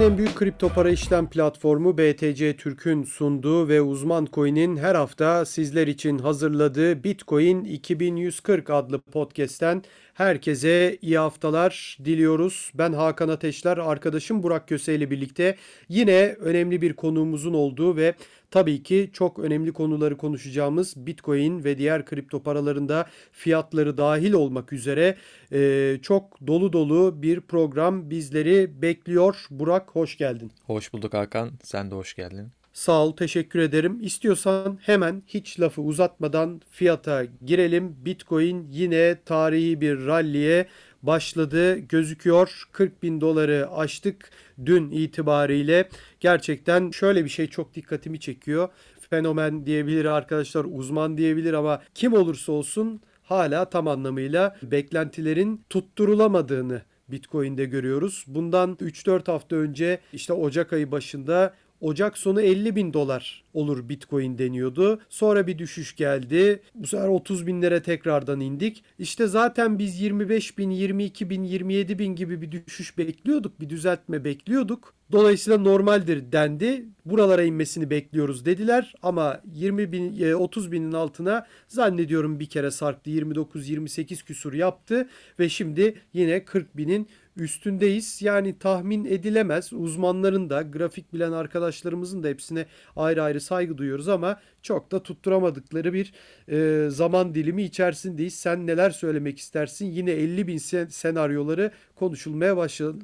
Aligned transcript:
Türkiye'nin 0.00 0.18
en 0.18 0.24
büyük 0.24 0.36
kripto 0.36 0.68
para 0.68 0.90
işlem 0.90 1.30
platformu 1.30 1.98
BTC 1.98 2.56
Türk'ün 2.56 3.02
sunduğu 3.02 3.68
ve 3.68 3.82
Uzman 3.82 4.28
Coin'in 4.32 4.76
her 4.76 4.94
hafta 4.94 5.44
sizler 5.44 5.86
için 5.86 6.18
hazırladığı 6.18 7.04
Bitcoin 7.04 7.64
2140 7.64 8.70
adlı 8.70 9.00
podcast'ten 9.00 9.82
herkese 10.14 10.98
iyi 11.02 11.18
haftalar 11.18 11.98
diliyoruz. 12.04 12.70
Ben 12.74 12.92
Hakan 12.92 13.28
Ateşler, 13.28 13.78
arkadaşım 13.78 14.42
Burak 14.42 14.68
Köse 14.68 14.94
ile 14.94 15.10
birlikte 15.10 15.56
yine 15.88 16.36
önemli 16.40 16.82
bir 16.82 16.92
konuğumuzun 16.92 17.54
olduğu 17.54 17.96
ve 17.96 18.14
tabii 18.50 18.82
ki 18.82 19.10
çok 19.12 19.38
önemli 19.38 19.72
konuları 19.72 20.16
konuşacağımız 20.16 20.94
Bitcoin 20.96 21.64
ve 21.64 21.78
diğer 21.78 22.04
kripto 22.04 22.42
paralarında 22.42 23.06
fiyatları 23.32 23.98
dahil 23.98 24.32
olmak 24.32 24.72
üzere 24.72 25.16
e, 25.52 25.98
çok 26.02 26.46
dolu 26.46 26.72
dolu 26.72 27.22
bir 27.22 27.40
program 27.40 28.10
bizleri 28.10 28.82
bekliyor. 28.82 29.46
Burak 29.50 29.90
hoş 29.90 30.16
geldin. 30.16 30.52
Hoş 30.66 30.92
bulduk 30.92 31.14
Hakan. 31.14 31.50
Sen 31.62 31.90
de 31.90 31.94
hoş 31.94 32.14
geldin. 32.14 32.48
Sağ 32.72 33.04
ol, 33.04 33.16
teşekkür 33.16 33.58
ederim. 33.58 33.98
İstiyorsan 34.02 34.78
hemen 34.82 35.22
hiç 35.26 35.60
lafı 35.60 35.82
uzatmadan 35.82 36.60
fiyata 36.70 37.24
girelim. 37.46 37.96
Bitcoin 38.04 38.66
yine 38.70 39.18
tarihi 39.24 39.80
bir 39.80 40.06
ralliye 40.06 40.66
başladı 41.02 41.78
gözüküyor. 41.78 42.68
40 42.72 43.02
bin 43.02 43.20
doları 43.20 43.68
aştık 43.72 44.30
dün 44.66 44.90
itibariyle. 44.90 45.88
Gerçekten 46.20 46.90
şöyle 46.90 47.24
bir 47.24 47.30
şey 47.30 47.46
çok 47.46 47.74
dikkatimi 47.74 48.20
çekiyor. 48.20 48.68
Fenomen 49.10 49.66
diyebilir 49.66 50.04
arkadaşlar, 50.04 50.66
uzman 50.68 51.18
diyebilir 51.18 51.52
ama 51.52 51.82
kim 51.94 52.12
olursa 52.12 52.52
olsun 52.52 53.00
hala 53.22 53.64
tam 53.70 53.88
anlamıyla 53.88 54.56
beklentilerin 54.62 55.64
tutturulamadığını 55.70 56.82
Bitcoin'de 57.08 57.64
görüyoruz. 57.64 58.24
Bundan 58.26 58.74
3-4 58.74 59.26
hafta 59.26 59.56
önce 59.56 60.00
işte 60.12 60.32
Ocak 60.32 60.72
ayı 60.72 60.90
başında 60.90 61.54
Ocak 61.80 62.18
sonu 62.18 62.40
50 62.40 62.76
bin 62.76 62.92
dolar 62.92 63.44
olur 63.54 63.88
Bitcoin 63.88 64.38
deniyordu. 64.38 65.00
Sonra 65.08 65.46
bir 65.46 65.58
düşüş 65.58 65.96
geldi. 65.96 66.62
Bu 66.74 66.86
sefer 66.86 67.08
30 67.08 67.46
binlere 67.46 67.82
tekrardan 67.82 68.40
indik. 68.40 68.84
İşte 68.98 69.26
zaten 69.26 69.78
biz 69.78 70.00
25 70.00 70.58
bin, 70.58 70.70
22 70.70 71.30
bin, 71.30 71.44
27 71.44 71.98
bin 71.98 72.14
gibi 72.16 72.42
bir 72.42 72.52
düşüş 72.52 72.98
bekliyorduk. 72.98 73.60
Bir 73.60 73.70
düzeltme 73.70 74.24
bekliyorduk. 74.24 74.94
Dolayısıyla 75.12 75.58
normaldir 75.58 76.32
dendi. 76.32 76.84
Buralara 77.04 77.42
inmesini 77.42 77.90
bekliyoruz 77.90 78.44
dediler 78.44 78.94
ama 79.02 79.40
20 79.54 79.92
bin 79.92 80.32
30 80.32 80.66
e, 80.66 80.72
binin 80.72 80.92
altına 80.92 81.46
zannediyorum 81.68 82.40
bir 82.40 82.46
kere 82.46 82.70
sarktı 82.70 83.10
29-28 83.10 84.24
küsur 84.24 84.52
yaptı 84.52 85.08
ve 85.38 85.48
şimdi 85.48 85.94
yine 86.12 86.44
40 86.44 86.76
binin 86.76 87.08
üstündeyiz. 87.40 88.22
Yani 88.22 88.58
tahmin 88.58 89.04
edilemez. 89.04 89.72
Uzmanların 89.72 90.50
da 90.50 90.62
grafik 90.62 91.12
bilen 91.12 91.32
arkadaşlarımızın 91.32 92.22
da 92.22 92.28
hepsine 92.28 92.66
ayrı 92.96 93.22
ayrı 93.22 93.40
saygı 93.40 93.78
duyuyoruz 93.78 94.08
ama 94.08 94.40
çok 94.62 94.92
da 94.92 95.02
tutturamadıkları 95.02 95.92
bir 95.92 96.12
e, 96.48 96.90
zaman 96.90 97.34
dilimi 97.34 97.62
içerisindeyiz. 97.62 98.34
Sen 98.34 98.66
neler 98.66 98.90
söylemek 98.90 99.38
istersin? 99.38 99.86
Yine 99.86 100.10
50 100.10 100.46
bin 100.46 100.58
sen 100.58 100.86
senaryoları 100.86 101.70
konuşulmaya 101.94 102.56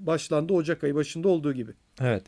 başlandı 0.07 0.53
Ocak 0.53 0.85
ayı 0.85 0.95
başında 0.95 1.29
olduğu 1.29 1.53
gibi. 1.53 1.73
Evet. 2.01 2.23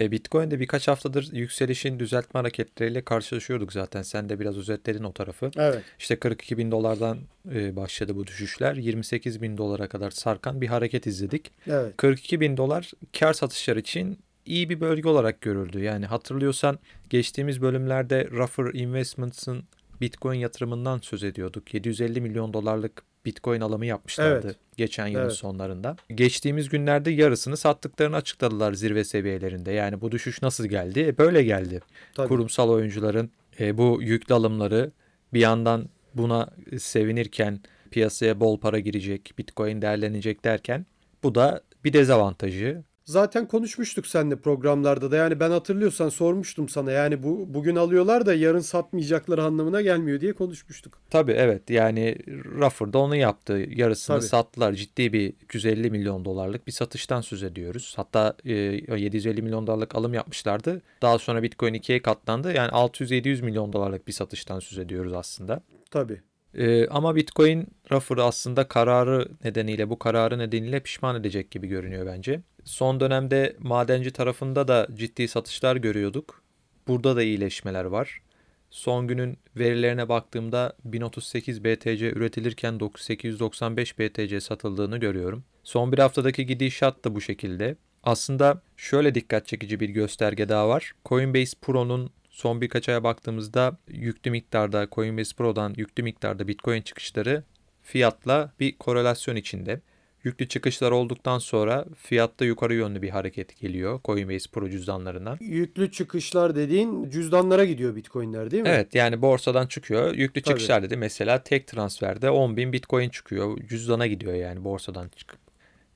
E, 0.00 0.10
Bitcoin'de 0.10 0.60
birkaç 0.60 0.88
haftadır 0.88 1.32
yükselişin 1.32 1.98
düzeltme 1.98 2.40
hareketleriyle 2.40 3.02
karşılaşıyorduk 3.02 3.72
zaten. 3.72 4.02
Sen 4.02 4.28
de 4.28 4.40
biraz 4.40 4.58
özetledin 4.58 5.04
o 5.04 5.12
tarafı. 5.12 5.50
Evet. 5.56 5.82
İşte 5.98 6.16
42 6.16 6.58
bin 6.58 6.70
dolardan 6.70 7.18
e, 7.54 7.76
başladı 7.76 8.16
bu 8.16 8.26
düşüşler. 8.26 8.74
28 8.74 9.42
bin 9.42 9.56
dolara 9.58 9.88
kadar 9.88 10.10
sarkan 10.10 10.60
bir 10.60 10.66
hareket 10.66 11.06
izledik. 11.06 11.52
Evet. 11.66 11.96
42 11.96 12.40
bin 12.40 12.56
dolar 12.56 12.90
kar 13.18 13.32
satışlar 13.32 13.76
için 13.76 14.18
iyi 14.46 14.68
bir 14.68 14.80
bölge 14.80 15.08
olarak 15.08 15.40
görüldü. 15.40 15.80
Yani 15.80 16.06
hatırlıyorsan 16.06 16.78
geçtiğimiz 17.10 17.62
bölümlerde 17.62 18.28
Ruffer 18.30 18.74
Investments'ın 18.74 19.64
Bitcoin 20.00 20.38
yatırımından 20.38 20.98
söz 20.98 21.24
ediyorduk. 21.24 21.74
750 21.74 22.20
milyon 22.20 22.52
dolarlık 22.52 23.02
Bitcoin 23.24 23.60
alımı 23.60 23.86
yapmışlardı 23.86 24.46
evet. 24.46 24.56
geçen 24.76 25.06
yılın 25.06 25.22
evet. 25.22 25.32
sonlarında. 25.32 25.96
Geçtiğimiz 26.14 26.68
günlerde 26.68 27.10
yarısını 27.10 27.56
sattıklarını 27.56 28.16
açıkladılar 28.16 28.72
zirve 28.72 29.04
seviyelerinde. 29.04 29.72
Yani 29.72 30.00
bu 30.00 30.12
düşüş 30.12 30.42
nasıl 30.42 30.66
geldi? 30.66 31.00
E 31.00 31.18
böyle 31.18 31.42
geldi. 31.42 31.80
Tabii. 32.14 32.28
Kurumsal 32.28 32.68
oyuncuların 32.68 33.30
e, 33.60 33.78
bu 33.78 33.98
yüklü 34.02 34.34
alımları 34.34 34.90
bir 35.32 35.40
yandan 35.40 35.88
buna 36.14 36.50
sevinirken 36.78 37.60
piyasaya 37.90 38.40
bol 38.40 38.60
para 38.60 38.78
girecek, 38.78 39.34
Bitcoin 39.38 39.82
değerlenecek 39.82 40.44
derken 40.44 40.86
bu 41.22 41.34
da 41.34 41.62
bir 41.84 41.92
dezavantajı. 41.92 42.82
Zaten 43.04 43.48
konuşmuştuk 43.48 44.06
seninle 44.06 44.36
programlarda 44.36 45.10
da 45.10 45.16
yani 45.16 45.40
ben 45.40 45.50
hatırlıyorsan 45.50 46.08
sormuştum 46.08 46.68
sana 46.68 46.90
yani 46.90 47.22
bu 47.22 47.54
bugün 47.54 47.76
alıyorlar 47.76 48.26
da 48.26 48.34
yarın 48.34 48.60
satmayacakları 48.60 49.44
anlamına 49.44 49.80
gelmiyor 49.80 50.20
diye 50.20 50.32
konuşmuştuk. 50.32 50.98
Tabii 51.10 51.32
evet 51.32 51.70
yani 51.70 52.18
Ruffer 52.44 52.92
da 52.92 52.98
onu 52.98 53.16
yaptı 53.16 53.52
yarısını 53.52 54.16
Tabii. 54.16 54.26
sattılar 54.26 54.72
ciddi 54.72 55.12
bir 55.12 55.32
150 55.52 55.90
milyon 55.90 56.24
dolarlık 56.24 56.66
bir 56.66 56.72
satıştan 56.72 57.20
söz 57.20 57.42
ediyoruz. 57.42 57.92
Hatta 57.96 58.36
e, 58.44 58.52
750 58.52 59.42
milyon 59.42 59.66
dolarlık 59.66 59.94
alım 59.94 60.14
yapmışlardı 60.14 60.82
daha 61.02 61.18
sonra 61.18 61.42
Bitcoin 61.42 61.74
ikiye 61.74 62.02
katlandı 62.02 62.52
yani 62.52 62.70
600-700 62.70 63.42
milyon 63.42 63.72
dolarlık 63.72 64.06
bir 64.06 64.12
satıştan 64.12 64.60
söz 64.60 64.78
ediyoruz 64.78 65.12
aslında. 65.12 65.62
Tabii. 65.90 66.20
Ee, 66.54 66.86
ama 66.86 67.16
Bitcoin 67.16 67.68
Ruffer'ı 67.92 68.24
aslında 68.24 68.68
kararı 68.68 69.28
nedeniyle 69.44 69.90
bu 69.90 69.98
kararı 69.98 70.38
nedeniyle 70.38 70.80
pişman 70.80 71.16
edecek 71.16 71.50
gibi 71.50 71.68
görünüyor 71.68 72.06
bence. 72.06 72.40
Son 72.64 73.00
dönemde 73.00 73.56
madenci 73.58 74.10
tarafında 74.10 74.68
da 74.68 74.86
ciddi 74.94 75.28
satışlar 75.28 75.76
görüyorduk. 75.76 76.42
Burada 76.88 77.16
da 77.16 77.22
iyileşmeler 77.22 77.84
var. 77.84 78.22
Son 78.70 79.06
günün 79.06 79.38
verilerine 79.56 80.08
baktığımda 80.08 80.72
1038 80.84 81.64
BTC 81.64 82.10
üretilirken 82.10 82.80
9895 82.80 83.98
BTC 83.98 84.40
satıldığını 84.40 84.98
görüyorum. 84.98 85.44
Son 85.64 85.92
bir 85.92 85.98
haftadaki 85.98 86.46
gidişat 86.46 87.04
da 87.04 87.14
bu 87.14 87.20
şekilde. 87.20 87.76
Aslında 88.02 88.62
şöyle 88.76 89.14
dikkat 89.14 89.46
çekici 89.46 89.80
bir 89.80 89.88
gösterge 89.88 90.48
daha 90.48 90.68
var. 90.68 90.92
Coinbase 91.04 91.56
Pro'nun 91.62 92.10
son 92.30 92.60
birkaç 92.60 92.88
aya 92.88 93.04
baktığımızda 93.04 93.76
yüklü 93.88 94.30
miktarda 94.30 94.88
Coinbase 94.92 95.36
Pro'dan 95.36 95.74
yüklü 95.76 96.02
miktarda 96.02 96.48
Bitcoin 96.48 96.82
çıkışları 96.82 97.44
fiyatla 97.82 98.52
bir 98.60 98.78
korelasyon 98.78 99.36
içinde. 99.36 99.80
Yüklü 100.24 100.48
çıkışlar 100.48 100.90
olduktan 100.90 101.38
sonra 101.38 101.84
fiyatta 101.96 102.44
yukarı 102.44 102.74
yönlü 102.74 103.02
bir 103.02 103.10
hareket 103.10 103.60
geliyor 103.60 104.00
Coinbase 104.04 104.50
Pro 104.50 104.70
cüzdanlarına. 104.70 105.36
Yüklü 105.40 105.90
çıkışlar 105.92 106.56
dediğin 106.56 107.10
cüzdanlara 107.10 107.64
gidiyor 107.64 107.96
Bitcoin'ler 107.96 108.50
değil 108.50 108.62
mi? 108.62 108.68
Evet 108.68 108.94
yani 108.94 109.22
borsadan 109.22 109.66
çıkıyor. 109.66 110.14
Yüklü 110.14 110.42
Tabii. 110.42 110.52
çıkışlar 110.52 110.82
dedi 110.82 110.96
mesela 110.96 111.42
tek 111.42 111.66
transferde 111.66 112.30
10 112.30 112.56
bin 112.56 112.72
Bitcoin 112.72 113.08
çıkıyor. 113.08 113.58
Cüzdana 113.68 114.06
gidiyor 114.06 114.34
yani 114.34 114.64
borsadan 114.64 115.08
çıkıp. 115.08 115.51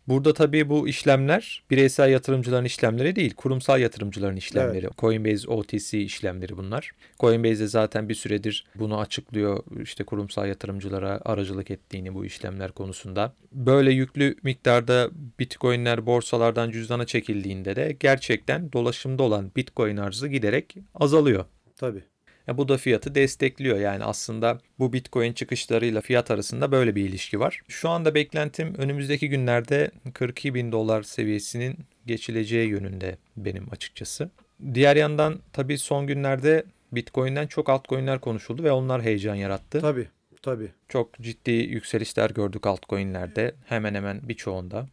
Burada 0.09 0.35
tabii 0.35 0.69
bu 0.69 0.89
işlemler 0.89 1.63
bireysel 1.71 2.11
yatırımcıların 2.11 2.65
işlemleri 2.65 3.17
değil, 3.17 3.35
kurumsal 3.35 3.81
yatırımcıların 3.81 4.37
işlemleri. 4.37 4.87
Evet. 4.87 4.99
Coinbase 4.99 5.49
OTC 5.49 6.01
işlemleri 6.01 6.57
bunlar. 6.57 6.91
Coinbase 7.21 7.59
de 7.61 7.67
zaten 7.67 8.09
bir 8.09 8.15
süredir 8.15 8.67
bunu 8.75 9.01
açıklıyor. 9.01 9.65
İşte 9.83 10.05
kurumsal 10.05 10.49
yatırımcılara 10.49 11.21
aracılık 11.25 11.71
ettiğini 11.71 12.15
bu 12.15 12.25
işlemler 12.25 12.73
konusunda. 12.73 13.33
Böyle 13.53 13.93
yüklü 13.93 14.37
miktarda 14.43 15.11
Bitcoin'ler 15.39 16.07
borsalardan 16.07 16.71
cüzdana 16.71 17.07
çekildiğinde 17.07 17.77
de 17.77 17.97
gerçekten 18.01 18.73
dolaşımda 18.73 19.23
olan 19.23 19.51
Bitcoin 19.57 19.97
arzı 19.97 20.29
giderek 20.29 20.77
azalıyor. 20.95 21.45
Tabii. 21.77 22.03
Ya 22.47 22.59
bu 22.59 22.69
da 22.69 22.77
fiyatı 22.77 23.15
destekliyor. 23.15 23.79
Yani 23.79 24.05
aslında 24.05 24.59
bu 24.79 24.93
Bitcoin 24.93 25.33
çıkışlarıyla 25.33 26.01
fiyat 26.01 26.31
arasında 26.31 26.73
böyle 26.73 26.95
bir 26.95 27.09
ilişki 27.09 27.41
var. 27.41 27.61
Şu 27.69 27.89
anda 27.89 28.15
beklentim 28.15 28.75
önümüzdeki 28.75 29.29
günlerde 29.29 29.91
42 30.15 30.55
bin 30.55 30.73
dolar 30.73 31.03
seviyesinin 31.03 31.79
geçileceği 32.07 32.69
yönünde 32.69 33.19
benim 33.37 33.73
açıkçası. 33.73 34.31
Diğer 34.75 34.97
yandan 34.97 35.41
tabii 35.53 35.79
son 35.79 36.07
günlerde 36.07 36.65
Bitcoin'den 36.93 37.47
çok 37.47 37.69
altcoin'ler 37.69 38.21
konuşuldu 38.21 38.65
ve 38.65 38.73
onlar 38.73 39.03
heyecan 39.03 39.35
yarattı. 39.35 39.81
Tabii. 39.81 40.09
Tabii. 40.43 40.69
Çok 40.89 41.15
ciddi 41.21 41.51
yükselişler 41.51 42.31
gördük 42.31 42.67
altcoin'lerde. 42.67 43.55
Hemen 43.65 43.95
hemen 43.95 44.29
birçoğunda. 44.29 44.87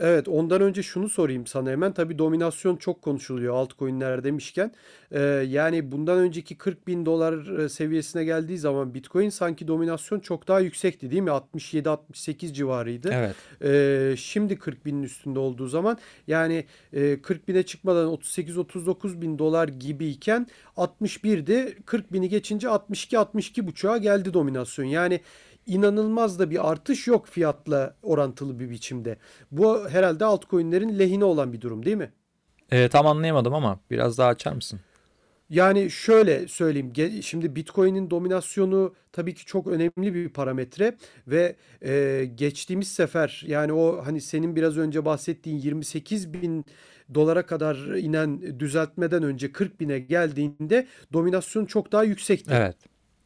Evet 0.00 0.28
ondan 0.28 0.60
önce 0.60 0.82
şunu 0.82 1.08
sorayım 1.08 1.46
sana 1.46 1.70
hemen. 1.70 1.92
Tabii 1.92 2.18
dominasyon 2.18 2.76
çok 2.76 3.02
konuşuluyor 3.02 3.54
altcoin'ler 3.54 4.24
demişken. 4.24 4.72
Ee, 5.12 5.20
yani 5.48 5.92
bundan 5.92 6.18
önceki 6.18 6.58
40 6.58 6.86
bin 6.86 7.06
dolar 7.06 7.58
e, 7.58 7.68
seviyesine 7.68 8.24
geldiği 8.24 8.58
zaman 8.58 8.94
Bitcoin 8.94 9.28
sanki 9.28 9.68
dominasyon 9.68 10.20
çok 10.20 10.48
daha 10.48 10.60
yüksekti 10.60 11.10
değil 11.10 11.22
mi? 11.22 11.30
67-68 11.30 12.52
civarıydı. 12.52 13.10
Evet. 13.12 13.36
Ee, 13.64 14.16
şimdi 14.16 14.58
40 14.58 14.86
binin 14.86 15.02
üstünde 15.02 15.38
olduğu 15.38 15.66
zaman 15.66 15.98
yani 16.26 16.64
e, 16.92 17.22
40 17.22 17.48
bine 17.48 17.62
çıkmadan 17.62 18.08
38-39 18.08 19.20
bin 19.20 19.38
dolar 19.38 19.68
gibiyken 19.68 20.46
61'di. 20.76 21.76
40 21.86 22.12
bini 22.12 22.28
geçince 22.28 22.68
62-62 22.68 23.66
buçuğa 23.66 23.98
geldi 23.98 24.34
dominasyon. 24.34 24.84
Yani 24.84 25.20
inanılmaz 25.70 26.38
da 26.38 26.50
bir 26.50 26.70
artış 26.70 27.06
yok 27.06 27.26
fiyatla 27.26 27.96
orantılı 28.02 28.58
bir 28.58 28.70
biçimde. 28.70 29.16
Bu 29.50 29.88
herhalde 29.88 30.24
altcoin'lerin 30.24 30.98
lehine 30.98 31.24
olan 31.24 31.52
bir 31.52 31.60
durum 31.60 31.84
değil 31.84 31.96
mi? 31.96 32.12
E, 32.70 32.88
tam 32.88 33.06
anlayamadım 33.06 33.54
ama 33.54 33.80
biraz 33.90 34.18
daha 34.18 34.28
açar 34.28 34.52
mısın? 34.52 34.80
Yani 35.50 35.90
şöyle 35.90 36.48
söyleyeyim. 36.48 37.22
Şimdi 37.22 37.56
Bitcoin'in 37.56 38.10
dominasyonu 38.10 38.94
tabii 39.12 39.34
ki 39.34 39.44
çok 39.44 39.66
önemli 39.66 40.14
bir 40.14 40.28
parametre 40.28 40.96
ve 41.26 41.56
e, 41.84 42.24
geçtiğimiz 42.34 42.88
sefer 42.88 43.44
yani 43.46 43.72
o 43.72 44.06
hani 44.06 44.20
senin 44.20 44.56
biraz 44.56 44.78
önce 44.78 45.04
bahsettiğin 45.04 45.58
28 45.58 46.32
bin 46.32 46.64
dolara 47.14 47.46
kadar 47.46 47.76
inen 47.76 48.60
düzeltmeden 48.60 49.22
önce 49.22 49.52
40 49.52 49.80
bine 49.80 49.98
geldiğinde 49.98 50.86
dominasyon 51.12 51.64
çok 51.64 51.92
daha 51.92 52.04
yüksekti. 52.04 52.50
Evet. 52.54 52.76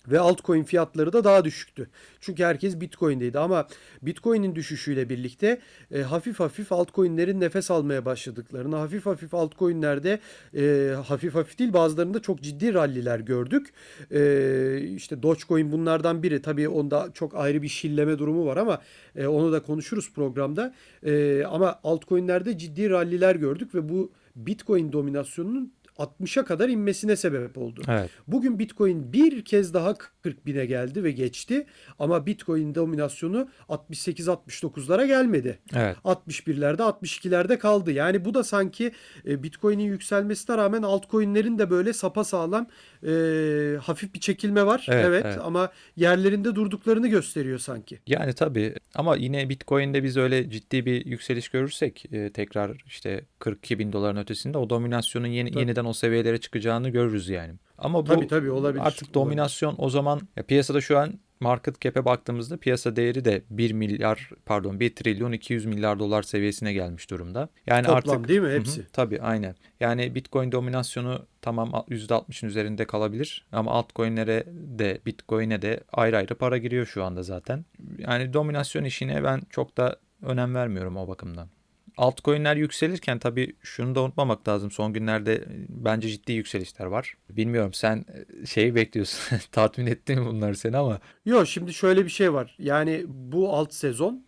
Ve 0.09 0.21
altcoin 0.21 0.62
fiyatları 0.62 1.12
da 1.12 1.25
daha 1.25 1.45
düşüktü. 1.45 1.89
Çünkü 2.21 2.45
herkes 2.45 2.81
Bitcoin'deydi 2.81 3.39
ama 3.39 3.67
Bitcoin'in 4.03 4.55
düşüşüyle 4.55 5.09
birlikte 5.09 5.61
e, 5.95 6.03
hafif 6.03 6.41
hafif 6.41 6.73
altcoin'lerin 6.73 7.41
nefes 7.41 7.71
almaya 7.71 8.05
başladıklarını, 8.05 8.77
hafif 8.77 9.06
hafif 9.06 9.35
altcoin'lerde 9.35 10.21
e, 10.56 10.95
hafif 11.06 11.35
hafif 11.35 11.59
değil 11.59 11.73
bazılarında 11.73 12.23
çok 12.23 12.43
ciddi 12.43 12.75
ralliler 12.75 13.21
gördük. 13.21 13.73
E, 14.11 14.81
işte 14.97 15.23
Dogecoin 15.23 15.73
bunlardan 15.73 16.23
biri. 16.23 16.43
Tabii 16.43 16.69
onda 16.69 17.09
çok 17.15 17.35
ayrı 17.35 17.62
bir 17.62 17.69
şilleme 17.69 18.19
durumu 18.19 18.47
var 18.47 18.56
ama 18.56 18.81
e, 19.17 19.27
onu 19.27 19.53
da 19.53 19.62
konuşuruz 19.62 20.12
programda. 20.12 20.75
E, 21.06 21.45
ama 21.45 21.81
altcoin'lerde 21.85 22.59
ciddi 22.59 22.91
ralliler 22.91 23.37
gördük 23.37 23.75
ve 23.75 23.89
bu 23.89 24.12
Bitcoin 24.37 24.93
dominasyonunun 24.93 25.73
60'a 25.99 26.44
kadar 26.44 26.69
inmesine 26.69 27.17
sebep 27.17 27.58
oldu. 27.58 27.82
Evet. 27.88 28.11
Bugün 28.26 28.58
Bitcoin 28.58 29.12
bir 29.12 29.44
kez 29.44 29.75
daha 29.75 29.94
40 29.94 30.46
bine 30.46 30.67
geldi 30.67 31.05
ve 31.05 31.11
geçti 31.11 31.67
ama 31.99 32.26
Bitcoin 32.26 32.75
dominasyonu 32.75 33.49
68-69'lara 33.69 35.06
gelmedi. 35.06 35.58
Evet. 35.75 35.96
61'lerde 36.05 36.82
62'lerde 36.82 37.58
kaldı. 37.58 37.93
Yani 37.93 38.25
bu 38.25 38.35
da 38.35 38.44
sanki 38.44 38.93
e, 39.26 39.43
Bitcoin'in 39.43 39.85
yükselmesine 39.85 40.56
rağmen 40.56 40.82
altcoin'lerin 40.82 41.58
de 41.58 41.70
böyle 41.70 41.93
sapa 41.93 42.25
sağlam 42.25 42.67
e, 43.06 43.77
hafif 43.77 44.15
bir 44.15 44.21
çekilme 44.21 44.67
var. 44.67 44.87
Evet, 44.89 45.05
evet, 45.05 45.25
evet 45.27 45.39
ama 45.43 45.71
yerlerinde 45.97 46.55
durduklarını 46.55 47.09
gösteriyor 47.09 47.59
sanki. 47.59 47.99
Yani 48.06 48.33
tabii 48.33 48.75
ama 48.95 49.17
yine 49.17 49.49
Bitcoin'de 49.49 50.03
biz 50.03 50.17
öyle 50.17 50.51
ciddi 50.51 50.87
bir 50.87 51.06
yükseliş 51.06 51.49
görürsek 51.49 52.05
e, 52.12 52.33
tekrar 52.33 52.83
işte 52.87 53.25
42 53.39 53.79
bin 53.79 53.93
doların 53.93 54.17
ötesinde 54.17 54.59
o 54.59 54.71
dominasyonun 54.71 55.27
yeni, 55.27 55.59
yeniden 55.59 55.85
o 55.85 55.93
seviyelere 55.93 56.41
çıkacağını 56.41 56.89
görürüz 56.89 57.29
yani. 57.29 57.53
Ama 57.79 58.06
bu 58.06 58.11
tabii, 58.11 58.27
tabii, 58.27 58.51
olabilir. 58.51 58.87
artık 58.87 59.15
dominasyon 59.15 59.71
olabilir. 59.71 59.87
o 59.87 59.91
zaman 59.91 60.21
ya 60.37 60.43
piyasada 60.43 60.81
şu 60.81 60.99
an 60.99 61.12
market 61.40 61.81
cap'e 61.81 62.04
baktığımızda 62.04 62.56
piyasa 62.56 62.96
değeri 62.96 63.25
de 63.25 63.42
1 63.50 63.72
milyar 63.72 64.31
pardon 64.46 64.81
1 64.81 64.94
trilyon 64.94 65.32
200 65.32 65.66
milyar 65.66 65.98
dolar 65.98 66.22
seviyesine 66.22 66.72
gelmiş 66.72 67.10
durumda. 67.10 67.48
Yani 67.66 67.86
Toplam 67.86 67.96
artık 67.96 68.28
değil 68.28 68.40
mi 68.40 68.52
hepsi? 68.52 68.81
Hı, 68.81 68.86
tabii 68.92 69.20
aynen. 69.20 69.54
Yani 69.81 70.14
Bitcoin 70.14 70.52
dominasyonu 70.52 71.26
tamam 71.42 71.70
%60'ın 71.70 72.48
üzerinde 72.48 72.84
kalabilir 72.84 73.46
ama 73.52 73.70
altcoin'lere 73.70 74.44
de 74.78 75.00
Bitcoin'e 75.06 75.62
de 75.62 75.81
ayrı 75.92 76.16
ayrı 76.16 76.34
para 76.34 76.58
giriyor 76.58 76.86
şu 76.86 77.04
anda 77.04 77.22
zaten. 77.22 77.64
Yani 77.98 78.32
dominasyon 78.32 78.84
işine 78.84 79.25
ben 79.25 79.42
çok 79.50 79.76
da 79.76 79.96
önem 80.22 80.54
vermiyorum 80.54 80.96
o 80.96 81.08
bakımdan. 81.08 81.48
Altcoin'ler 81.96 82.56
yükselirken 82.56 83.19
tabii 83.19 83.56
şunu 83.62 83.94
da 83.94 84.02
unutmamak 84.02 84.49
lazım. 84.49 84.70
Son 84.70 84.93
günlerde 84.93 85.35
e, 85.35 85.46
bence 85.69 86.08
ciddi 86.08 86.32
yükselişler 86.32 86.87
var. 86.87 87.14
Bilmiyorum 87.31 87.73
sen 87.73 88.05
e, 88.43 88.46
şeyi 88.46 88.75
bekliyorsun. 88.75 89.38
Tatmin 89.52 89.87
etti 89.87 90.17
mi 90.17 90.26
bunlar 90.26 90.55
seni 90.55 90.76
ama. 90.76 90.99
Yok 91.26 91.49
şimdi 91.49 91.75
şöyle 91.75 92.05
bir 92.05 92.11
şey 92.11 92.32
var. 92.32 92.55
Yani 92.58 93.05
bu 93.08 93.52
alt 93.52 93.75
sezon 93.75 94.25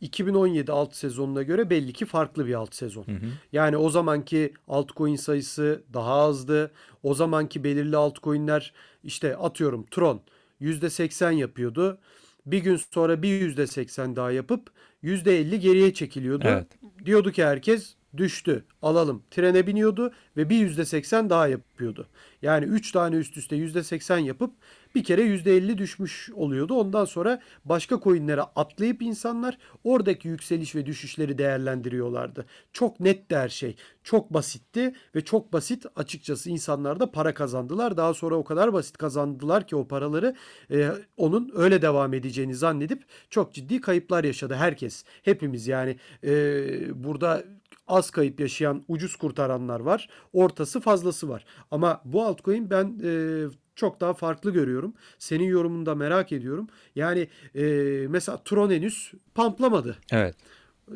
2017 0.00 0.72
alt 0.72 0.94
sezonuna 0.94 1.42
göre 1.42 1.70
belli 1.70 1.92
ki 1.92 2.06
farklı 2.06 2.46
bir 2.46 2.54
alt 2.54 2.74
sezon. 2.74 3.04
Hı 3.04 3.12
hı. 3.12 3.26
Yani 3.52 3.76
o 3.76 3.90
zamanki 3.90 4.54
altcoin 4.68 5.16
sayısı 5.16 5.82
daha 5.94 6.14
azdı. 6.14 6.72
O 7.02 7.14
zamanki 7.14 7.64
belirli 7.64 7.96
altcoin'ler 7.96 8.72
işte 9.04 9.36
atıyorum 9.36 9.86
Tron 9.90 10.20
%80 10.60 11.32
yapıyordu. 11.32 11.98
Bir 12.46 12.58
gün 12.58 12.76
sonra 12.76 13.22
bir 13.22 13.56
%80 13.56 14.16
daha 14.16 14.30
yapıp 14.30 14.70
%50 15.04 15.56
geriye 15.56 15.94
çekiliyordu. 15.94 16.44
Evet. 16.48 16.66
Diyordu 17.04 17.32
ki 17.32 17.44
herkes 17.44 17.94
düştü 18.16 18.64
alalım. 18.82 19.22
Trene 19.30 19.66
biniyordu 19.66 20.12
ve 20.36 20.50
bir 20.50 20.68
%80 20.68 21.30
daha 21.30 21.48
yapıyordu. 21.48 22.08
Yani 22.42 22.64
3 22.64 22.92
tane 22.92 23.16
üst 23.16 23.36
üste 23.36 23.56
%80 23.56 24.18
yapıp 24.18 24.52
bir 24.94 25.04
kere 25.04 25.22
%50 25.22 25.78
düşmüş 25.78 26.30
oluyordu. 26.34 26.74
Ondan 26.74 27.04
sonra 27.04 27.40
başka 27.64 28.00
coinlere 28.00 28.40
atlayıp 28.40 29.02
insanlar 29.02 29.58
oradaki 29.84 30.28
yükseliş 30.28 30.74
ve 30.74 30.86
düşüşleri 30.86 31.38
değerlendiriyorlardı. 31.38 32.46
Çok 32.72 33.00
netti 33.00 33.36
her 33.36 33.48
şey. 33.48 33.76
Çok 34.04 34.34
basitti 34.34 34.94
ve 35.14 35.24
çok 35.24 35.52
basit 35.52 35.86
açıkçası 35.96 36.50
insanlar 36.50 37.00
da 37.00 37.10
para 37.10 37.34
kazandılar. 37.34 37.96
Daha 37.96 38.14
sonra 38.14 38.34
o 38.34 38.44
kadar 38.44 38.72
basit 38.72 38.96
kazandılar 38.96 39.66
ki 39.66 39.76
o 39.76 39.88
paraları 39.88 40.36
e, 40.70 40.90
onun 41.16 41.52
öyle 41.54 41.82
devam 41.82 42.14
edeceğini 42.14 42.54
zannedip 42.54 43.04
çok 43.30 43.54
ciddi 43.54 43.80
kayıplar 43.80 44.24
yaşadı 44.24 44.54
herkes. 44.54 45.04
Hepimiz 45.22 45.66
yani 45.66 45.96
e, 46.24 47.04
burada 47.04 47.44
az 47.92 48.10
kayıp 48.10 48.40
yaşayan 48.40 48.84
ucuz 48.88 49.16
kurtaranlar 49.16 49.80
var. 49.80 50.08
Ortası 50.32 50.80
fazlası 50.80 51.28
var. 51.28 51.44
Ama 51.70 52.00
bu 52.04 52.24
altcoin 52.24 52.70
ben 52.70 53.00
e, 53.04 53.44
çok 53.74 54.00
daha 54.00 54.14
farklı 54.14 54.50
görüyorum. 54.50 54.94
Senin 55.18 55.44
yorumunu 55.44 55.86
da 55.86 55.94
merak 55.94 56.32
ediyorum. 56.32 56.68
Yani 56.94 57.28
e, 57.54 57.64
mesela 58.08 58.38
Tron 58.44 58.70
henüz 58.70 59.12
pamplamadı. 59.34 59.96
Evet. 60.12 60.36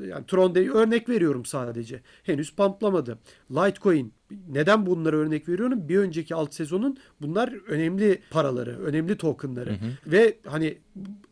Yani 0.09 0.27
Tron'da 0.27 0.61
örnek 0.61 1.09
veriyorum 1.09 1.45
sadece. 1.45 2.01
Henüz 2.23 2.55
pamplamadı. 2.55 3.19
Litecoin 3.51 4.13
neden 4.49 4.87
bunları 4.87 5.19
örnek 5.19 5.49
veriyorum? 5.49 5.89
Bir 5.89 5.99
önceki 5.99 6.35
alt 6.35 6.55
sezonun 6.55 6.99
bunlar 7.21 7.53
önemli 7.69 8.21
paraları, 8.31 8.79
önemli 8.79 9.17
tokenları. 9.17 9.71
Hı 9.71 9.75
hı. 9.75 10.13
Ve 10.13 10.39
hani 10.47 10.79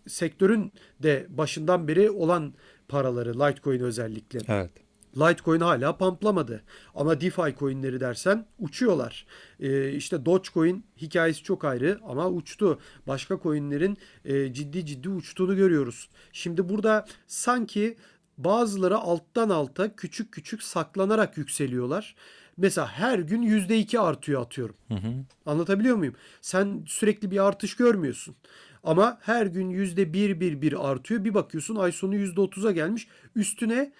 sektörün 0.06 0.72
de 1.02 1.26
başından 1.28 1.88
beri 1.88 2.10
olan 2.10 2.54
paraları 2.88 3.40
Litecoin 3.40 3.80
özellikle. 3.80 4.38
Evet. 4.48 4.83
Litecoin 5.16 5.60
hala 5.60 5.96
pamplamadı. 5.96 6.62
Ama 6.94 7.20
DeFi 7.20 7.54
coinleri 7.58 8.00
dersen 8.00 8.46
uçuyorlar. 8.58 9.26
Ee, 9.60 9.92
işte 9.92 10.24
Dogecoin 10.24 10.84
hikayesi 10.96 11.42
çok 11.42 11.64
ayrı 11.64 12.00
ama 12.08 12.28
uçtu. 12.28 12.78
Başka 13.06 13.38
coinlerin 13.42 13.98
e, 14.24 14.52
ciddi 14.52 14.86
ciddi 14.86 15.08
uçtuğunu 15.08 15.56
görüyoruz. 15.56 16.08
Şimdi 16.32 16.68
burada 16.68 17.06
sanki 17.26 17.96
bazıları 18.38 18.98
alttan 18.98 19.48
alta 19.48 19.96
küçük 19.96 20.32
küçük 20.32 20.62
saklanarak 20.62 21.38
yükseliyorlar. 21.38 22.14
Mesela 22.56 22.86
her 22.88 23.18
gün 23.18 23.42
yüzde 23.42 23.78
iki 23.78 24.00
artıyor 24.00 24.42
atıyorum. 24.42 24.74
Hı 24.88 24.94
hı. 24.94 25.12
Anlatabiliyor 25.46 25.96
muyum? 25.96 26.14
Sen 26.40 26.84
sürekli 26.86 27.30
bir 27.30 27.46
artış 27.46 27.76
görmüyorsun. 27.76 28.36
Ama 28.84 29.18
her 29.22 29.46
gün 29.46 29.70
yüzde 29.70 30.12
bir 30.12 30.40
bir 30.40 30.62
bir 30.62 30.90
artıyor. 30.90 31.24
Bir 31.24 31.34
bakıyorsun 31.34 31.76
ay 31.76 31.92
sonu 31.92 32.14
yüzde 32.14 32.40
otuza 32.40 32.72
gelmiş. 32.72 33.08
Üstüne 33.36 33.92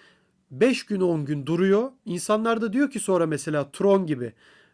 5 0.51 0.85
gün 0.85 1.01
10 1.01 1.25
gün 1.25 1.45
duruyor. 1.45 1.91
İnsanlar 2.05 2.61
da 2.61 2.73
diyor 2.73 2.91
ki 2.91 2.99
sonra 2.99 3.25
mesela 3.25 3.71
Tron 3.71 4.05
gibi 4.05 4.33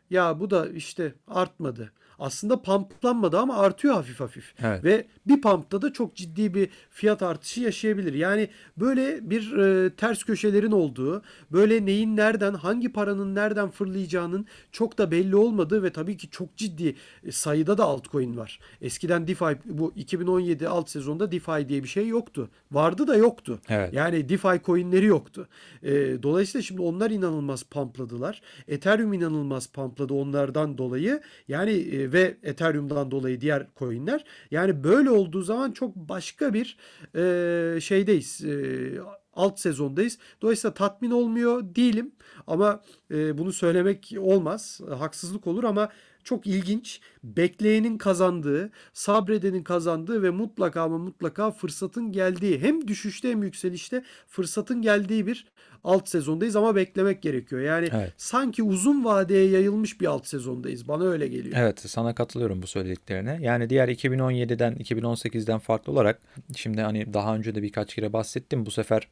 ya 0.10 0.40
bu 0.40 0.50
da 0.50 0.70
işte 0.70 1.16
artmadı 1.28 1.94
aslında 2.22 2.62
pumplanmadı 2.62 3.40
ama 3.40 3.58
artıyor 3.58 3.94
hafif 3.94 4.20
hafif. 4.20 4.54
Evet. 4.64 4.84
Ve 4.84 5.06
bir 5.28 5.42
pumpta 5.42 5.82
da 5.82 5.94
çok 5.94 6.16
ciddi 6.16 6.54
bir 6.54 6.70
fiyat 6.90 7.22
artışı 7.22 7.62
yaşayabilir. 7.62 8.14
Yani 8.14 8.50
böyle 8.78 9.30
bir 9.30 9.58
e, 9.58 9.96
ters 9.96 10.24
köşelerin 10.24 10.72
olduğu, 10.72 11.22
böyle 11.52 11.86
neyin 11.86 12.18
nereden, 12.18 12.54
hangi 12.54 12.94
paranın 12.94 13.36
nereden 13.36 13.70
fırlayacağının 13.70 14.46
çok 14.72 14.98
da 14.98 15.12
belli 15.12 15.36
olmadığı 15.36 15.84
ve 15.84 15.90
tabii 15.90 16.18
ki 16.18 16.30
çok 16.30 16.58
ciddi 16.58 16.96
e, 17.24 17.32
sayıda 17.32 17.78
da 17.78 17.84
altcoin 17.84 18.38
var. 18.38 18.60
Eskiden 18.82 19.28
DeFi 19.28 19.58
bu 19.66 19.94
2017 19.96 20.68
alt 20.68 20.90
sezonda 20.90 21.32
DeFi 21.32 21.70
diye 21.70 21.84
bir 21.84 21.88
şey 21.88 22.08
yoktu. 22.08 22.50
Vardı 22.72 23.08
da 23.08 23.16
yoktu. 23.16 23.60
Evet. 23.70 23.94
Yani 23.94 24.30
DeFi 24.30 24.62
coinleri 24.66 25.06
yoktu. 25.06 25.48
E, 25.84 25.92
dolayısıyla 26.24 26.64
şimdi 26.64 26.82
onlar 26.82 27.12
inanılmaz 27.12 27.64
pumpladılar. 27.64 28.42
Ethereum 28.68 29.14
inanılmaz 29.14 29.68
pumpladı 29.68 30.14
onlardan 30.14 30.78
dolayı. 30.78 31.22
Yani 31.48 31.72
e, 31.72 32.11
ve 32.14 32.38
Ethereum'dan 32.44 33.12
dolayı 33.12 33.42
diğer 33.42 33.68
coinler. 33.80 34.26
Yani 34.52 34.84
böyle 34.84 35.10
olduğu 35.10 35.42
zaman 35.42 35.72
çok 35.72 35.96
başka 35.96 36.54
bir 36.54 36.78
e, 37.16 37.82
şeydeyiz. 37.82 38.46
E, 38.46 38.92
alt 39.34 39.60
sezondayız. 39.60 40.18
Dolayısıyla 40.42 40.74
tatmin 40.74 41.12
olmuyor 41.12 41.76
değilim 41.76 42.12
ama 42.48 42.82
e, 43.12 43.38
bunu 43.38 43.54
söylemek 43.54 44.14
olmaz. 44.20 44.82
Haksızlık 44.98 45.48
olur 45.48 45.64
ama 45.64 45.90
çok 46.24 46.48
ilginç. 46.48 47.02
Bekleyenin 47.24 47.98
kazandığı, 47.98 48.72
sabredenin 48.94 49.64
kazandığı 49.64 50.24
ve 50.24 50.30
mutlaka 50.30 50.82
ama 50.82 50.98
mutlaka 50.98 51.52
fırsatın 51.52 52.12
geldiği 52.12 52.60
hem 52.60 52.88
düşüşte 52.88 53.30
hem 53.30 53.44
yükselişte 53.44 54.04
fırsatın 54.28 54.82
geldiği 54.82 55.28
bir 55.28 55.46
alt 55.84 56.10
sezondayız 56.10 56.56
ama 56.56 56.76
beklemek 56.76 57.22
gerekiyor. 57.22 57.62
Yani 57.62 57.90
evet. 57.92 58.14
sanki 58.18 58.64
uzun 58.64 59.06
vadeye 59.06 59.50
yayılmış 59.50 60.02
bir 60.02 60.06
alt 60.06 60.28
sezondayız. 60.28 60.88
Bana 60.88 61.04
öyle 61.04 61.28
geliyor. 61.28 61.56
Evet 61.58 61.80
sana 61.80 62.16
katılıyorum 62.16 62.62
bu 62.62 62.68
söylediklerine. 62.68 63.40
Yani 63.42 63.70
diğer 63.70 63.90
2017'den 63.90 64.74
2018'den 64.74 65.60
farklı 65.60 65.92
olarak 65.94 66.22
şimdi 66.56 66.82
hani 66.82 67.14
daha 67.14 67.36
önce 67.36 67.56
de 67.56 67.64
birkaç 67.64 67.96
kere 67.96 68.14
bahsettim 68.14 68.66
bu 68.66 68.72
sefer 68.72 69.08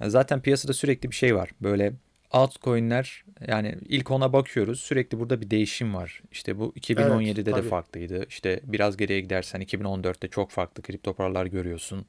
zaten 0.00 0.40
piyasada 0.40 0.72
sürekli 0.72 1.10
bir 1.10 1.16
şey 1.16 1.34
var. 1.34 1.50
Böyle 1.60 1.92
altcoin'ler 2.34 3.24
yani 3.48 3.74
ilk 3.88 4.10
ona 4.10 4.32
bakıyoruz. 4.32 4.80
Sürekli 4.80 5.18
burada 5.18 5.40
bir 5.40 5.50
değişim 5.50 5.94
var. 5.94 6.22
İşte 6.32 6.58
bu 6.58 6.72
2017'de 6.76 7.30
Evet, 7.32 7.46
de 7.46 7.50
tabii. 7.50 7.68
farklıydı. 7.68 8.26
İşte 8.28 8.60
biraz 8.64 8.96
geriye 8.96 9.20
gidersen 9.20 9.60
2014'te 9.60 10.28
çok 10.28 10.50
farklı 10.50 10.82
kripto 10.82 11.12
paralar 11.14 11.46
görüyorsun. 11.46 12.06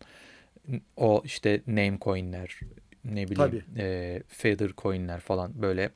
O 0.98 1.22
işte 1.26 1.62
name 1.68 1.98
coin'ler, 2.02 2.60
ne 3.06 3.28
bileyim 3.28 3.36
Tabii. 3.36 3.64
e, 3.78 4.22
feather 4.28 4.72
coin'ler 4.78 5.20
falan 5.20 5.62
böyle 5.62 5.90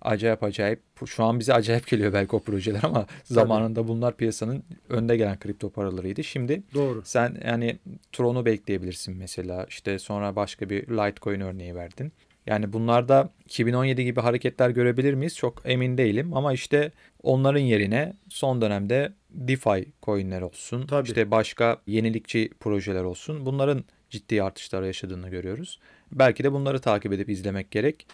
acayip 0.00 0.42
acayip. 0.42 0.80
Şu 1.06 1.24
an 1.24 1.40
bize 1.40 1.54
acayip 1.54 1.86
geliyor 1.86 2.12
belki 2.12 2.36
o 2.36 2.40
projeler 2.42 2.80
ama 2.82 3.06
zamanında 3.24 3.88
bunlar 3.88 4.16
piyasanın 4.16 4.64
önde 4.88 5.16
gelen 5.16 5.38
kripto 5.38 5.70
paralarıydı. 5.70 6.24
Şimdi 6.24 6.62
Doğru. 6.74 7.02
sen 7.04 7.36
yani 7.44 7.78
Tron'u 8.12 8.44
bekleyebilirsin 8.44 9.16
mesela. 9.16 9.66
İşte 9.68 9.98
sonra 9.98 10.36
başka 10.36 10.70
bir 10.70 10.88
Litecoin 10.88 11.40
örneği 11.40 11.74
verdin. 11.74 12.12
Yani 12.46 12.72
bunlarda 12.72 13.30
2017 13.44 14.04
gibi 14.04 14.20
hareketler 14.20 14.70
görebilir 14.70 15.14
miyiz? 15.14 15.36
Çok 15.36 15.62
emin 15.64 15.98
değilim 15.98 16.34
ama 16.34 16.52
işte 16.52 16.92
onların 17.22 17.60
yerine 17.60 18.12
son 18.28 18.60
dönemde 18.60 19.12
DeFi 19.30 19.92
coinler 20.02 20.42
olsun. 20.42 20.86
Tabii. 20.86 21.08
işte 21.08 21.30
başka 21.30 21.80
yenilikçi 21.86 22.50
projeler 22.60 23.04
olsun. 23.04 23.46
Bunların 23.46 23.84
ciddi 24.10 24.42
artışlar 24.42 24.82
yaşadığını 24.82 25.28
görüyoruz. 25.28 25.80
Belki 26.12 26.44
de 26.44 26.52
bunları 26.52 26.80
takip 26.80 27.12
edip 27.12 27.28
izlemek 27.28 27.70
gerek. 27.70 28.06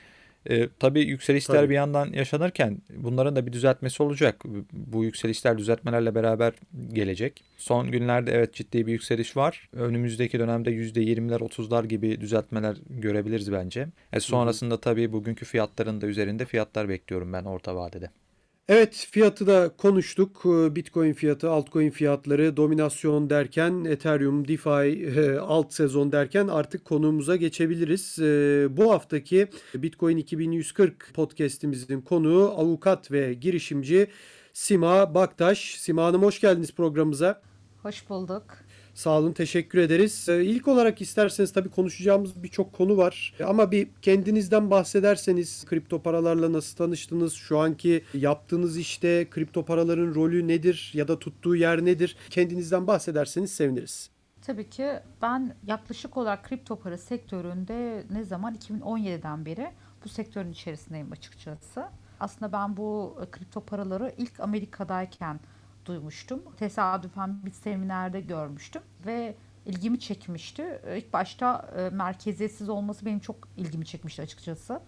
Ee, 0.51 0.69
tabii 0.79 1.01
yükselişler 1.01 1.57
Tabii. 1.57 1.71
bir 1.71 1.75
yandan 1.75 2.13
yaşanırken 2.13 2.79
bunların 2.97 3.37
da 3.37 3.47
bir 3.47 3.53
düzeltmesi 3.53 4.03
olacak. 4.03 4.43
Bu 4.73 5.05
yükselişler 5.05 5.59
düzeltmelerle 5.59 6.15
beraber 6.15 6.53
gelecek. 6.93 7.45
Son 7.57 7.91
günlerde 7.91 8.33
evet 8.33 8.55
ciddi 8.55 8.87
bir 8.87 8.93
yükseliş 8.93 9.37
var. 9.37 9.69
Önümüzdeki 9.73 10.39
dönemde 10.39 10.71
%20'ler 10.71 11.39
30'lar 11.39 11.87
gibi 11.87 12.21
düzeltmeler 12.21 12.77
görebiliriz 12.91 13.53
bence. 13.53 13.89
E 14.13 14.21
sonrasında 14.21 14.81
tabii 14.81 15.13
bugünkü 15.13 15.45
fiyatların 15.45 16.01
da 16.01 16.07
üzerinde 16.07 16.45
fiyatlar 16.45 16.89
bekliyorum 16.89 17.33
ben 17.33 17.45
orta 17.45 17.77
vadede. 17.77 18.11
Evet 18.73 19.09
fiyatı 19.11 19.47
da 19.47 19.71
konuştuk. 19.79 20.43
Ee, 20.45 20.77
Bitcoin 20.77 21.13
fiyatı, 21.13 21.51
altcoin 21.51 21.91
fiyatları, 21.91 22.57
dominasyon 22.57 23.31
derken, 23.31 23.85
Ethereum, 23.85 24.49
DeFi, 24.49 25.05
e, 25.21 25.39
alt 25.39 25.73
sezon 25.73 26.13
derken 26.13 26.49
artık 26.49 26.85
konuğumuza 26.85 27.37
geçebiliriz. 27.37 28.19
Ee, 28.19 28.67
Bu 28.71 28.93
haftaki 28.93 29.49
Bitcoin 29.75 30.17
2140 30.17 31.15
podcast'imizin 31.15 32.01
konuğu 32.01 32.53
avukat 32.57 33.13
ve 33.13 33.35
girişimci 33.35 34.07
Sima 34.53 35.15
Baktaş. 35.15 35.77
Sima 35.79 36.05
Hanım 36.05 36.23
hoş 36.23 36.41
geldiniz 36.41 36.75
programımıza. 36.75 37.43
Hoş 37.83 38.09
bulduk. 38.09 38.45
Sağ 39.01 39.19
olun, 39.19 39.33
teşekkür 39.33 39.79
ederiz. 39.79 40.29
Ee, 40.29 40.45
İlk 40.45 40.69
olarak 40.69 41.01
isterseniz 41.01 41.53
tabii 41.53 41.69
konuşacağımız 41.69 42.43
birçok 42.43 42.73
konu 42.73 42.97
var. 42.97 43.35
Ama 43.47 43.71
bir 43.71 43.89
kendinizden 44.03 44.71
bahsederseniz 44.71 45.65
kripto 45.65 46.03
paralarla 46.03 46.53
nasıl 46.53 46.77
tanıştınız? 46.77 47.33
Şu 47.33 47.59
anki 47.59 48.05
yaptığınız 48.15 48.79
işte 48.79 49.31
kripto 49.31 49.65
paraların 49.65 50.15
rolü 50.15 50.49
nedir 50.49 50.91
ya 50.95 51.09
da 51.09 51.19
tuttuğu 51.19 51.57
yer 51.57 51.85
nedir? 51.85 52.17
Kendinizden 52.31 52.87
bahsederseniz 52.87 53.53
seviniriz. 53.53 54.11
Tabii 54.43 54.71
ki 54.71 54.93
ben 55.23 55.55
yaklaşık 55.67 56.17
olarak 56.17 56.45
kripto 56.45 56.77
para 56.77 56.99
sektöründe 56.99 58.05
ne 58.11 58.25
zaman 58.25 58.55
2017'den 58.55 59.47
beri 59.47 59.71
bu 60.05 60.09
sektörün 60.09 60.53
içerisindeyim 60.53 61.13
açıkçası. 61.13 61.85
Aslında 62.21 62.53
ben 62.53 62.77
bu 62.77 63.19
e, 63.23 63.31
kripto 63.31 63.61
paraları 63.61 64.15
ilk 64.19 64.41
Amerika'dayken 64.41 65.41
duymuştum. 65.87 66.43
Tesadüfen 66.59 67.45
bir 67.47 67.51
seminerde 67.51 68.21
görmüştüm 68.21 68.83
ve 69.07 69.35
ilgimi 69.67 70.01
çekmişti. 70.01 70.81
E, 70.87 70.99
İlk 70.99 71.13
başta 71.13 71.71
e, 71.77 71.89
merkeziyetsiz 71.97 72.69
olması 72.69 73.07
benim 73.07 73.19
çok 73.21 73.37
ilgimi 73.57 73.87
çekmişti 73.87 74.23
açıkçası. 74.23 74.81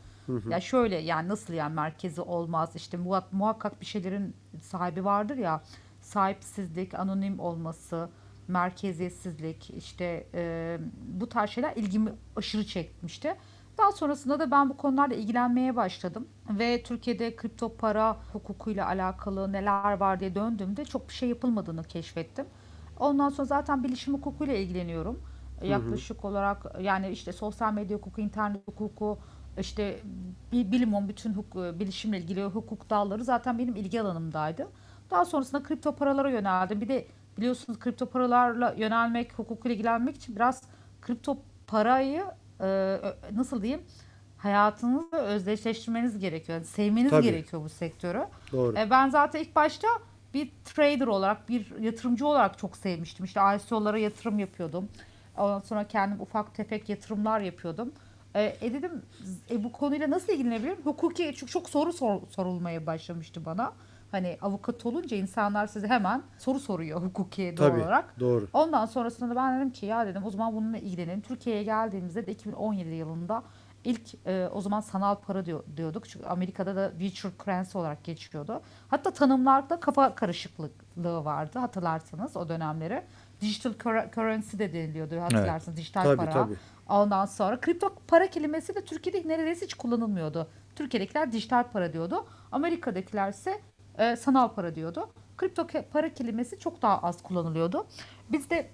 Ya 0.51 0.61
şöyle 0.61 0.97
yani 0.97 1.29
nasıl 1.29 1.55
yani 1.55 1.75
merkezi 1.75 2.21
olmaz 2.21 2.71
işte 2.77 2.97
muha- 2.97 3.25
muhakkak 3.33 3.81
bir 3.81 3.87
şeylerin 3.87 4.35
sahibi 4.63 5.05
vardır 5.05 5.37
ya 5.37 5.63
sahipsizlik, 6.01 6.95
anonim 6.95 7.41
olması, 7.41 8.09
merkeziyetsizlik 8.49 9.71
işte 9.71 10.27
e, 10.35 10.79
bu 11.21 11.29
tarz 11.29 11.51
şeyler 11.51 11.77
ilgimi 11.77 12.13
aşırı 12.37 12.67
çekmişti. 12.67 13.35
Daha 13.79 13.93
sonrasında 13.93 14.41
da 14.41 14.51
ben 14.51 14.71
bu 14.71 14.77
konularla 14.77 15.15
ilgilenmeye 15.15 15.77
başladım 15.77 16.29
ve 16.51 16.83
Türkiye'de 16.83 17.37
kripto 17.37 17.77
para 17.77 18.17
hukukuyla 18.33 18.87
alakalı 18.87 19.53
neler 19.53 19.93
var 19.93 20.21
diye 20.21 20.35
döndüğümde 20.35 20.85
çok 20.85 21.09
bir 21.09 21.15
şey 21.15 21.29
yapılmadığını 21.29 21.85
keşfettim. 21.85 22.47
Ondan 22.99 23.29
sonra 23.29 23.47
zaten 23.47 23.85
bilişim 23.85 24.15
hukukuyla 24.15 24.55
ilgileniyorum. 24.55 25.23
Yaklaşık 25.63 26.25
olarak 26.25 26.67
yani 26.81 27.09
işte 27.09 27.33
sosyal 27.33 27.73
medya 27.73 27.97
hukuku, 27.97 28.21
internet 28.21 28.69
hukuku, 28.69 29.19
işte 29.59 30.01
bir 30.53 30.73
bilimum 30.73 31.09
bütün 31.09 31.35
hukuk, 31.35 31.81
bilişimle 31.81 32.19
ilgili 32.19 32.45
hukuk 32.45 32.91
dalları 32.91 33.25
zaten 33.25 33.59
benim 33.59 33.77
ilgi 33.77 34.01
alanımdaydı. 34.01 34.69
Daha 35.11 35.25
sonrasında 35.25 35.63
kripto 35.63 35.95
paralara 35.97 36.31
yöneldim. 36.31 36.81
Bir 36.81 36.89
de 36.89 37.07
biliyorsunuz 37.39 37.79
kripto 37.79 38.07
paralarla 38.07 38.75
yönelmek, 38.79 39.39
hukukla 39.39 39.71
ilgilenmek 39.71 40.17
için 40.17 40.37
biraz 40.37 40.63
kripto 41.03 41.39
parayı 41.67 42.25
e, 42.63 42.67
ö- 42.67 43.15
nasıl 43.33 43.63
diyeyim 43.63 43.83
hayatınızla 44.39 45.19
özdeşleştirmeniz 45.19 46.19
gerekiyor. 46.19 46.59
Yani 46.59 46.67
sevmeniz 46.67 47.11
Tabii. 47.11 47.23
gerekiyor 47.25 47.63
bu 47.65 47.69
sektörü. 47.69 48.25
Doğru. 48.53 48.79
E, 48.79 48.91
ben 48.91 49.09
zaten 49.09 49.41
ilk 49.41 49.57
başta 49.57 49.89
bir 50.35 50.51
trader 50.65 51.07
olarak, 51.07 51.49
bir 51.49 51.79
yatırımcı 51.81 52.27
olarak 52.27 52.59
çok 52.59 52.77
sevmiştim. 52.77 53.25
İşte 53.25 53.41
ICO'lara 53.57 53.99
yatırım 53.99 54.39
yapıyordum. 54.39 54.89
Ondan 55.37 55.61
sonra 55.61 55.89
kendim 55.89 56.21
ufak 56.21 56.55
tefek 56.55 56.89
yatırımlar 56.89 57.41
yapıyordum. 57.41 57.93
E, 58.35 58.57
e 58.61 58.73
dedim 58.75 59.03
e, 59.51 59.65
bu 59.65 59.73
konuyla 59.73 60.11
nasıl 60.11 60.33
ilgilenebilirim? 60.33 60.79
Hukuki 60.85 61.33
çünkü 61.37 61.53
çok 61.53 61.71
soru 61.71 61.93
sor- 61.93 62.23
sorulmaya 62.31 62.87
başlamıştı 62.87 63.45
bana. 63.45 63.73
Hani 64.13 64.39
avukat 64.43 64.87
olunca 64.87 65.17
insanlar 65.17 65.67
size 65.67 65.89
hemen 65.89 66.23
soru 66.39 66.61
soruyor 66.61 67.03
hukuki 67.03 67.55
doğal 67.57 67.69
Tabii. 67.69 67.81
olarak. 67.83 68.21
Doğru. 68.21 68.49
Ondan 68.53 68.87
sonrasında 68.87 69.31
da 69.31 69.37
ben 69.37 69.57
dedim 69.57 69.71
ki 69.71 69.87
ya 69.87 70.07
dedim 70.07 70.25
o 70.25 70.31
zaman 70.31 70.55
bununla 70.57 70.79
ilgilenelim. 70.79 71.21
Türkiye'ye 71.21 71.63
geldiğimizde 71.63 72.27
de 72.27 72.33
2017 72.33 72.89
yılında 72.95 73.43
ilk 73.85 74.27
e, 74.27 74.49
o 74.53 74.61
zaman 74.61 74.81
sanal 74.81 75.15
para 75.15 75.45
diyor, 75.47 75.65
diyorduk. 75.77 76.09
Çünkü 76.09 76.27
Amerika'da 76.27 76.77
da 76.77 76.93
virtual 76.99 77.33
currency 77.39 77.79
olarak 77.79 78.05
geçiyordu. 78.05 78.61
Hatta 78.89 79.11
tanımlarda 79.11 79.81
kafa 79.81 80.15
karışıklığı 80.15 81.25
vardı 81.25 81.59
hatırlarsanız 81.59 82.37
o 82.37 82.49
dönemleri. 82.49 83.03
Digital 83.41 83.73
cur- 83.73 84.11
currency 84.15 84.59
de 84.59 84.73
deniliyordu 84.73 85.21
hatırlarsınız. 85.21 85.77
Dijital 85.77 86.03
Tabii, 86.03 86.17
para. 86.17 86.31
tabii. 86.31 86.55
Ondan 86.89 87.27
sonra 87.27 87.61
kripto 87.61 87.95
para 88.09 88.27
kelimesi 88.31 88.75
de 88.75 88.85
Türkiye'de 88.85 89.29
neredeyse 89.29 89.65
hiç 89.67 89.75
kullanılmıyordu. 89.75 90.49
Türkiye'dekiler 90.77 91.33
dijital 91.33 91.65
para 91.65 91.93
diyordu. 91.93 92.27
Amerika'dakiler 92.53 93.29
ise 93.31 93.61
e, 94.03 94.17
sanal 94.17 94.49
para 94.55 94.75
diyordu. 94.75 95.09
Kripto 95.37 95.67
para 95.93 96.15
kelimesi 96.15 96.59
çok 96.59 96.83
daha 96.83 96.99
az 96.99 97.23
kullanılıyordu. 97.23 97.87
Biz 98.33 98.51
de 98.51 98.71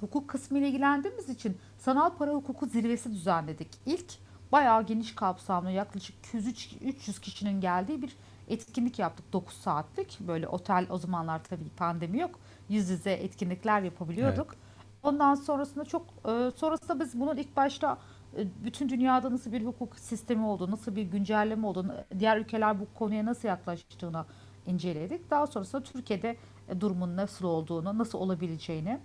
hukuk 0.00 0.28
kısmı 0.28 0.58
ile 0.58 0.68
ilgilendiğimiz 0.68 1.28
için 1.28 1.58
sanal 1.78 2.10
para 2.10 2.30
hukuku 2.32 2.66
zirvesi 2.66 3.12
düzenledik. 3.12 3.68
İlk 3.86 4.14
bayağı 4.52 4.86
geniş 4.86 5.14
kapsamlı 5.14 5.70
yaklaşık 5.70 6.16
200-300 6.34 7.20
kişinin 7.20 7.60
geldiği 7.60 8.02
bir 8.02 8.16
etkinlik 8.48 8.98
yaptık 8.98 9.32
9 9.32 9.54
saatlik. 9.56 10.18
Böyle 10.20 10.48
otel 10.48 10.86
o 10.90 10.98
zamanlar 10.98 11.44
tabii 11.44 11.68
pandemi 11.76 12.20
yok. 12.20 12.38
Yüz 12.68 12.90
yüze 12.90 13.12
etkinlikler 13.12 13.82
yapabiliyorduk. 13.82 14.54
Ondan 15.02 15.34
sonrasında 15.34 15.84
çok 15.84 16.02
e, 16.02 16.50
sonrasında 16.56 17.00
biz 17.00 17.20
bunun 17.20 17.36
ilk 17.36 17.56
başta 17.56 17.98
e, 18.36 18.46
bütün 18.64 18.88
dünyada 18.88 19.30
nasıl 19.30 19.52
bir 19.52 19.64
hukuk 19.64 19.98
sistemi 19.98 20.44
olduğunu, 20.44 20.70
nasıl 20.70 20.96
bir 20.96 21.02
güncelleme 21.02 21.66
olduğunu, 21.66 21.92
diğer 22.18 22.36
ülkeler 22.36 22.80
bu 22.80 22.86
konuya 22.94 23.24
nasıl 23.24 23.48
yaklaştığını 23.48 24.24
inceledik. 24.66 25.30
Daha 25.30 25.46
sonrasında 25.46 25.82
Türkiye'de 25.82 26.36
e, 26.68 26.80
durumun 26.80 27.16
nasıl 27.16 27.44
olduğunu, 27.44 27.98
nasıl 27.98 28.18
olabileceğini 28.18 28.98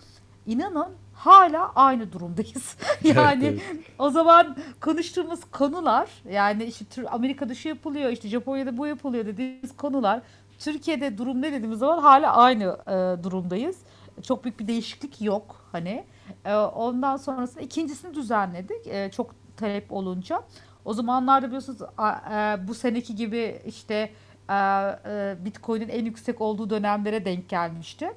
İnanın 0.45 0.87
hala 1.13 1.71
aynı 1.75 2.11
durumdayız. 2.11 2.77
yani 3.03 3.45
Evet, 3.45 3.61
o 3.99 4.09
zaman 4.09 4.57
konuştuğumuz 4.81 5.39
konular 5.51 6.09
yani 6.31 6.63
işte 6.63 7.09
Amerika'da 7.09 7.55
şu 7.55 7.67
yapılıyor, 7.69 8.11
işte 8.11 8.27
Japonya'da 8.29 8.77
bu 8.77 8.87
yapılıyor 8.87 9.25
dediğimiz 9.25 9.77
konular 9.77 10.21
Türkiye'de 10.59 11.17
durum 11.17 11.41
ne 11.41 11.53
dediğimiz 11.53 11.79
zaman 11.79 11.99
hala 12.01 12.35
aynı 12.35 12.63
e, 12.87 13.23
durumdayız. 13.23 13.77
Çok 14.23 14.43
büyük 14.43 14.59
bir 14.59 14.67
değişiklik 14.67 15.21
yok 15.21 15.55
hani. 15.71 16.03
E, 16.45 16.55
ondan 16.55 17.17
sonrasında 17.17 17.61
ikincisini 17.61 18.13
düzenledik. 18.15 18.87
E, 18.87 19.11
çok 19.11 19.35
talep 19.57 19.91
olunca. 19.91 20.41
O 20.85 20.93
zamanlarda 20.93 21.47
biliyorsunuz 21.47 21.81
a- 21.97 22.11
e, 22.35 22.67
bu 22.67 22.73
seneki 22.73 23.15
gibi 23.15 23.61
işte 23.65 24.09
Bitcoin'in 25.45 25.89
en 25.89 26.05
yüksek 26.05 26.41
olduğu 26.41 26.69
dönemlere 26.69 27.25
denk 27.25 27.49
gelmişti. 27.49 28.11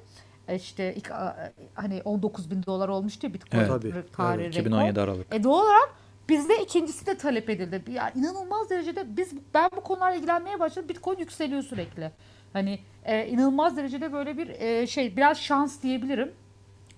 E, 0.47 0.55
İşte 0.55 0.95
ilk, 0.95 1.11
a- 1.11 1.51
hani 1.73 2.01
19 2.05 2.51
bin 2.51 2.63
dolar 2.63 2.89
olmuştu 2.89 3.27
ya 3.27 3.33
Bitcoin 3.33 3.59
Evet. 3.61 3.69
Tabii, 3.69 4.03
tarihi 4.11 4.43
evet. 4.45 4.55
rekor. 4.55 4.61
2017 4.67 5.01
Aralık. 5.01 5.35
E 5.35 5.43
doğal 5.43 5.63
olarak 5.65 5.89
bizde 6.29 6.61
ikincisi 6.63 7.05
de 7.05 7.17
talep 7.17 7.49
edildi. 7.49 7.91
Ya 7.91 8.09
inanılmaz 8.15 8.69
derecede 8.69 9.17
biz 9.17 9.33
ben 9.53 9.69
bu 9.77 9.81
konularla 9.81 10.15
ilgilenmeye 10.15 10.59
başladım. 10.59 10.89
Bitcoin 10.89 11.17
yükseliyor 11.17 11.61
sürekli. 11.63 12.11
Hani 12.53 12.79
e, 13.05 13.27
inanılmaz 13.27 13.77
derecede 13.77 14.13
böyle 14.13 14.37
bir 14.37 14.47
e, 14.49 14.87
şey 14.87 15.17
biraz 15.17 15.37
şans 15.37 15.81
diyebilirim. 15.83 16.31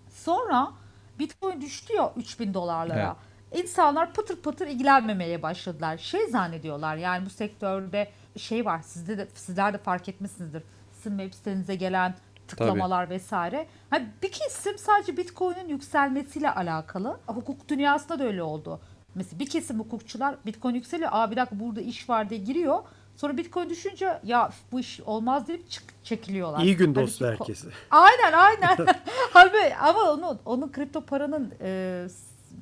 Sonra 0.09 0.71
Bitcoin 1.19 1.61
düştü 1.61 1.93
ya 1.93 2.13
3000 2.15 2.53
dolarlara. 2.53 3.15
insanlar 3.55 4.13
pıtır 4.13 4.35
pıtır 4.41 4.67
ilgilenmemeye 4.67 5.41
başladılar. 5.41 5.97
Şey 5.97 6.27
zannediyorlar 6.27 6.95
yani 6.97 7.25
bu 7.25 7.29
sektörde 7.29 8.07
şey 8.37 8.65
var 8.65 8.81
sizde 8.81 9.17
de 9.17 9.27
sizler 9.35 9.73
de 9.73 9.77
fark 9.77 10.09
etmişsinizdir. 10.09 10.63
Sizin 10.91 11.17
web 11.17 11.33
sitenize 11.33 11.75
gelen 11.75 12.15
tıklamalar 12.47 13.09
vesaire. 13.09 13.67
Hani 13.89 14.07
bir 14.23 14.31
kesim 14.31 14.77
sadece 14.77 15.17
Bitcoin'in 15.17 15.69
yükselmesiyle 15.69 16.51
alakalı. 16.51 17.19
Hukuk 17.27 17.69
dünyasında 17.69 18.19
da 18.19 18.23
öyle 18.23 18.43
oldu. 18.43 18.79
Mesela 19.15 19.39
bir 19.39 19.49
kesim 19.49 19.79
hukukçular 19.79 20.35
Bitcoin 20.45 20.75
yükseliyor. 20.75 21.09
Aa 21.13 21.31
bir 21.31 21.35
dakika 21.35 21.59
burada 21.59 21.81
iş 21.81 22.09
var 22.09 22.29
diye 22.29 22.39
giriyor. 22.39 22.79
Sonra 23.15 23.37
Bitcoin 23.37 23.69
düşünce 23.69 24.19
ya 24.23 24.49
bu 24.71 24.79
iş 24.79 25.01
olmaz 25.01 25.47
deyip 25.47 25.69
çık, 25.69 25.83
çekiliyorlar. 26.03 26.63
İyi 26.63 26.77
gün 26.77 26.85
Halbuki 26.85 27.07
dostu 27.07 27.25
ko- 27.25 27.31
herkese. 27.31 27.67
Aynen 27.91 28.33
aynen. 28.33 28.77
Halbuki 29.33 29.75
ama 29.75 30.11
onu 30.11 30.39
onun 30.45 30.71
kripto 30.71 31.01
paranın 31.01 31.53
e, 31.61 32.07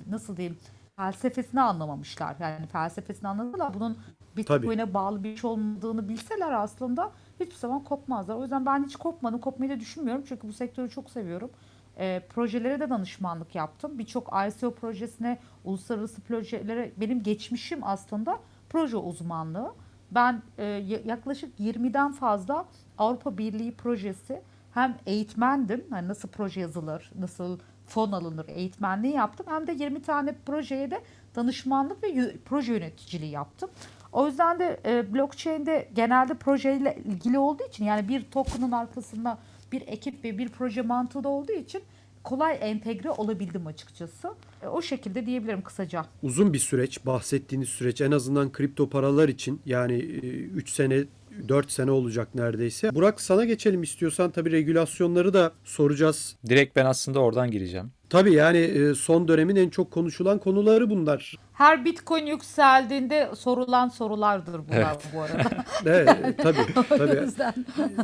nasıl 0.09 0.37
diyeyim 0.37 0.57
felsefesini 0.95 1.61
anlamamışlar. 1.61 2.35
Yani 2.39 2.67
felsefesini 2.67 3.27
anladılar. 3.27 3.73
Bunun 3.73 3.97
Bitcoin'e 4.37 4.93
bağlı 4.93 5.23
bir 5.23 5.37
şey 5.37 5.49
olmadığını 5.49 6.09
bilseler 6.09 6.51
aslında 6.51 7.11
hiçbir 7.39 7.55
zaman 7.55 7.83
kopmazlar. 7.83 8.35
O 8.35 8.41
yüzden 8.41 8.65
ben 8.65 8.83
hiç 8.83 8.95
kopmadım. 8.95 9.39
Kopmayı 9.41 9.71
da 9.71 9.79
düşünmüyorum. 9.79 10.23
Çünkü 10.27 10.47
bu 10.47 10.53
sektörü 10.53 10.89
çok 10.89 11.09
seviyorum. 11.09 11.51
E, 11.97 12.21
projelere 12.29 12.79
de 12.79 12.89
danışmanlık 12.89 13.55
yaptım. 13.55 13.99
Birçok 13.99 14.27
ICO 14.47 14.75
projesine, 14.75 15.39
uluslararası 15.63 16.21
projelere 16.21 16.91
benim 16.97 17.23
geçmişim 17.23 17.79
aslında 17.83 18.39
proje 18.69 18.97
uzmanlığı. 18.97 19.71
Ben 20.11 20.41
e, 20.57 20.63
ya- 20.63 20.99
yaklaşık 21.05 21.59
20'den 21.59 22.11
fazla 22.11 22.65
Avrupa 22.97 23.37
Birliği 23.37 23.71
projesi 23.75 24.41
hem 24.73 24.97
eğitmendim. 25.05 25.85
Hani 25.89 26.07
nasıl 26.07 26.29
proje 26.29 26.61
yazılır, 26.61 27.11
nasıl 27.19 27.59
fon 27.87 28.11
alınır 28.11 28.45
eğitmenliği 28.47 29.13
yaptım. 29.13 29.45
Hem 29.49 29.67
de 29.67 29.71
20 29.71 30.01
tane 30.01 30.35
projeye 30.45 30.91
de 30.91 31.01
danışmanlık 31.35 32.03
ve 32.03 32.35
proje 32.45 32.73
yöneticiliği 32.73 33.31
yaptım. 33.31 33.69
O 34.13 34.27
yüzden 34.27 34.59
de 34.59 34.79
e, 34.85 35.13
blockchain'de 35.13 35.89
genelde 35.95 36.33
projeyle 36.33 36.97
ilgili 37.05 37.39
olduğu 37.39 37.63
için 37.63 37.85
yani 37.85 38.07
bir 38.07 38.23
token'ın 38.23 38.71
arkasında 38.71 39.37
bir 39.71 39.81
ekip 39.87 40.23
ve 40.23 40.37
bir 40.37 40.49
proje 40.49 40.81
mantığı 40.81 41.23
da 41.23 41.29
olduğu 41.29 41.51
için 41.51 41.81
kolay 42.23 42.57
entegre 42.61 43.09
olabildim 43.09 43.67
açıkçası. 43.67 44.33
E, 44.63 44.67
o 44.67 44.81
şekilde 44.81 45.25
diyebilirim 45.25 45.61
kısaca. 45.61 46.05
Uzun 46.23 46.53
bir 46.53 46.59
süreç 46.59 47.05
bahsettiğiniz 47.05 47.69
süreç 47.69 48.01
en 48.01 48.11
azından 48.11 48.51
kripto 48.51 48.89
paralar 48.89 49.29
için 49.29 49.61
yani 49.65 49.93
3 49.93 50.69
sene 50.69 51.03
4 51.47 51.71
sene 51.71 51.91
olacak 51.91 52.35
neredeyse. 52.35 52.95
Burak 52.95 53.21
sana 53.21 53.45
geçelim 53.45 53.83
istiyorsan 53.83 54.31
tabii 54.31 54.51
regülasyonları 54.51 55.33
da 55.33 55.51
soracağız. 55.63 56.35
Direkt 56.49 56.75
ben 56.75 56.85
aslında 56.85 57.19
oradan 57.19 57.51
gireceğim. 57.51 57.91
Tabii 58.09 58.33
yani 58.33 58.57
e, 58.57 58.95
son 58.95 59.27
dönemin 59.27 59.55
en 59.55 59.69
çok 59.69 59.91
konuşulan 59.91 60.39
konuları 60.39 60.89
bunlar. 60.89 61.35
Her 61.53 61.85
bitcoin 61.85 62.25
yükseldiğinde 62.25 63.29
sorulan 63.35 63.87
sorulardır 63.89 64.61
bunlar 64.67 64.77
Evet. 64.91 65.03
bu 65.15 65.21
arada. 65.21 65.49
Evet, 65.85 66.37
tabii 66.37 66.57
o 66.79 66.97
tabii. 66.97 67.21
yüzden. 67.25 67.53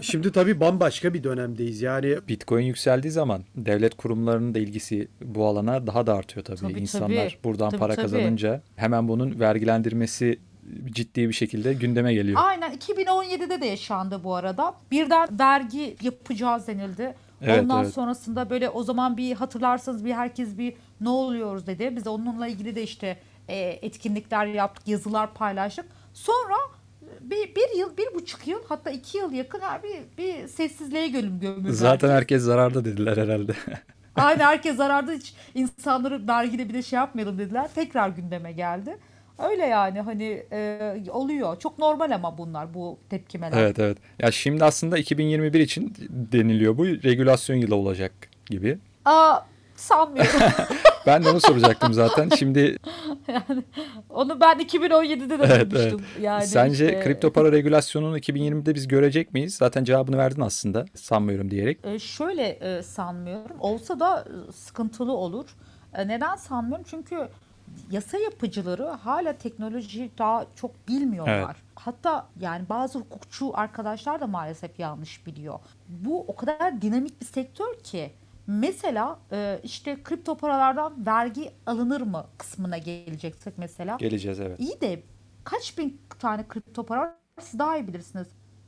Şimdi 0.01 0.31
tabii 0.31 0.59
bambaşka 0.59 1.13
bir 1.13 1.23
dönemdeyiz. 1.23 1.81
Yani 1.81 2.17
Bitcoin 2.27 2.63
yükseldiği 2.65 3.11
zaman 3.11 3.43
devlet 3.55 3.95
kurumlarının 3.95 4.53
da 4.55 4.59
ilgisi 4.59 5.07
bu 5.21 5.45
alana 5.45 5.87
daha 5.87 6.07
da 6.07 6.13
artıyor 6.13 6.45
tabii. 6.45 6.57
Tabii, 6.59 6.79
İnsanlar 6.79 7.29
tabii. 7.29 7.43
buradan 7.43 7.69
Tabii, 7.69 7.79
para 7.79 7.95
tabii. 7.95 8.01
kazanınca 8.05 8.61
hemen 8.75 9.07
bunun 9.07 9.39
vergilendirmesi 9.39 10.39
ciddi 10.85 11.27
bir 11.27 11.33
şekilde 11.33 11.73
gündeme 11.73 12.13
geliyor. 12.13 12.41
Aynen 12.43 12.73
2017'de 12.73 13.61
de 13.61 13.65
yaşandı 13.65 14.23
bu 14.23 14.35
arada. 14.35 14.75
Birden 14.91 15.39
vergi 15.39 15.95
yapacağız 16.01 16.67
denildi. 16.67 17.15
Evet, 17.41 17.63
Ondan 17.63 17.83
evet. 17.83 17.93
sonrasında 17.93 18.49
böyle 18.49 18.69
o 18.69 18.83
zaman 18.83 19.17
bir 19.17 19.35
hatırlarsanız 19.35 20.05
bir 20.05 20.13
herkes 20.13 20.57
bir 20.57 20.73
ne 21.01 21.09
oluyoruz 21.09 21.67
dedi. 21.67 21.95
Biz 21.95 22.07
onunla 22.07 22.47
ilgili 22.47 22.75
de 22.75 22.83
işte 22.83 23.17
e, 23.47 23.57
etkinlikler 23.81 24.45
yaptık, 24.45 24.87
yazılar 24.87 25.33
paylaştık. 25.33 25.85
Sonra 26.13 26.55
bir, 27.21 27.55
bir 27.55 27.79
yıl, 27.79 27.97
bir 27.97 28.13
buçuk 28.15 28.47
yıl 28.47 28.59
hatta 28.69 28.89
iki 28.89 29.17
yıl 29.17 29.31
yakın 29.31 29.59
ha, 29.59 29.81
bir, 29.83 30.17
bir 30.17 30.47
sessizliğe 30.47 31.07
gölüm 31.07 31.39
gömüldü. 31.39 31.73
Zaten 31.73 32.09
herkes 32.09 32.43
zararda 32.43 32.85
dediler 32.85 33.17
herhalde. 33.17 33.53
Aynen 34.15 34.45
herkes 34.45 34.75
zararda 34.75 35.11
hiç 35.11 35.33
insanları 35.55 36.27
vergide 36.27 36.69
bir 36.69 36.73
de 36.73 36.81
şey 36.81 36.97
yapmayalım 36.97 37.37
dediler. 37.37 37.69
Tekrar 37.75 38.09
gündeme 38.09 38.51
geldi. 38.51 38.97
Öyle 39.39 39.65
yani 39.65 40.01
hani 40.01 40.43
e, 40.51 40.93
oluyor. 41.11 41.59
Çok 41.59 41.79
normal 41.79 42.11
ama 42.11 42.37
bunlar 42.37 42.73
bu 42.73 42.99
tepkimeler. 43.09 43.57
evet 43.57 43.79
evet. 43.79 43.97
Ya 44.19 44.31
şimdi 44.31 44.63
aslında 44.65 44.97
2021 44.97 45.59
için 45.59 45.93
deniliyor 46.09 46.77
bu 46.77 46.85
regülasyon 46.85 47.55
yılı 47.57 47.75
olacak 47.75 48.11
gibi. 48.45 48.77
Aa, 49.05 49.39
sanmıyorum. 49.75 50.31
Ben 51.05 51.23
de 51.23 51.29
onu 51.29 51.39
soracaktım 51.39 51.93
zaten. 51.93 52.29
Şimdi 52.29 52.77
Onu 54.09 54.39
ben 54.41 54.59
2017'de 54.59 55.29
de 55.39 55.43
Evet, 55.43 55.71
duymuştum. 55.71 56.01
Yani 56.21 56.47
sence 56.47 56.85
işte, 56.85 56.99
kripto 57.03 57.33
para 57.33 57.51
regülasyonunu 57.51 58.17
2020'de 58.17 58.75
biz 58.75 58.87
görecek 58.87 59.33
miyiz? 59.33 59.55
Zaten 59.55 59.83
cevabını 59.83 60.17
verdin 60.17 60.41
aslında. 60.41 60.85
Sanmıyorum 60.95 61.51
diyerek. 61.51 61.79
e, 61.85 61.99
şöyle 61.99 62.43
e, 62.47 62.83
sanmıyorum. 62.83 63.55
Olsa 63.59 63.99
da 63.99 64.25
e, 64.49 64.51
sıkıntılı 64.51 65.11
olur. 65.11 65.45
E, 65.93 66.07
neden 66.07 66.35
sanmıyorum? 66.35 66.85
Çünkü 66.89 67.27
yasa 67.91 68.17
yapıcıları 68.17 68.85
hala 68.85 69.33
teknolojiyi 69.33 70.11
daha 70.17 70.45
çok 70.55 70.87
bilmiyorlar. 70.87 71.37
Evet. 71.45 71.55
Hatta 71.75 72.27
yani 72.39 72.69
bazı 72.69 72.99
hukukçu 72.99 73.51
arkadaşlar 73.53 74.21
da 74.21 74.27
maalesef 74.27 74.79
yanlış 74.79 75.25
biliyor. 75.25 75.59
Bu 75.87 76.21
o 76.21 76.35
kadar 76.35 76.81
dinamik 76.81 77.21
bir 77.21 77.25
sektör 77.25 77.79
ki 77.83 78.11
mesela 78.47 79.19
e, 79.31 79.59
işte 79.63 80.03
kripto 80.03 80.37
paralardan 80.37 81.05
vergi 81.05 81.51
alınır 81.65 82.01
mı 82.01 82.25
kısmına 82.37 82.77
geleceksek 82.77 83.57
mesela. 83.57 83.97
Geleceğiz 83.97 84.39
evet. 84.39 84.59
İyi 84.59 84.81
de 84.81 85.03
kaç 85.43 85.77
bin 85.77 86.01
tane 86.19 86.47
kripto 86.47 86.85
para 86.85 87.01
var? 87.01 87.11
Siz 87.41 87.59
daha 87.59 87.77
iyi 87.77 87.87
bilirsiniz. 87.87 88.27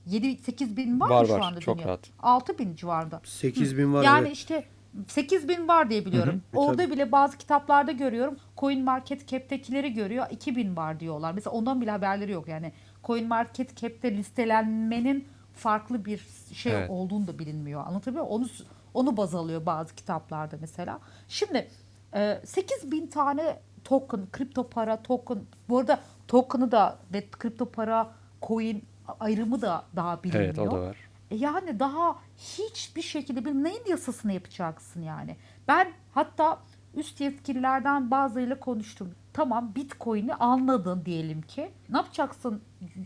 7-8 0.10 0.78
bin 0.78 1.00
var, 1.00 1.10
Var, 1.10 1.22
mı 1.22 1.28
şu 1.28 1.34
var. 1.34 1.40
anda 1.40 1.60
Çok 1.60 1.78
dünya? 1.78 1.88
rahat. 1.88 2.10
6 2.20 2.58
bin 2.60 2.76
civarında. 2.76 3.22
8 3.24 3.78
bin 3.78 3.94
var 3.94 4.04
yani 4.04 4.28
evet. 4.28 4.38
işte 4.38 4.64
8 5.08 5.48
bin 5.48 5.68
var 5.68 5.90
diye 5.90 6.06
biliyorum. 6.06 6.34
Hı 6.52 6.58
hı. 6.58 6.62
E, 6.62 6.66
Orada 6.66 6.84
tabii. 6.84 6.92
bile 6.94 7.12
bazı 7.12 7.38
kitaplarda 7.38 7.92
görüyorum. 7.92 8.38
Coin 8.58 8.84
Market 8.84 9.28
Cap'tekileri 9.28 9.94
görüyor. 9.94 10.26
2000 10.32 10.78
var 10.78 11.00
diyorlar. 11.00 11.32
Mesela 11.32 11.54
ondan 11.54 11.82
bile 11.82 11.92
haberleri 11.92 12.32
yok. 12.32 12.48
Yani 12.48 12.72
Coin 13.04 13.28
Market 13.28 13.76
Cap'te 13.78 14.18
listelenmenin 14.18 15.28
farklı 15.54 16.06
bir 16.06 16.28
şey 16.54 16.74
Evet. 16.74 16.90
olduğunu 16.90 17.28
da 17.28 17.40
bilinmiyor. 17.40 17.88
Anlatabiliyor 17.88 18.26
muyum? 18.26 18.42
Onu 18.42 18.48
onu 18.94 19.18
baz 19.18 19.36
alıyor 19.36 19.66
bazı 19.66 19.96
kitaplarda 19.96 20.56
mesela. 20.62 21.00
Şimdi 21.28 21.68
e, 22.16 22.42
8 22.46 22.92
bin 22.92 23.08
tane 23.08 23.60
token, 23.84 24.28
kripto 24.32 24.70
para 24.70 25.02
token. 25.04 25.40
Bu 25.70 25.78
arada 25.80 26.00
token'ı 26.28 26.72
da 26.72 26.98
ve 27.14 27.30
kripto 27.32 27.66
para 27.72 28.10
coin 28.42 28.84
ayrımı 29.20 29.62
da 29.62 29.84
daha 29.96 30.24
bilinmiyor. 30.24 30.46
Evet 30.46 30.60
o 30.60 30.72
da 30.72 30.82
var. 30.82 30.96
E 31.32 31.36
Yani 31.36 31.80
daha 31.80 32.16
hiçbir 32.42 33.02
şekilde 33.02 33.46
bir 33.46 33.52
neyin 33.52 33.84
yasasını 33.90 34.34
yapacaksın 34.34 35.02
yani. 35.02 35.36
Ben 35.68 35.92
hatta 36.12 36.60
üst 36.96 37.22
yetkililerden 37.22 38.12
bazılarıyla 38.12 38.60
konuştum. 38.60 39.16
Tamam 39.34 39.76
Bitcoin'i 39.76 40.34
anladın 40.34 41.06
diyelim 41.06 41.42
ki. 41.42 41.72
Ne 41.90 41.98
yapacaksın 41.98 42.62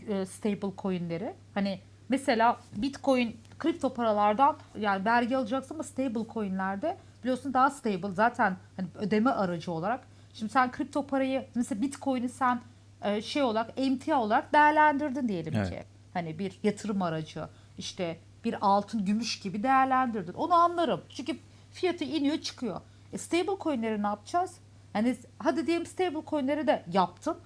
e, 0.08 0.26
stable 0.26 0.72
coin'leri? 0.78 1.34
Hani 1.54 1.80
mesela 2.08 2.56
Bitcoin 2.76 3.36
kripto 3.58 3.94
paralardan 3.94 4.56
yani 4.78 5.04
vergi 5.04 5.36
alacaksın 5.36 5.74
ama 5.74 5.82
stable 5.82 6.32
coin'lerde 6.34 6.96
biliyorsun 7.22 7.54
daha 7.54 7.70
stable 7.70 8.14
zaten 8.14 8.56
hani 8.76 8.88
ödeme 8.94 9.30
aracı 9.30 9.72
olarak. 9.72 10.00
Şimdi 10.32 10.52
sen 10.52 10.70
kripto 10.70 11.06
parayı 11.06 11.46
mesela 11.54 11.82
Bitcoin'i 11.82 12.28
sen 12.28 12.60
e, 13.02 13.22
şey 13.22 13.42
olarak 13.42 13.70
emtia 13.76 14.20
olarak 14.20 14.52
değerlendirdin 14.52 15.28
diyelim 15.28 15.54
Evet. 15.56 15.70
ki. 15.70 15.82
Hani 16.12 16.38
bir 16.38 16.58
yatırım 16.62 17.02
aracı 17.02 17.48
işte 17.78 18.18
bir 18.44 18.56
altın 18.60 19.04
gümüş 19.04 19.40
gibi 19.40 19.62
değerlendirdin. 19.62 20.32
Onu 20.32 20.54
anlarım. 20.54 21.00
Çünkü 21.08 21.38
fiyatı 21.72 22.04
iniyor 22.04 22.38
çıkıyor. 22.38 22.80
E 23.12 23.18
stable 23.18 23.56
coin'leri 23.60 24.02
ne 24.02 24.06
yapacağız? 24.06 24.56
Hani 24.92 25.16
hadi 25.38 25.66
diyelim 25.66 25.86
stable 25.86 26.22
coin'leri 26.26 26.66
de 26.66 26.84
yaptın. 26.92 27.36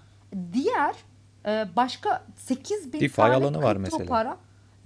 Diğer 0.53 0.95
e, 1.47 1.69
başka 1.77 2.25
8 2.37 2.93
bin 2.93 3.01
DeFi 3.01 3.17
tane 3.17 3.35
alanı 3.35 3.63
var 3.63 3.77
mesela. 3.77 4.07
para. 4.07 4.37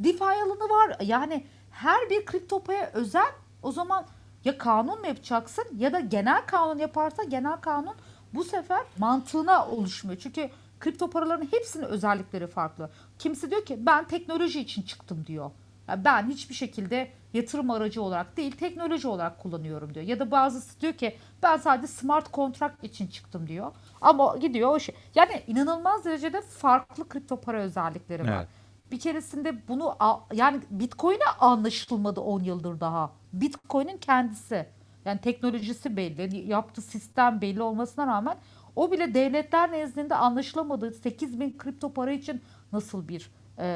DeFi 0.00 0.24
alanı 0.24 0.70
var. 0.70 0.96
Yani 1.00 1.44
her 1.70 2.10
bir 2.10 2.24
kripto 2.24 2.62
paya 2.62 2.90
özel 2.92 3.32
o 3.62 3.72
zaman 3.72 4.06
ya 4.44 4.58
kanun 4.58 5.00
mu 5.00 5.06
yapacaksın 5.06 5.64
ya 5.76 5.92
da 5.92 6.00
genel 6.00 6.46
kanun 6.46 6.78
yaparsa 6.78 7.24
genel 7.24 7.56
kanun 7.56 7.94
bu 8.34 8.44
sefer 8.44 8.82
mantığına 8.98 9.66
oluşmuyor. 9.66 10.20
Çünkü 10.20 10.50
kripto 10.80 11.10
paraların 11.10 11.48
hepsinin 11.50 11.84
özellikleri 11.84 12.46
farklı. 12.46 12.90
Kimisi 13.18 13.50
diyor 13.50 13.64
ki 13.64 13.86
ben 13.86 14.04
teknoloji 14.04 14.60
için 14.60 14.82
çıktım 14.82 15.24
diyor. 15.26 15.50
Ben 15.88 16.28
hiçbir 16.28 16.54
şekilde 16.54 17.10
yatırım 17.32 17.70
aracı 17.70 18.02
olarak 18.02 18.36
değil 18.36 18.52
teknoloji 18.52 19.08
olarak 19.08 19.38
kullanıyorum 19.38 19.94
diyor. 19.94 20.06
Ya 20.06 20.20
da 20.20 20.30
bazısı 20.30 20.80
diyor 20.80 20.92
ki 20.92 21.16
ben 21.42 21.56
sadece 21.56 21.86
smart 21.86 22.32
contract 22.32 22.84
için 22.84 23.06
çıktım 23.06 23.46
diyor. 23.46 23.72
Ama 24.00 24.36
gidiyor 24.36 24.70
o 24.70 24.80
şey. 24.80 24.94
Yani 25.14 25.42
inanılmaz 25.46 26.04
derecede 26.04 26.40
farklı 26.40 27.08
kripto 27.08 27.40
para 27.40 27.60
özellikleri 27.62 28.22
var. 28.22 28.36
Evet. 28.36 28.48
Bir 28.92 29.00
keresinde 29.00 29.68
bunu 29.68 29.96
yani 30.32 30.60
Bitcoin'e 30.70 31.24
anlaşılmadı 31.40 32.20
10 32.20 32.40
yıldır 32.40 32.80
daha. 32.80 33.10
Bitcoin'in 33.32 33.98
kendisi 33.98 34.66
yani 35.04 35.20
teknolojisi 35.20 35.96
belli, 35.96 36.50
yaptığı 36.50 36.82
sistem 36.82 37.40
belli 37.40 37.62
olmasına 37.62 38.06
rağmen 38.06 38.36
O 38.76 38.92
bile 38.92 39.14
devletler 39.14 39.72
nezdinde 39.72 40.14
anlaşılamadığı 40.14 40.92
8 40.92 41.40
bin 41.40 41.58
kripto 41.58 41.92
para 41.92 42.12
için 42.12 42.42
nasıl 42.72 43.08
bir 43.08 43.30
e, 43.58 43.66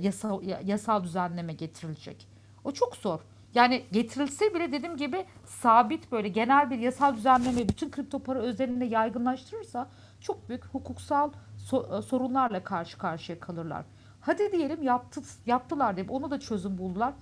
yasal, 0.00 0.42
yasal 0.64 1.04
düzenleme 1.04 1.52
getirilecek? 1.52 2.28
O 2.64 2.72
çok 2.72 2.96
zor. 2.96 3.20
Yani 3.54 3.84
getirilse 3.92 4.54
bile 4.54 4.72
dediğim 4.72 4.96
gibi 4.96 5.26
sabit 5.44 6.12
böyle 6.12 6.28
genel 6.28 6.70
bir 6.70 6.78
yasal 6.78 7.16
düzenleme 7.16 7.68
bütün 7.68 7.90
kripto 7.90 8.18
para 8.18 8.38
özelinde 8.38 8.84
yaygınlaştırırsa 8.84 9.88
çok 10.20 10.48
büyük 10.48 10.64
hukuksal 10.64 11.30
so- 11.70 12.02
sorunlarla 12.02 12.64
karşı 12.64 12.98
karşıya 12.98 13.40
kalırlar. 13.40 13.84
Hadi 14.20 14.52
diyelim 14.52 14.82
yaptı, 14.82 15.20
yaptılar 15.46 15.96
diye 15.96 16.06
onu 16.08 16.30
da 16.30 16.40
çözüm 16.40 16.78
buldular. 16.78 17.14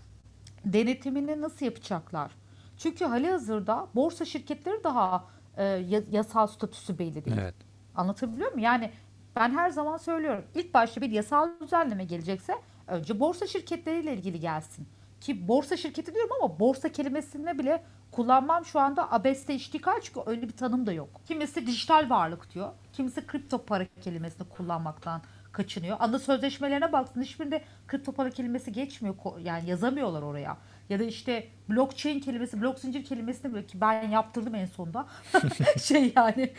Denetimini 0.64 1.40
nasıl 1.40 1.66
yapacaklar? 1.66 2.30
Çünkü 2.76 3.04
hali 3.04 3.30
hazırda 3.30 3.86
borsa 3.94 4.24
şirketleri 4.24 4.84
daha 4.84 5.24
e, 5.56 5.64
yasal 6.10 6.46
statüsü 6.46 6.98
belli 6.98 7.24
değil. 7.24 7.36
Evet. 7.40 7.54
Anlatabiliyor 7.94 8.52
muyum? 8.52 8.64
Yani 8.64 8.90
ben 9.36 9.50
her 9.50 9.70
zaman 9.70 9.96
söylüyorum. 9.96 10.44
İlk 10.54 10.74
başta 10.74 11.00
bir 11.00 11.10
yasal 11.10 11.48
düzenleme 11.60 12.04
gelecekse 12.04 12.54
önce 12.86 13.20
borsa 13.20 13.46
şirketleriyle 13.46 14.14
ilgili 14.14 14.40
gelsin. 14.40 14.88
Ki 15.20 15.48
borsa 15.48 15.76
şirketi 15.76 16.14
diyorum 16.14 16.36
ama 16.42 16.60
borsa 16.60 16.88
kelimesini 16.88 17.58
bile 17.58 17.82
kullanmam 18.12 18.64
şu 18.64 18.80
anda 18.80 19.12
abeste 19.12 19.54
iştikal 19.54 20.00
çünkü 20.02 20.20
öyle 20.26 20.42
bir 20.42 20.56
tanım 20.56 20.86
da 20.86 20.92
yok. 20.92 21.08
Kimisi 21.26 21.66
dijital 21.66 22.10
varlık 22.10 22.54
diyor. 22.54 22.72
Kimisi 22.92 23.26
kripto 23.26 23.64
para 23.64 23.86
kelimesini 24.00 24.48
kullanmaktan 24.48 25.22
kaçınıyor. 25.52 25.96
Ana 26.00 26.18
sözleşmelerine 26.18 26.92
baksın 26.92 27.22
hiçbirinde 27.22 27.64
kripto 27.88 28.12
para 28.12 28.30
kelimesi 28.30 28.72
geçmiyor. 28.72 29.16
Yani 29.40 29.70
yazamıyorlar 29.70 30.22
oraya. 30.22 30.56
Ya 30.88 30.98
da 30.98 31.04
işte 31.04 31.48
blockchain 31.68 32.20
kelimesi, 32.20 32.62
blok 32.62 32.78
zincir 32.78 33.04
kelimesini 33.04 33.54
böyle 33.54 33.66
ki 33.66 33.80
ben 33.80 34.08
yaptırdım 34.08 34.54
en 34.54 34.66
sonunda. 34.66 35.06
şey 35.82 36.12
yani 36.16 36.52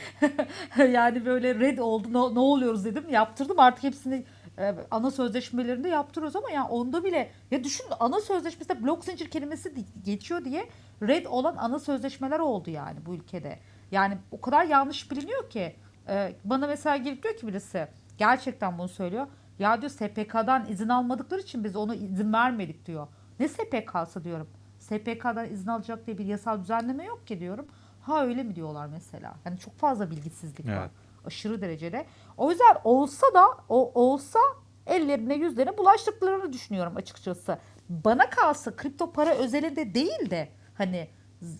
yani 0.91 1.25
böyle 1.25 1.55
red 1.55 1.77
oldu 1.77 2.07
ne, 2.07 2.35
ne 2.35 2.39
oluyoruz 2.39 2.85
dedim. 2.85 3.09
Yaptırdım 3.09 3.59
artık 3.59 3.83
hepsini 3.83 4.23
e, 4.57 4.75
ana 4.91 5.11
sözleşmelerinde 5.11 5.89
yaptırıyoruz 5.89 6.35
ama 6.35 6.51
yani 6.51 6.67
onda 6.67 7.03
bile 7.03 7.31
ya 7.51 7.63
düşün 7.63 7.85
ana 7.99 8.21
sözleşmesinde 8.21 8.83
blok 8.83 9.05
zincir 9.05 9.29
kelimesi 9.29 9.73
geçiyor 10.05 10.45
diye 10.45 10.69
red 11.01 11.25
olan 11.25 11.55
ana 11.57 11.79
sözleşmeler 11.79 12.39
oldu 12.39 12.69
yani 12.69 13.05
bu 13.05 13.15
ülkede. 13.15 13.59
Yani 13.91 14.17
o 14.31 14.41
kadar 14.41 14.65
yanlış 14.65 15.11
biliniyor 15.11 15.49
ki. 15.49 15.75
E, 16.09 16.33
bana 16.43 16.67
mesela 16.67 16.97
gelip 16.97 17.23
diyor 17.23 17.37
ki 17.37 17.47
birisi 17.47 17.87
gerçekten 18.17 18.77
bunu 18.77 18.87
söylüyor. 18.87 19.27
Ya 19.59 19.81
diyor 19.81 19.91
SPK'dan 19.91 20.65
izin 20.69 20.89
almadıkları 20.89 21.41
için 21.41 21.63
biz 21.63 21.75
ona 21.75 21.95
izin 21.95 22.33
vermedik 22.33 22.85
diyor. 22.85 23.07
Ne 23.39 23.47
SPK'sı 23.47 24.23
diyorum. 24.23 24.47
SPK'dan 24.79 25.49
izin 25.51 25.67
alacak 25.67 26.07
diye 26.07 26.17
bir 26.17 26.25
yasal 26.25 26.61
düzenleme 26.61 27.05
yok 27.05 27.27
ki 27.27 27.39
diyorum. 27.39 27.65
Ha 28.01 28.25
öyle 28.25 28.43
mi 28.43 28.55
diyorlar 28.55 28.87
mesela. 28.87 29.35
Yani 29.45 29.57
çok 29.57 29.77
fazla 29.77 30.11
bilgisizlik 30.11 30.65
evet. 30.65 30.77
var. 30.77 30.89
Aşırı 31.25 31.61
derecede. 31.61 32.05
O 32.37 32.51
yüzden 32.51 32.77
olsa 32.83 33.27
da 33.33 33.47
o 33.69 33.91
olsa 34.01 34.39
ellerine 34.85 35.35
yüzlerine 35.35 35.77
bulaştıklarını 35.77 36.53
düşünüyorum 36.53 36.95
açıkçası. 36.95 37.57
Bana 37.89 38.29
kalsa 38.29 38.75
kripto 38.75 39.11
para 39.11 39.33
özelinde 39.33 39.93
değil 39.93 40.29
de 40.29 40.49
hani 40.73 41.07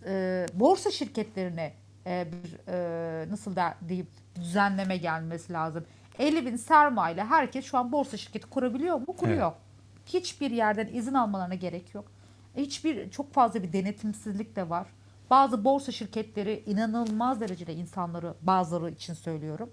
e, 0.06 0.46
borsa 0.54 0.92
şirketlerine 0.92 1.74
e, 2.08 2.28
bir 2.32 2.58
e, 2.68 3.30
nasıl 3.30 3.56
der 3.56 3.74
diyeyim 3.88 4.08
düzenleme 4.36 4.98
gelmesi 4.98 5.54
lazım. 5.54 5.86
50 6.20 6.46
bin 6.46 6.56
sermaye 6.56 7.24
herkes 7.24 7.66
şu 7.66 7.78
an 7.78 7.92
borsa 7.92 8.18
şirketi 8.18 8.50
kurabiliyor 8.50 8.96
mu? 8.96 9.06
Kuruyor. 9.06 9.52
Evet. 9.52 9.66
Hiçbir 10.08 10.52
yerden 10.52 10.88
izin 10.88 11.13
almalarına 11.13 11.56
gerek 11.56 11.96
yok. 11.96 12.12
Hiçbir 12.58 13.12
çok 13.12 13.34
fazla 13.34 13.63
bir 13.63 13.74
denetimsizlik 13.74 14.56
de 14.56 14.70
var. 14.70 14.88
Bazı 15.30 15.65
borsa 15.65 15.91
şirketleri 15.91 16.63
inanılmaz 16.65 17.41
derecede 17.41 17.74
insanları 17.76 18.34
bazıları 18.41 18.91
için 18.91 19.13
söylüyorum. 19.13 19.70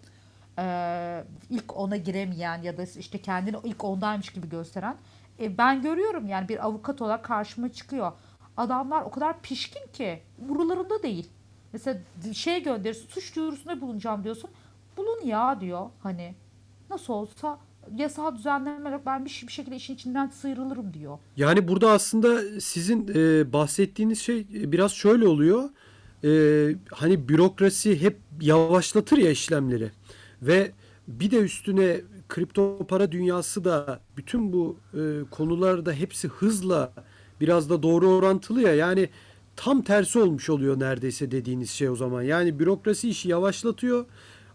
Ee, 0.58 1.24
ilk 1.50 1.76
ona 1.76 1.96
giremeyen 1.96 2.62
ya 2.62 2.76
da 2.76 2.82
işte 2.82 3.22
kendini 3.22 3.56
ilk 3.64 3.84
ondaymış 3.84 4.30
gibi 4.30 4.48
gösteren. 4.48 4.96
E, 5.40 5.58
ben 5.58 5.82
görüyorum 5.82 6.26
yani 6.28 6.48
bir 6.48 6.66
avukat 6.66 7.02
olarak 7.02 7.24
karşıma 7.24 7.72
çıkıyor. 7.72 8.12
Adamlar 8.56 9.02
o 9.02 9.10
kadar 9.10 9.40
pişkin 9.40 9.86
ki 9.92 10.22
buralarında 10.38 11.02
değil. 11.02 11.30
Mesela 11.72 11.98
şey 12.34 12.62
gönderirsin 12.62 13.08
suç 13.08 13.36
duyurusunda 13.36 13.80
bulunacağım 13.80 14.24
diyorsun. 14.24 14.50
Bulun 14.96 15.26
ya 15.26 15.60
diyor 15.60 15.90
hani 16.02 16.34
nasıl 16.90 17.12
olsa 17.12 17.58
yasal 17.96 18.36
düzenlemeler 18.36 19.06
ben 19.06 19.24
bir, 19.24 19.44
bir 19.46 19.52
şekilde 19.52 19.76
işin 19.76 19.94
içinden 19.94 20.28
sıyrılırım 20.28 20.94
diyor. 20.94 21.18
Yani 21.36 21.68
burada 21.68 21.90
aslında 21.90 22.60
sizin 22.60 23.08
e, 23.14 23.52
bahsettiğiniz 23.52 24.20
şey 24.20 24.40
e, 24.40 24.72
biraz 24.72 24.92
şöyle 24.92 25.28
oluyor. 25.28 25.68
E, 26.24 26.30
hani 26.90 27.28
bürokrasi 27.28 28.00
hep 28.00 28.18
yavaşlatır 28.40 29.18
ya 29.18 29.30
işlemleri 29.30 29.90
ve 30.42 30.72
bir 31.08 31.30
de 31.30 31.38
üstüne 31.38 32.00
kripto 32.28 32.86
para 32.88 33.12
dünyası 33.12 33.64
da 33.64 34.00
bütün 34.16 34.52
bu 34.52 34.78
e, 34.94 35.00
konularda 35.30 35.92
hepsi 35.92 36.28
hızla 36.28 36.92
biraz 37.40 37.70
da 37.70 37.82
doğru 37.82 38.08
orantılı 38.08 38.62
ya 38.62 38.74
yani 38.74 39.08
tam 39.56 39.82
tersi 39.82 40.18
olmuş 40.18 40.50
oluyor 40.50 40.80
neredeyse 40.80 41.30
dediğiniz 41.30 41.70
şey 41.70 41.88
o 41.88 41.96
zaman. 41.96 42.22
Yani 42.22 42.58
bürokrasi 42.58 43.08
işi 43.08 43.28
yavaşlatıyor 43.28 44.04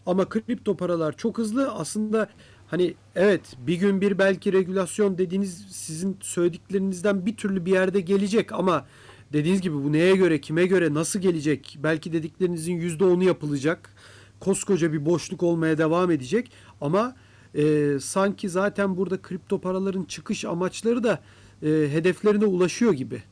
ama 0.06 0.30
kripto 0.30 0.78
paralar 0.78 1.18
çok 1.18 1.38
hızlı. 1.38 1.72
Aslında 1.72 2.30
hani 2.72 2.94
evet 3.16 3.42
bir 3.60 3.76
gün 3.76 4.02
bir 4.02 4.18
belki 4.18 4.54
regülasyon 4.54 5.18
dediğiniz 5.18 5.66
sizin 5.72 6.18
söylediklerinizden 6.22 7.26
bir 7.26 7.38
türlü 7.38 7.66
bir 7.66 7.72
yerde 7.72 8.02
gelecek 8.02 8.52
ama 8.52 8.86
dediğiniz 9.34 9.62
gibi 9.62 9.76
bu 9.76 9.92
neye 9.92 10.16
göre, 10.16 10.42
kime 10.42 10.66
göre, 10.66 10.94
nasıl 10.94 11.20
gelecek? 11.20 11.78
Belki 11.84 12.14
dediklerinizin 12.14 12.74
yüzde 12.74 13.06
onu 13.06 13.24
yapılacak. 13.24 13.96
Koskoca 14.40 14.94
bir 14.94 15.06
boşluk 15.06 15.44
olmaya 15.44 15.78
devam 15.78 16.12
edecek 16.12 16.52
ama 16.82 17.16
e, 17.56 17.94
sanki 18.02 18.50
zaten 18.50 18.98
burada 18.98 19.22
kripto 19.22 19.62
paraların 19.62 20.04
çıkış 20.04 20.46
amaçları 20.46 21.04
da 21.04 21.20
e, 21.64 21.68
hedeflerine 21.68 22.46
ulaşıyor 22.46 22.94
gibi. 22.94 23.24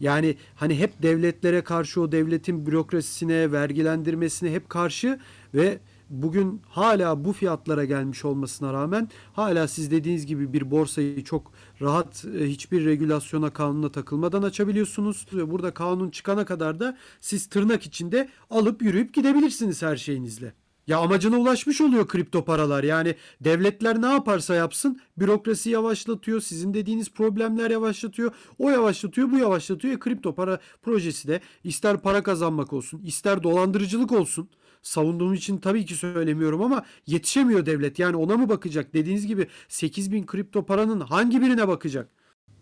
Yani 0.00 0.36
hani 0.54 0.78
hep 0.78 1.02
devletlere 1.02 1.64
karşı 1.64 2.00
o 2.00 2.12
devletin 2.12 2.66
bürokrasisine, 2.66 3.52
vergilendirmesine 3.52 4.52
hep 4.52 4.70
karşı 4.70 5.18
ve 5.54 5.78
bugün 6.12 6.62
hala 6.68 7.24
bu 7.24 7.32
fiyatlara 7.32 7.84
gelmiş 7.84 8.24
olmasına 8.24 8.72
rağmen 8.72 9.08
hala 9.32 9.68
siz 9.68 9.90
dediğiniz 9.90 10.26
gibi 10.26 10.52
bir 10.52 10.70
borsayı 10.70 11.24
çok 11.24 11.52
rahat 11.80 12.24
e, 12.38 12.46
hiçbir 12.46 12.84
regülasyona 12.84 13.50
kanuna 13.50 13.92
takılmadan 13.92 14.42
açabiliyorsunuz. 14.42 15.26
Ve 15.32 15.50
burada 15.50 15.74
kanun 15.74 16.10
çıkana 16.10 16.44
kadar 16.44 16.80
da 16.80 16.96
siz 17.20 17.46
tırnak 17.46 17.82
içinde 17.82 18.28
alıp 18.50 18.82
yürüyüp 18.82 19.14
gidebilirsiniz 19.14 19.82
her 19.82 19.96
şeyinizle. 19.96 20.52
Ya 20.86 20.98
amacına 20.98 21.36
ulaşmış 21.36 21.80
oluyor 21.80 22.08
kripto 22.08 22.44
paralar. 22.44 22.84
Yani 22.84 23.14
devletler 23.40 24.02
ne 24.02 24.06
yaparsa 24.06 24.54
yapsın 24.54 25.00
bürokrasi 25.18 25.70
yavaşlatıyor. 25.70 26.40
Sizin 26.40 26.74
dediğiniz 26.74 27.12
problemler 27.12 27.70
yavaşlatıyor. 27.70 28.32
O 28.58 28.70
yavaşlatıyor, 28.70 29.30
bu 29.30 29.38
yavaşlatıyor. 29.38 29.94
E, 29.94 29.98
kripto 29.98 30.34
para 30.34 30.58
projesi 30.82 31.28
de 31.28 31.40
ister 31.64 32.00
para 32.02 32.22
kazanmak 32.22 32.72
olsun, 32.72 33.02
ister 33.02 33.42
dolandırıcılık 33.42 34.12
olsun 34.12 34.48
savunduğum 34.82 35.34
için 35.34 35.58
tabii 35.58 35.86
ki 35.86 35.94
söylemiyorum 35.94 36.62
ama 36.62 36.84
yetişemiyor 37.06 37.66
devlet. 37.66 37.98
Yani 37.98 38.16
ona 38.16 38.36
mı 38.36 38.48
bakacak? 38.48 38.94
Dediğiniz 38.94 39.26
gibi 39.26 39.46
8 39.68 40.12
bin 40.12 40.26
kripto 40.26 40.66
paranın 40.66 41.00
hangi 41.00 41.40
birine 41.42 41.68
bakacak? 41.68 42.08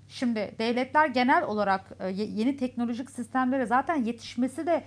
Şimdi 0.09 0.55
devletler 0.59 1.07
genel 1.07 1.45
olarak 1.45 1.91
e, 2.01 2.09
yeni 2.11 2.57
teknolojik 2.57 3.11
sistemlere 3.11 3.67
zaten 3.67 4.05
yetişmesi 4.05 4.67
de 4.67 4.85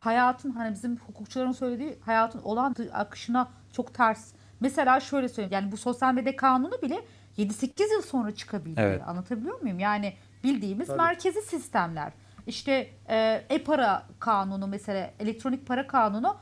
hayatın 0.00 0.50
hani 0.50 0.74
bizim 0.74 0.96
hukukçuların 0.96 1.52
söylediği 1.52 1.98
hayatın 2.00 2.42
olan 2.42 2.74
akışına 2.92 3.48
çok 3.72 3.94
ters. 3.94 4.32
Mesela 4.60 5.00
şöyle 5.00 5.28
söyleyeyim 5.28 5.52
yani 5.52 5.72
bu 5.72 5.76
sosyal 5.76 6.14
medya 6.14 6.36
kanunu 6.36 6.82
bile 6.82 7.04
7-8 7.38 7.92
yıl 7.92 8.02
sonra 8.02 8.34
çıkabildi. 8.34 8.80
Evet. 8.80 9.02
Anlatabiliyor 9.06 9.60
muyum? 9.60 9.78
Yani 9.78 10.12
bildiğimiz 10.44 10.86
Tabii. 10.86 10.98
merkezi 10.98 11.42
sistemler. 11.42 12.12
İşte 12.46 12.90
e, 13.08 13.44
e-para 13.50 14.02
kanunu 14.18 14.66
mesela 14.66 15.10
elektronik 15.20 15.66
para 15.66 15.86
kanunu 15.86 16.36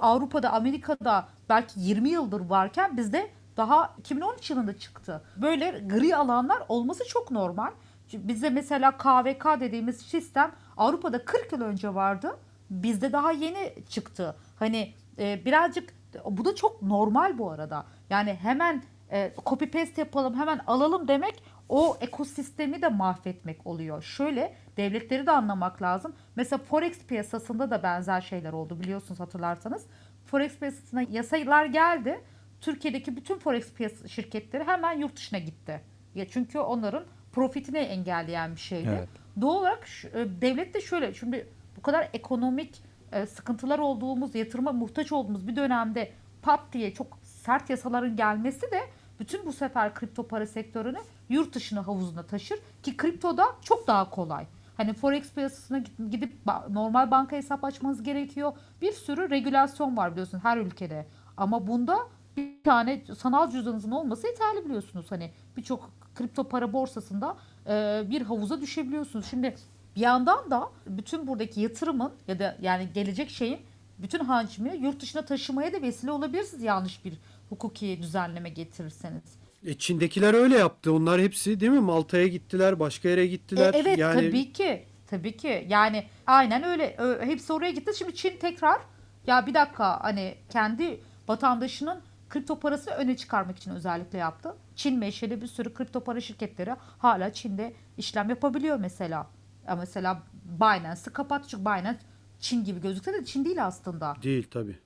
Avrupa'da, 0.00 0.52
Amerika'da 0.52 1.28
belki 1.48 1.80
20 1.80 2.08
yıldır 2.08 2.40
varken 2.40 2.96
bizde 2.96 3.30
daha 3.56 3.94
2013 3.98 4.50
yılında 4.50 4.78
çıktı. 4.78 5.22
Böyle 5.36 5.70
gri 5.86 6.16
alanlar 6.16 6.62
olması 6.68 7.08
çok 7.08 7.30
normal. 7.30 7.70
Bize 8.12 8.50
mesela 8.50 8.96
KVK 8.96 9.60
dediğimiz 9.60 9.96
sistem 9.96 10.52
Avrupa'da 10.76 11.24
40 11.24 11.52
yıl 11.52 11.60
önce 11.60 11.94
vardı. 11.94 12.36
Bizde 12.70 13.12
daha 13.12 13.32
yeni 13.32 13.74
çıktı. 13.88 14.36
Hani 14.58 14.94
e, 15.18 15.44
birazcık 15.44 15.94
bu 16.24 16.44
da 16.44 16.54
çok 16.54 16.82
normal 16.82 17.38
bu 17.38 17.50
arada. 17.50 17.84
Yani 18.10 18.34
hemen 18.34 18.82
e, 19.12 19.32
copy 19.46 19.64
paste 19.64 20.02
yapalım, 20.02 20.34
hemen 20.34 20.60
alalım 20.66 21.08
demek 21.08 21.42
o 21.68 21.96
ekosistemi 22.00 22.82
de 22.82 22.88
mahvetmek 22.88 23.66
oluyor. 23.66 24.02
Şöyle 24.02 24.54
devletleri 24.76 25.26
de 25.26 25.30
anlamak 25.30 25.82
lazım. 25.82 26.14
Mesela 26.36 26.62
Forex 26.62 27.06
piyasasında 27.06 27.70
da 27.70 27.82
benzer 27.82 28.20
şeyler 28.20 28.52
oldu 28.52 28.80
biliyorsunuz 28.80 29.20
hatırlarsanız. 29.20 29.86
Forex 30.26 30.58
piyasasına 30.58 31.02
yasalar 31.02 31.66
geldi. 31.66 32.20
Türkiye'deki 32.60 33.16
bütün 33.16 33.38
Forex 33.38 33.72
piyasası 33.72 34.08
şirketleri 34.08 34.64
hemen 34.64 34.98
yurt 34.98 35.16
dışına 35.16 35.38
gitti. 35.38 35.80
Ya 36.14 36.28
çünkü 36.28 36.58
onların 36.58 37.04
profitini 37.32 37.78
engelleyen 37.78 38.52
bir 38.52 38.60
şeydi. 38.60 38.88
Evet. 38.98 39.08
Doğal 39.40 39.54
olarak 39.54 39.88
e, 40.14 40.40
devlet 40.40 40.74
de 40.74 40.80
şöyle 40.80 41.14
şimdi 41.14 41.48
bu 41.76 41.82
kadar 41.82 42.08
ekonomik 42.12 42.82
e, 43.12 43.26
sıkıntılar 43.26 43.78
olduğumuz, 43.78 44.34
yatırıma 44.34 44.72
muhtaç 44.72 45.12
olduğumuz 45.12 45.48
bir 45.48 45.56
dönemde 45.56 46.12
pat 46.42 46.60
diye 46.72 46.94
çok 46.94 47.18
sert 47.22 47.70
yasaların 47.70 48.16
gelmesi 48.16 48.62
de 48.62 48.80
bütün 49.20 49.46
bu 49.46 49.52
sefer 49.52 49.94
kripto 49.94 50.28
para 50.28 50.46
sektörünü 50.46 50.98
yurt 51.28 51.54
dışına 51.54 51.86
havuzuna 51.86 52.22
taşır 52.22 52.58
ki 52.82 52.96
kriptoda 52.96 53.46
çok 53.62 53.86
daha 53.86 54.10
kolay. 54.10 54.46
Hani 54.76 54.92
forex 54.92 55.32
piyasasına 55.32 55.82
gidip 56.10 56.32
normal 56.70 57.10
banka 57.10 57.36
hesap 57.36 57.64
açmanız 57.64 58.02
gerekiyor. 58.02 58.52
Bir 58.82 58.92
sürü 58.92 59.30
regülasyon 59.30 59.96
var 59.96 60.12
biliyorsun 60.12 60.38
her 60.38 60.56
ülkede. 60.56 61.06
Ama 61.36 61.66
bunda 61.66 61.98
bir 62.36 62.62
tane 62.64 63.02
sanal 63.18 63.50
cüzdanınızın 63.50 63.90
olması 63.90 64.26
yeterli 64.26 64.64
biliyorsunuz. 64.64 65.06
Hani 65.10 65.30
birçok 65.56 65.90
kripto 66.14 66.44
para 66.44 66.72
borsasında 66.72 67.36
e, 67.66 68.02
bir 68.10 68.22
havuza 68.22 68.60
düşebiliyorsunuz. 68.60 69.26
Şimdi 69.26 69.56
bir 69.96 70.00
yandan 70.00 70.50
da 70.50 70.70
bütün 70.86 71.26
buradaki 71.26 71.60
yatırımın 71.60 72.12
ya 72.28 72.38
da 72.38 72.56
yani 72.60 72.88
gelecek 72.94 73.30
şeyin 73.30 73.58
bütün 73.98 74.18
hacmi 74.18 74.76
yurt 74.76 75.02
dışına 75.02 75.22
taşımaya 75.22 75.72
da 75.72 75.82
vesile 75.82 76.10
olabilirsiniz 76.10 76.62
yanlış 76.62 77.04
bir 77.04 77.18
hukuki 77.48 78.02
düzenleme 78.02 78.48
getirirseniz. 78.48 79.47
E 79.66 79.74
Çin'dekiler 79.74 80.34
öyle 80.34 80.58
yaptı. 80.58 80.92
Onlar 80.92 81.20
hepsi 81.20 81.60
değil 81.60 81.72
mi? 81.72 81.80
Malta'ya 81.80 82.26
gittiler, 82.26 82.80
başka 82.80 83.08
yere 83.08 83.26
gittiler. 83.26 83.74
E, 83.74 83.78
evet 83.78 83.98
yani... 83.98 84.20
tabii 84.20 84.52
ki. 84.52 84.84
Tabii 85.06 85.36
ki. 85.36 85.66
Yani 85.68 86.06
aynen 86.26 86.62
öyle. 86.62 86.96
Hepsi 87.20 87.52
oraya 87.52 87.70
gitti. 87.70 87.92
Şimdi 87.98 88.14
Çin 88.14 88.36
tekrar 88.36 88.80
ya 89.26 89.46
bir 89.46 89.54
dakika 89.54 90.04
hani 90.04 90.34
kendi 90.50 91.00
vatandaşının 91.28 92.00
kripto 92.28 92.60
parasını 92.60 92.94
öne 92.94 93.16
çıkarmak 93.16 93.58
için 93.58 93.70
özellikle 93.70 94.18
yaptı. 94.18 94.56
Çin 94.76 94.98
meşeli 94.98 95.42
bir 95.42 95.46
sürü 95.46 95.74
kripto 95.74 96.04
para 96.04 96.20
şirketleri 96.20 96.74
hala 96.98 97.32
Çin'de 97.32 97.72
işlem 97.96 98.30
yapabiliyor 98.30 98.76
mesela. 98.76 99.26
Ya 99.66 99.76
mesela 99.76 100.22
Binance'ı 100.44 101.12
kapattı 101.12 101.48
çünkü 101.48 101.64
Binance 101.64 101.98
Çin 102.40 102.64
gibi 102.64 102.80
gözükse 102.80 103.12
de 103.12 103.24
Çin 103.24 103.44
değil 103.44 103.66
aslında. 103.66 104.16
Değil 104.22 104.46
tabii 104.50 104.78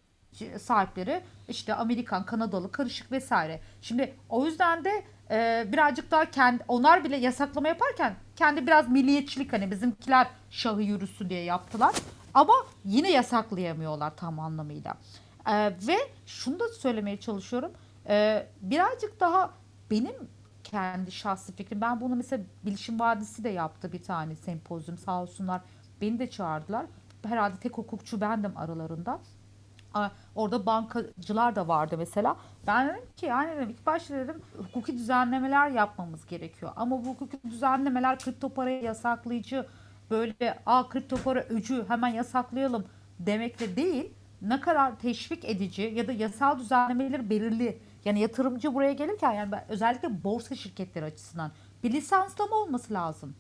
sahipleri 0.59 1.23
işte 1.49 1.75
Amerikan, 1.75 2.27
Kanadalı, 2.27 2.73
karışık 2.73 3.13
vesaire. 3.13 3.61
Şimdi 3.83 4.15
o 4.29 4.47
yüzden 4.47 4.85
de 4.85 5.05
e, 5.31 5.67
birazcık 5.73 6.11
daha 6.11 6.31
kendi 6.31 6.65
onlar 6.69 7.05
bile 7.05 7.17
yasaklama 7.17 7.69
yaparken 7.69 8.15
kendi 8.37 8.67
biraz 8.67 8.89
milliyetçilik 8.89 9.53
hani 9.53 9.71
bizimkiler 9.71 10.27
şahı 10.51 10.83
yürüsün 10.83 11.29
diye 11.29 11.43
yaptılar. 11.45 11.95
Ama 12.35 12.55
yine 12.85 13.11
yasaklayamıyorlar 13.11 14.17
tam 14.17 14.41
anlamıyla. 14.41 14.95
E, 15.47 15.55
ve 15.89 15.97
şunu 16.27 16.61
da 16.61 16.69
söylemeye 16.69 17.21
çalışıyorum. 17.21 17.73
E, 18.09 18.47
birazcık 18.61 19.21
daha 19.21 19.51
benim 19.91 20.15
kendi 20.65 21.13
şahsi 21.13 21.53
fikrim. 21.53 21.81
Ben 21.81 22.01
bunu 22.01 22.17
mesela 22.17 22.43
Bilişim 22.65 23.01
Vadisi 23.01 23.45
de 23.45 23.49
yaptı 23.49 23.93
bir 23.93 24.03
tane 24.03 24.37
sempozyum 24.37 24.99
sağ 24.99 25.23
olsunlar. 25.23 25.61
Beni 26.01 26.19
de 26.19 26.31
çağırdılar. 26.31 26.87
Herhalde 27.23 27.57
tek 27.57 27.79
hukukçu 27.79 28.21
bendim 28.21 28.57
aralarında. 28.57 29.21
Orada 30.35 30.67
bankacılar 30.67 31.57
da 31.57 31.69
vardı 31.69 31.95
mesela. 31.99 32.37
Ben 32.67 32.89
dedim 32.89 33.03
ki 33.17 33.27
yani 33.27 33.57
dedim 33.57 33.71
ilk 33.71 33.87
başta 33.87 34.15
dedim 34.15 34.43
hukuki 34.57 34.99
düzenlemeler 34.99 35.71
yapmamız 35.71 36.27
gerekiyor. 36.27 36.73
Ama 36.77 37.05
bu 37.05 37.09
hukuki 37.09 37.39
düzenlemeler 37.51 38.19
kripto 38.19 38.49
parayı 38.49 38.83
yasaklayıcı 38.83 39.67
böyle 40.11 40.59
a 40.67 40.89
kripto 40.89 41.17
para 41.17 41.41
öcü 41.41 41.85
hemen 41.89 42.09
yasaklayalım 42.09 42.85
demekle 43.19 43.77
değil. 43.77 44.15
Ne 44.43 44.61
kadar 44.61 44.99
teşvik 44.99 45.45
edici 45.45 45.83
ya 45.83 46.07
da 46.09 46.13
yasal 46.13 46.59
düzenlemeleri 46.59 47.31
belirli. 47.31 47.79
Yani 48.05 48.21
yatırımcı 48.21 48.75
buraya 48.75 48.93
gelirken 48.93 49.33
yani 49.33 49.55
özellikle 49.69 50.25
borsa 50.25 50.55
şirketleri 50.55 51.05
açısından 51.05 51.53
bir 51.83 51.93
lisanslama 51.93 52.57
olması 52.57 52.95
lazım. 52.95 53.35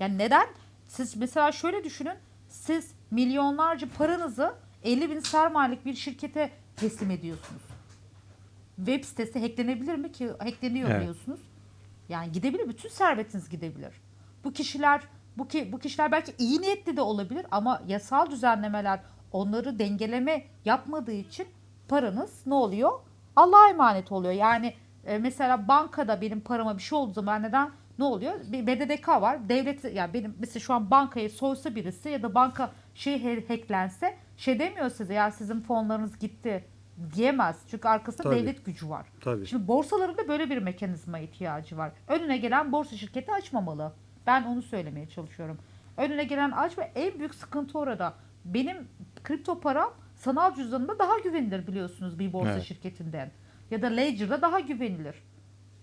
Yani 0.00 0.18
neden? 0.18 0.46
Siz 0.86 1.16
mesela 1.16 1.52
şöyle 1.52 1.84
düşünün. 1.84 2.14
Siz 2.48 2.92
milyonlarca 3.10 3.88
paranızı 3.98 4.54
50 4.88 5.10
bin 5.10 5.20
sermayelik 5.20 5.84
bir 5.84 5.94
şirkete 5.94 6.50
teslim 6.76 7.10
ediyorsunuz. 7.10 7.62
Web 8.76 9.04
sitesi 9.04 9.40
hacklenebilir 9.40 9.94
mi 9.94 10.12
ki 10.12 10.30
hackleniyor 10.38 10.88
evet. 10.88 11.00
biliyorsunuz. 11.00 11.40
Yani 12.08 12.32
gidebilir 12.32 12.68
bütün 12.68 12.88
servetiniz 12.88 13.48
gidebilir. 13.48 13.92
Bu 14.44 14.52
kişiler 14.52 15.02
bu 15.38 15.48
ki 15.48 15.72
bu 15.72 15.78
kişiler 15.78 16.12
belki 16.12 16.32
iyi 16.38 16.60
niyetli 16.60 16.96
de 16.96 17.00
olabilir 17.00 17.46
ama 17.50 17.82
yasal 17.86 18.30
düzenlemeler 18.30 19.00
onları 19.32 19.78
dengeleme 19.78 20.44
yapmadığı 20.64 21.12
için 21.12 21.46
paranız 21.88 22.46
ne 22.46 22.54
oluyor? 22.54 22.92
Allah'a 23.36 23.68
emanet 23.68 24.12
oluyor. 24.12 24.32
Yani 24.32 24.74
e, 25.04 25.18
mesela 25.18 25.68
bankada 25.68 26.20
benim 26.20 26.40
parama 26.40 26.76
bir 26.76 26.82
şey 26.82 26.98
olduğu 26.98 27.12
zaman 27.12 27.42
neden 27.42 27.70
ne 27.98 28.04
oluyor? 28.04 28.34
Bir 28.52 28.66
BDDK 28.66 29.08
var. 29.08 29.48
Devlet 29.48 29.94
yani 29.94 30.14
benim 30.14 30.36
mesela 30.38 30.60
şu 30.60 30.74
an 30.74 30.90
bankayı 30.90 31.30
soysa 31.30 31.74
birisi 31.74 32.08
ya 32.08 32.22
da 32.22 32.34
banka 32.34 32.72
şey 32.94 33.42
hacklense 33.48 34.16
şey 34.38 34.58
demiyor 34.58 34.90
size 34.90 35.14
ya 35.14 35.30
sizin 35.30 35.60
fonlarınız 35.60 36.18
gitti 36.18 36.64
diyemez. 37.14 37.62
Çünkü 37.70 37.88
arkasında 37.88 38.22
Tabii. 38.22 38.36
devlet 38.36 38.64
gücü 38.64 38.88
var. 38.88 39.06
Tabii. 39.20 39.46
Şimdi 39.46 39.68
borsaların 39.68 40.16
da 40.16 40.28
böyle 40.28 40.50
bir 40.50 40.58
mekanizma 40.58 41.18
ihtiyacı 41.18 41.76
var. 41.76 41.92
Önüne 42.08 42.36
gelen 42.36 42.72
borsa 42.72 42.96
şirketi 42.96 43.32
açmamalı. 43.32 43.92
Ben 44.26 44.42
onu 44.42 44.62
söylemeye 44.62 45.08
çalışıyorum. 45.08 45.58
Önüne 45.96 46.24
gelen 46.24 46.50
açma 46.50 46.82
en 46.82 47.18
büyük 47.18 47.34
sıkıntı 47.34 47.78
orada. 47.78 48.14
Benim 48.44 48.88
kripto 49.24 49.60
para 49.60 49.90
sanal 50.14 50.54
cüzdanında 50.54 50.98
daha 50.98 51.18
güvenilir 51.18 51.66
biliyorsunuz 51.66 52.18
bir 52.18 52.32
borsa 52.32 52.52
evet. 52.52 52.62
şirketinden. 52.62 53.30
Ya 53.70 53.82
da 53.82 53.86
Ledger'da 53.86 54.42
daha 54.42 54.60
güvenilir. 54.60 55.14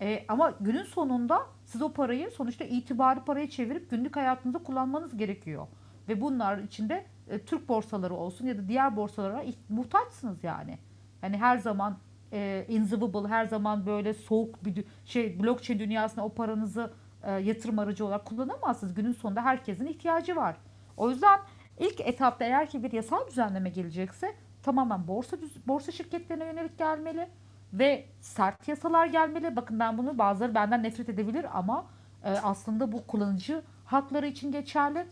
E, 0.00 0.24
ama 0.28 0.54
günün 0.60 0.82
sonunda 0.82 1.46
siz 1.64 1.82
o 1.82 1.92
parayı 1.92 2.30
sonuçta 2.30 2.64
itibari 2.64 3.20
paraya 3.20 3.50
çevirip 3.50 3.90
günlük 3.90 4.16
hayatınızda 4.16 4.58
kullanmanız 4.58 5.16
gerekiyor. 5.16 5.66
Ve 6.08 6.20
bunlar 6.20 6.58
içinde 6.58 7.06
e, 7.28 7.38
Türk 7.38 7.68
borsaları 7.68 8.14
olsun 8.14 8.46
ya 8.46 8.58
da 8.58 8.68
diğer 8.68 8.96
borsalara 8.96 9.44
muhtaçsınız 9.68 10.44
yani. 10.44 10.78
Yani 11.22 11.36
her 11.36 11.58
zaman 11.58 11.98
e, 12.32 12.66
invisible, 12.68 13.28
her 13.28 13.44
zaman 13.44 13.86
böyle 13.86 14.14
soğuk 14.14 14.64
bir 14.64 14.84
şey 15.04 15.42
blockchain 15.42 15.78
dünyasında 15.78 16.24
o 16.24 16.28
paranızı 16.28 16.92
e, 17.22 17.32
yatırım 17.32 17.78
aracı 17.78 18.06
olarak 18.06 18.24
kullanamazsınız. 18.24 18.94
Günün 18.94 19.12
sonunda 19.12 19.42
herkesin 19.42 19.86
ihtiyacı 19.86 20.36
var. 20.36 20.56
O 20.96 21.10
yüzden 21.10 21.40
ilk 21.78 22.00
etapta 22.00 22.44
eğer 22.44 22.68
ki 22.68 22.82
bir 22.82 22.92
yasal 22.92 23.26
düzenleme 23.26 23.70
gelecekse 23.70 24.34
tamamen 24.62 25.08
borsa 25.08 25.36
borsa 25.66 25.92
şirketlerine 25.92 26.44
yönelik 26.44 26.78
gelmeli 26.78 27.28
ve 27.72 28.04
sert 28.20 28.68
yasalar 28.68 29.06
gelmeli. 29.06 29.56
Bakın 29.56 29.80
ben 29.80 29.98
bunu 29.98 30.18
bazıları 30.18 30.54
benden 30.54 30.82
nefret 30.82 31.08
edebilir 31.08 31.46
ama 31.58 31.86
e, 32.24 32.30
aslında 32.30 32.92
bu 32.92 33.06
kullanıcı 33.06 33.62
hakları 33.84 34.26
için 34.26 34.52
geçerli 34.52 35.06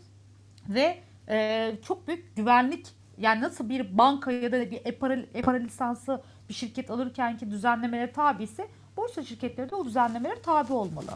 ve 0.69 0.97
e, 1.29 1.71
çok 1.81 2.07
büyük 2.07 2.35
güvenlik 2.35 2.87
yani 3.17 3.41
nasıl 3.41 3.69
bir 3.69 3.97
banka 3.97 4.31
ya 4.31 4.51
da 4.51 4.71
bir 4.71 4.81
e-para, 4.85 5.13
e-para 5.33 5.57
lisansı 5.57 6.21
bir 6.49 6.53
şirket 6.53 6.91
alırken 6.91 7.37
ki 7.37 7.51
düzenlemelere 7.51 8.11
tabi 8.11 8.43
ise 8.43 8.67
borsa 8.97 9.23
şirketleri 9.23 9.69
de 9.69 9.75
o 9.75 9.85
düzenlemelere 9.85 10.41
tabi 10.41 10.73
olmalı. 10.73 11.09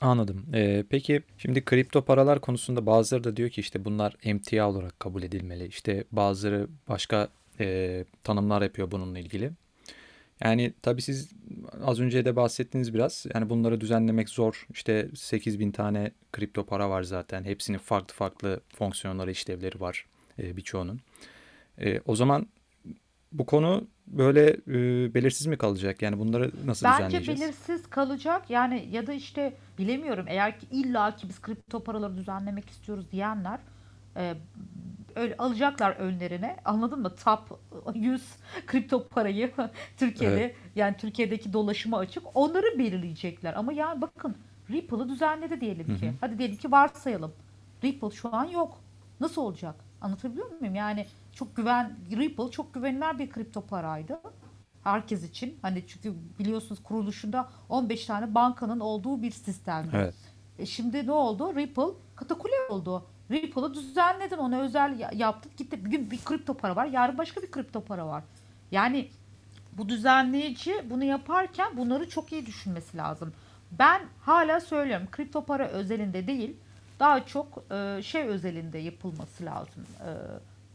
Anladım. 0.00 0.46
Ee, 0.54 0.84
peki 0.90 1.22
şimdi 1.38 1.64
kripto 1.64 2.04
paralar 2.04 2.40
konusunda 2.40 2.86
bazıları 2.86 3.24
da 3.24 3.36
diyor 3.36 3.50
ki 3.50 3.60
işte 3.60 3.84
bunlar 3.84 4.16
emtia 4.22 4.70
olarak 4.70 5.00
kabul 5.00 5.22
edilmeli. 5.22 5.66
İşte 5.66 6.04
bazıları 6.12 6.68
başka 6.88 7.28
e, 7.60 8.04
tanımlar 8.24 8.62
yapıyor 8.62 8.90
bununla 8.90 9.18
ilgili. 9.18 9.50
Yani 10.44 10.74
tabii 10.82 11.02
siz 11.02 11.30
az 11.82 12.00
önce 12.00 12.24
de 12.24 12.36
bahsettiniz 12.36 12.94
biraz. 12.94 13.26
Yani 13.34 13.50
bunları 13.50 13.80
düzenlemek 13.80 14.28
zor. 14.28 14.66
İşte 14.70 15.08
8 15.14 15.60
bin 15.60 15.70
tane 15.70 16.10
kripto 16.32 16.66
para 16.66 16.90
var 16.90 17.02
zaten. 17.02 17.44
Hepsinin 17.44 17.78
farklı 17.78 18.14
farklı 18.14 18.60
fonksiyonları, 18.74 19.30
işlevleri 19.30 19.80
var 19.80 20.06
e, 20.38 20.56
birçoğunun. 20.56 21.00
E, 21.78 22.00
o 22.00 22.16
zaman 22.16 22.46
bu 23.32 23.46
konu 23.46 23.86
böyle 24.06 24.50
e, 24.50 25.14
belirsiz 25.14 25.46
mi 25.46 25.58
kalacak? 25.58 26.02
Yani 26.02 26.18
bunları 26.18 26.50
nasıl 26.66 26.86
Bence 26.86 26.96
düzenleyeceğiz? 26.96 27.40
Bence 27.40 27.42
belirsiz 27.42 27.90
kalacak. 27.90 28.50
Yani 28.50 28.88
ya 28.90 29.06
da 29.06 29.12
işte 29.12 29.56
bilemiyorum 29.78 30.24
eğer 30.28 30.60
ki 30.60 30.66
illa 30.70 31.16
ki 31.16 31.28
biz 31.28 31.42
kripto 31.42 31.84
paraları 31.84 32.16
düzenlemek 32.16 32.70
istiyoruz 32.70 33.12
diyenler 33.12 33.60
e, 34.16 34.34
öyle 35.16 35.36
alacaklar 35.36 35.90
önlerine. 35.90 36.56
Anladın 36.64 37.00
mı? 37.00 37.14
Top 37.24 37.60
100 37.94 38.22
kripto 38.66 39.08
parayı 39.08 39.52
Türkiye'de 39.96 40.44
evet. 40.44 40.56
yani 40.76 40.96
Türkiye'deki 40.96 41.52
dolaşıma 41.52 41.98
açık. 41.98 42.22
Onları 42.34 42.78
belirleyecekler. 42.78 43.54
Ama 43.54 43.72
yani 43.72 44.00
bakın 44.00 44.36
Ripple'ı 44.70 45.08
düzenledi 45.08 45.60
diyelim 45.60 45.98
ki. 45.98 46.06
Hı 46.06 46.10
hı. 46.10 46.14
Hadi 46.20 46.38
diyelim 46.38 46.56
ki 46.56 46.72
varsayalım. 46.72 47.32
Ripple 47.84 48.10
şu 48.10 48.34
an 48.34 48.44
yok. 48.44 48.80
Nasıl 49.20 49.42
olacak? 49.42 49.74
Anlatabiliyor 50.00 50.50
muyum? 50.60 50.74
Yani 50.74 51.06
çok 51.32 51.56
güven 51.56 51.96
Ripple 52.10 52.50
çok 52.50 52.74
güvenilir 52.74 53.18
bir 53.18 53.30
kripto 53.30 53.60
paraydı. 53.60 54.20
Herkes 54.84 55.24
için. 55.24 55.58
Hani 55.62 55.84
çünkü 55.86 56.14
biliyorsunuz 56.38 56.82
kuruluşunda 56.82 57.48
15 57.68 58.06
tane 58.06 58.34
bankanın 58.34 58.80
olduğu 58.80 59.22
bir 59.22 59.30
sistemdi. 59.30 59.90
Evet. 59.94 60.14
E 60.58 60.66
şimdi 60.66 61.06
ne 61.06 61.12
oldu? 61.12 61.54
Ripple 61.56 61.82
katakule 62.16 62.52
oldu. 62.70 63.04
Ripple'ı 63.30 63.74
düzenledin 63.74 64.36
ona 64.36 64.60
özel 64.60 65.18
yaptın 65.18 65.52
gitti. 65.56 65.84
Bugün 65.84 66.10
bir 66.10 66.24
kripto 66.24 66.54
para 66.54 66.76
var 66.76 66.86
yarın 66.86 67.18
başka 67.18 67.42
bir 67.42 67.50
kripto 67.50 67.80
para 67.80 68.06
var. 68.06 68.24
Yani 68.70 69.08
bu 69.72 69.88
düzenleyici 69.88 70.74
bunu 70.90 71.04
yaparken 71.04 71.76
bunları 71.76 72.08
çok 72.08 72.32
iyi 72.32 72.46
düşünmesi 72.46 72.96
lazım. 72.96 73.32
Ben 73.72 74.02
hala 74.20 74.60
söylüyorum 74.60 75.08
kripto 75.12 75.44
para 75.44 75.68
özelinde 75.68 76.26
değil 76.26 76.56
daha 77.00 77.26
çok 77.26 77.64
e, 77.72 78.02
şey 78.02 78.22
özelinde 78.22 78.78
yapılması 78.78 79.44
lazım. 79.44 79.86
E, 80.00 80.10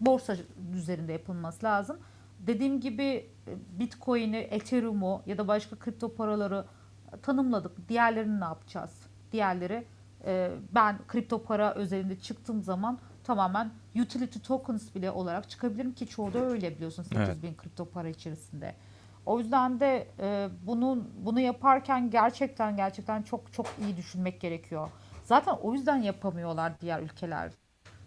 borsa 0.02 0.36
üzerinde 0.76 1.12
yapılması 1.12 1.66
lazım. 1.66 1.98
Dediğim 2.40 2.82
gibi 2.82 3.04
e, 3.48 3.52
Bitcoin'i, 3.80 4.38
Ethereum'u 4.38 5.22
ya 5.26 5.38
da 5.38 5.48
başka 5.48 5.76
kripto 5.76 6.16
paraları 6.16 6.66
tanımladık. 7.22 7.90
Diğerlerini 7.90 8.40
ne 8.40 8.46
yapacağız? 8.46 8.92
Diğerleri 9.32 9.86
e, 10.26 10.52
ben 10.76 11.00
kripto 11.08 11.44
para 11.44 11.74
özelinde 11.74 12.20
çıktığım 12.20 12.64
zaman 12.64 13.00
tamamen 13.24 13.72
utility 14.02 14.40
tokens 14.40 14.96
bile 14.96 15.12
olarak 15.12 15.50
çıkabilirim 15.50 15.94
ki 15.94 16.08
çoğu 16.08 16.34
da 16.34 16.40
öyle 16.40 16.76
biliyorsun 16.76 17.04
8000 17.04 17.48
Evet. 17.48 17.58
kripto 17.58 17.86
para 17.86 18.10
içerisinde. 18.10 18.76
O 19.26 19.40
yüzden 19.40 19.80
de 19.80 20.08
e, 20.20 20.50
bunun 20.68 21.10
bunu 21.26 21.40
yaparken 21.40 22.10
gerçekten 22.10 22.76
gerçekten 22.76 23.22
çok 23.22 23.54
çok 23.54 23.66
iyi 23.82 23.98
düşünmek 23.98 24.42
gerekiyor. 24.42 24.90
Zaten 25.24 25.54
o 25.62 25.74
yüzden 25.74 25.98
yapamıyorlar 25.98 26.74
diğer 26.82 27.02
ülkeler. 27.02 27.52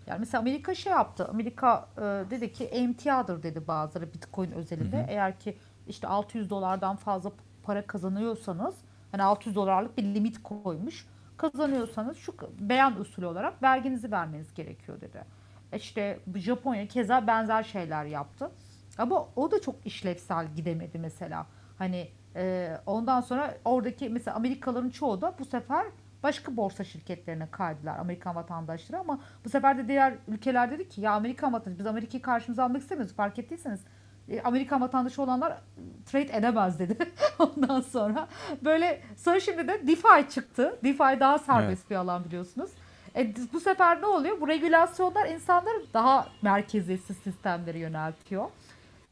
Yani 0.07 0.19
mesela 0.21 0.41
Amerika 0.41 0.75
şey 0.75 0.93
yaptı. 0.93 1.29
Amerika 1.29 1.89
e, 1.97 2.01
dedi 2.01 2.53
ki 2.53 2.65
emtiadır 2.65 3.43
dedi 3.43 3.67
bazıları 3.69 4.13
Bitcoin 4.13 4.51
özelinde. 4.51 5.07
Eğer 5.09 5.39
ki 5.41 5.59
işte 5.89 6.09
600 6.09 6.51
dolardan 6.51 6.97
fazla 6.97 7.33
para 7.63 7.87
kazanıyorsanız 7.87 8.75
hani 9.13 9.23
600 9.23 9.57
dolarlık 9.57 9.99
bir 9.99 10.03
limit 10.03 10.43
koymuş. 10.43 11.07
Kazanıyorsanız 11.37 12.17
şu 12.17 12.35
beyan 12.61 13.01
usulü 13.01 13.27
olarak 13.27 13.63
verginizi 13.63 14.13
vermeniz 14.13 14.55
gerekiyor 14.55 15.01
dedi. 15.01 15.25
İşte 15.77 16.19
Japonya 16.35 16.89
keza 16.89 17.27
benzer 17.27 17.63
şeyler 17.63 18.05
yaptı. 18.05 18.51
Ama 18.99 19.29
o 19.37 19.51
da 19.51 19.61
çok 19.61 19.87
işlevsel 19.87 20.55
gidemedi 20.57 20.99
mesela. 20.99 21.47
Hani 21.79 22.09
e, 22.37 22.77
ondan 22.87 23.21
sonra 23.21 23.55
oradaki 23.65 24.09
mesela 24.09 24.37
Amerikalıların 24.37 24.91
çoğu 24.91 25.21
da 25.21 25.35
bu 25.39 25.45
sefer 25.45 25.87
başka 26.23 26.57
borsa 26.57 26.85
şirketlerine 26.85 27.51
kaydılar 27.51 27.99
Amerikan 27.99 28.35
vatandaşları 28.37 29.01
ama 29.01 29.21
bu 29.45 29.49
sefer 29.49 29.79
de 29.79 29.89
diğer 29.89 30.15
ülkeler 30.29 30.71
dedi 30.71 30.89
ki 30.89 31.01
ya 31.01 31.13
Amerikan 31.13 31.53
vatandaşı 31.53 31.79
biz 31.79 31.87
Amerika'yı 31.87 32.23
karşımıza 32.23 32.65
almak 32.65 32.83
istemiyoruz 32.83 33.17
fark 33.17 33.39
ettiyseniz 33.39 33.81
e, 33.81 33.85
Amerikan 34.45 34.81
vatandaşı 34.81 35.23
olanlar 35.23 35.51
e, 35.51 35.57
trade 36.07 36.37
edemez 36.37 36.79
dedi. 36.79 36.97
Ondan 37.39 37.81
sonra 37.81 38.29
böyle 38.65 39.03
sonra 39.17 39.41
şimdi 39.41 39.69
de 39.69 39.87
DeFi 39.87 40.31
çıktı. 40.31 40.79
DeFi 40.85 41.21
daha 41.21 41.39
serbest 41.39 41.91
bir 41.91 41.97
alan 41.97 42.25
biliyorsunuz. 42.25 42.71
E, 43.17 43.35
bu 43.53 43.61
sefer 43.61 44.01
ne 44.01 44.07
oluyor? 44.07 44.41
Bu 44.41 44.49
regülasyonlar 44.49 45.29
insanları 45.29 45.85
daha 45.95 46.29
merkeziyetsiz 46.43 47.17
sistemlere 47.17 47.79
yöneltiyor. 47.79 48.49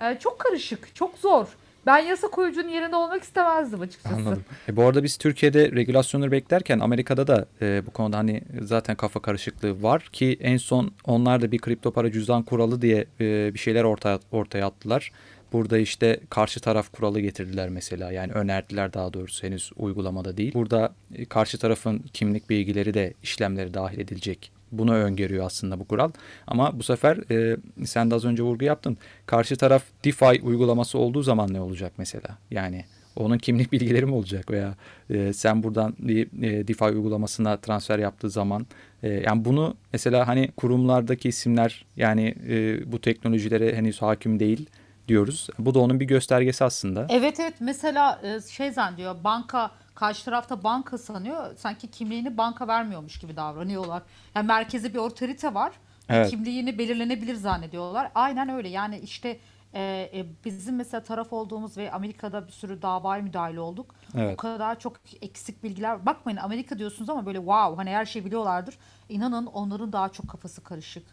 E, 0.01 0.19
çok 0.19 0.39
karışık, 0.39 0.95
çok 0.95 1.19
zor. 1.19 1.47
Ben 1.87 1.99
yasa 1.99 2.29
koyucunun 2.29 2.69
yerinde 2.69 2.97
olmak 2.97 3.23
istemezdim 3.23 3.81
açıkçası. 3.81 4.15
Anladım. 4.15 4.45
E, 4.69 4.77
bu 4.77 4.83
arada 4.83 5.03
biz 5.03 5.17
Türkiye'de 5.17 5.73
regülasyonları 5.73 6.33
beklerken 6.33 6.79
Amerika'da 6.79 7.27
da 7.27 7.47
e, 7.63 7.83
bu 7.87 7.91
konuda 7.91 8.19
hani 8.19 8.43
zaten 8.61 8.97
kafa 8.97 9.23
karışıklığı 9.23 9.83
var 9.83 10.09
ki 10.13 10.39
en 10.41 10.57
son 10.57 10.93
onlar 11.05 11.43
da 11.43 11.53
bir 11.53 11.59
kripto 11.59 11.91
para 11.93 12.13
cüzdan 12.13 12.43
kuralı 12.43 12.83
diye 12.83 13.07
e, 13.21 13.55
bir 13.55 13.59
şeyler 13.59 13.85
ortaya 13.85 14.19
ortaya 14.33 14.67
attılar. 14.67 15.13
Burada 15.53 15.79
işte 15.79 16.21
karşı 16.31 16.61
taraf 16.61 16.93
kuralı 16.93 17.21
getirdiler 17.21 17.69
mesela 17.69 18.13
yani 18.13 18.33
önerdiler 18.33 18.93
daha 18.93 19.13
doğrusu 19.13 19.47
henüz 19.47 19.71
uygulamada 19.77 20.37
değil. 20.37 20.55
Burada 20.55 20.95
e, 21.15 21.25
karşı 21.25 21.59
tarafın 21.59 22.05
kimlik 22.13 22.51
bilgileri 22.51 22.95
de 22.95 23.15
işlemleri 23.23 23.75
dahil 23.75 23.99
edilecek. 23.99 24.53
Bunu 24.73 24.95
öngörüyor 24.95 25.47
aslında 25.47 25.81
bu 25.81 25.85
kural. 25.85 26.11
Ama 26.47 26.79
bu 26.79 26.83
sefer 26.83 27.31
e, 27.31 27.57
sen 27.85 28.11
de 28.11 28.15
az 28.15 28.25
önce 28.25 28.43
vurgu 28.43 28.65
yaptın. 28.65 28.99
Karşı 29.27 29.57
taraf 29.57 29.83
DeFi 30.05 30.43
uygulaması 30.43 30.99
olduğu 30.99 31.23
zaman 31.23 31.53
ne 31.53 31.61
olacak 31.61 31.93
mesela? 31.99 32.39
Yani 32.51 32.85
onun 33.17 33.39
kimlik 33.39 33.73
bilgileri 33.73 34.07
mi 34.07 34.15
olacak 34.15 34.51
veya 34.51 34.75
e, 35.11 35.33
sen 35.33 35.63
buradan 35.63 35.95
bir 35.99 36.43
e, 36.43 36.69
DeFi 36.69 36.85
uygulamasına 36.85 37.57
transfer 37.57 37.99
yaptığı 37.99 38.31
zaman 38.31 38.67
e, 39.03 39.09
yani 39.09 39.45
bunu 39.45 39.77
mesela 39.93 40.29
hani 40.29 40.51
kurumlardaki 40.57 41.29
isimler 41.29 41.85
yani 41.97 42.35
e, 42.49 42.93
bu 42.93 43.01
teknolojilere 43.01 43.77
henüz 43.77 44.03
hakim 44.03 44.41
değil 44.41 44.67
diyoruz. 45.09 45.49
Bu 45.59 45.75
da 45.75 45.79
onun 45.79 46.01
bir 46.01 46.05
göstergesi 46.05 46.65
aslında. 46.65 47.07
Evet 47.11 47.41
evet 47.41 47.55
mesela 47.61 48.21
e, 48.23 48.41
şey 48.51 48.71
zannediyor 48.71 49.25
banka 49.25 49.71
karşı 49.95 50.25
tarafta 50.25 50.65
banka 50.65 50.99
sanıyor 50.99 51.57
sanki 51.57 51.91
kimliğini 51.91 52.39
banka 52.39 52.69
vermiyormuş 52.69 53.19
gibi 53.19 53.37
davranıyorlar. 53.37 54.03
Yani 54.35 54.47
merkezi 54.47 54.95
bir 54.95 54.99
otorite 54.99 55.55
var. 55.55 55.73
Evet. 56.09 56.31
Kimliğini 56.31 56.79
belirlenebilir 56.79 57.35
zannediyorlar. 57.35 58.11
Aynen 58.15 58.49
öyle 58.49 58.69
yani 58.69 58.99
işte 58.99 59.39
e, 59.75 60.11
e, 60.15 60.27
bizim 60.45 60.77
mesela 60.77 61.03
taraf 61.03 61.33
olduğumuz 61.33 61.77
ve 61.77 61.93
Amerika'da 61.93 62.47
bir 62.47 62.53
sürü 62.53 62.83
davaya 62.83 63.23
müdahale 63.23 63.61
olduk. 63.61 63.95
Evet. 64.17 64.35
O 64.35 64.37
kadar 64.37 64.79
çok 64.81 64.97
eksik 65.23 65.63
bilgiler. 65.63 66.07
Bakmayın 66.07 66.37
Amerika 66.37 66.79
diyorsunuz 66.79 67.11
ama 67.11 67.27
böyle 67.27 67.39
wow 67.39 67.77
hani 67.77 67.91
her 67.91 68.05
şeyi 68.05 68.25
biliyorlardır. 68.25 68.79
İnanın 69.09 69.47
onların 69.47 69.93
daha 69.93 70.09
çok 70.09 70.29
kafası 70.29 70.65
karışık. 70.65 71.07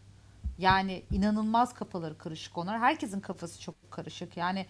Yani 0.57 1.03
inanılmaz 1.11 1.73
kafaları 1.73 2.17
karışık 2.17 2.57
onlar. 2.57 2.79
Herkesin 2.79 3.19
kafası 3.19 3.61
çok 3.61 3.91
karışık. 3.91 4.37
Yani 4.37 4.65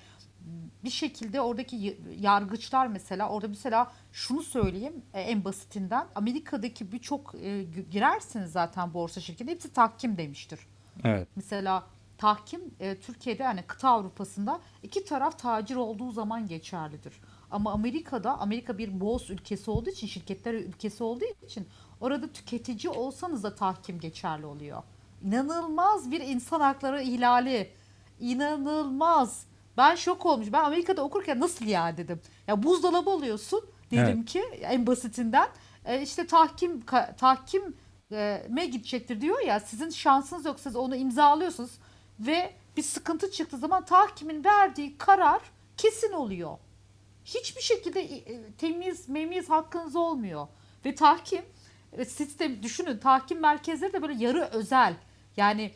bir 0.84 0.90
şekilde 0.90 1.42
oradaki 1.42 2.02
yargıçlar 2.20 2.88
mesela 2.88 3.30
orada 3.30 3.48
mesela 3.48 3.92
şunu 4.12 4.44
söyleyeyim 4.44 5.02
e, 5.14 5.22
en 5.22 5.46
basitinden 5.46 6.08
Amerika'daki 6.16 6.92
birçok 6.92 7.36
e, 7.36 7.64
girersiniz 7.92 8.52
zaten 8.52 8.94
borsa 8.94 9.22
şirketi 9.22 9.52
hepsi 9.52 9.74
tahkim 9.74 10.18
demiştir. 10.18 10.60
Evet. 11.04 11.28
Mesela 11.36 11.84
tahkim 12.18 12.62
e, 12.80 13.00
Türkiye'de 13.00 13.44
yani 13.44 13.64
kıta 13.68 13.90
Avrupa'sında 13.90 14.60
iki 14.84 15.06
taraf 15.06 15.40
tacir 15.40 15.76
olduğu 15.76 16.12
zaman 16.12 16.48
geçerlidir. 16.48 17.14
Ama 17.52 17.72
Amerika'da 17.72 18.40
Amerika 18.40 18.78
bir 18.78 19.00
boğaz 19.00 19.30
ülkesi 19.30 19.72
olduğu 19.72 19.90
için 19.90 20.08
şirketler 20.08 20.54
ülkesi 20.54 21.04
olduğu 21.04 21.26
için 21.46 21.68
orada 22.02 22.32
tüketici 22.32 22.94
olsanız 22.94 23.44
da 23.44 23.56
tahkim 23.56 24.00
geçerli 24.00 24.46
oluyor. 24.46 24.84
İnanılmaz 25.24 26.12
bir 26.12 26.22
insan 26.22 26.60
hakları 26.60 27.02
ihlali. 27.02 27.72
İnanılmaz. 28.20 29.49
Ben 29.80 29.96
şok 29.96 30.26
olmuş. 30.26 30.48
Ben 30.52 30.64
Amerika'da 30.64 31.02
okurken 31.04 31.40
nasıl 31.40 31.66
ya 31.66 31.98
dedim. 31.98 32.22
Ya 32.48 32.64
buzdolabı 32.64 33.10
alıyorsun 33.10 33.66
diyelim 33.92 34.18
Evet. 34.18 34.30
ki 34.30 34.40
en 34.62 34.88
basitinden 34.88 35.48
e, 35.86 36.02
işte 36.02 36.28
tahkim 36.28 36.82
tahkim 37.18 37.78
e, 38.12 38.46
me 38.50 38.66
gidecektir 38.66 39.22
diyor 39.22 39.40
ya 39.40 39.60
sizin 39.60 39.90
şansınız 39.90 40.46
yok 40.46 40.60
siz 40.60 40.76
onu 40.76 40.96
imzalıyorsunuz 40.96 41.72
ve 42.20 42.54
bir 42.78 42.84
sıkıntı 42.84 43.32
çıktığı 43.32 43.58
zaman 43.58 43.86
tahkimin 43.86 44.44
verdiği 44.44 44.98
karar 44.98 45.42
kesin 45.78 46.12
oluyor. 46.12 46.58
Hiçbir 47.26 47.62
şekilde 47.62 48.02
e, 48.02 48.52
temiz 48.58 49.10
memiz 49.10 49.50
hakkınız 49.50 49.96
olmuyor. 49.96 50.48
Ve 50.86 50.96
tahkim 50.96 51.42
e, 51.94 52.06
sistem 52.06 52.64
düşünün 52.64 52.98
tahkim 52.98 53.40
merkezleri 53.40 53.94
de 53.94 54.02
böyle 54.02 54.26
yarı 54.26 54.42
özel 54.42 54.94
yani 55.38 55.72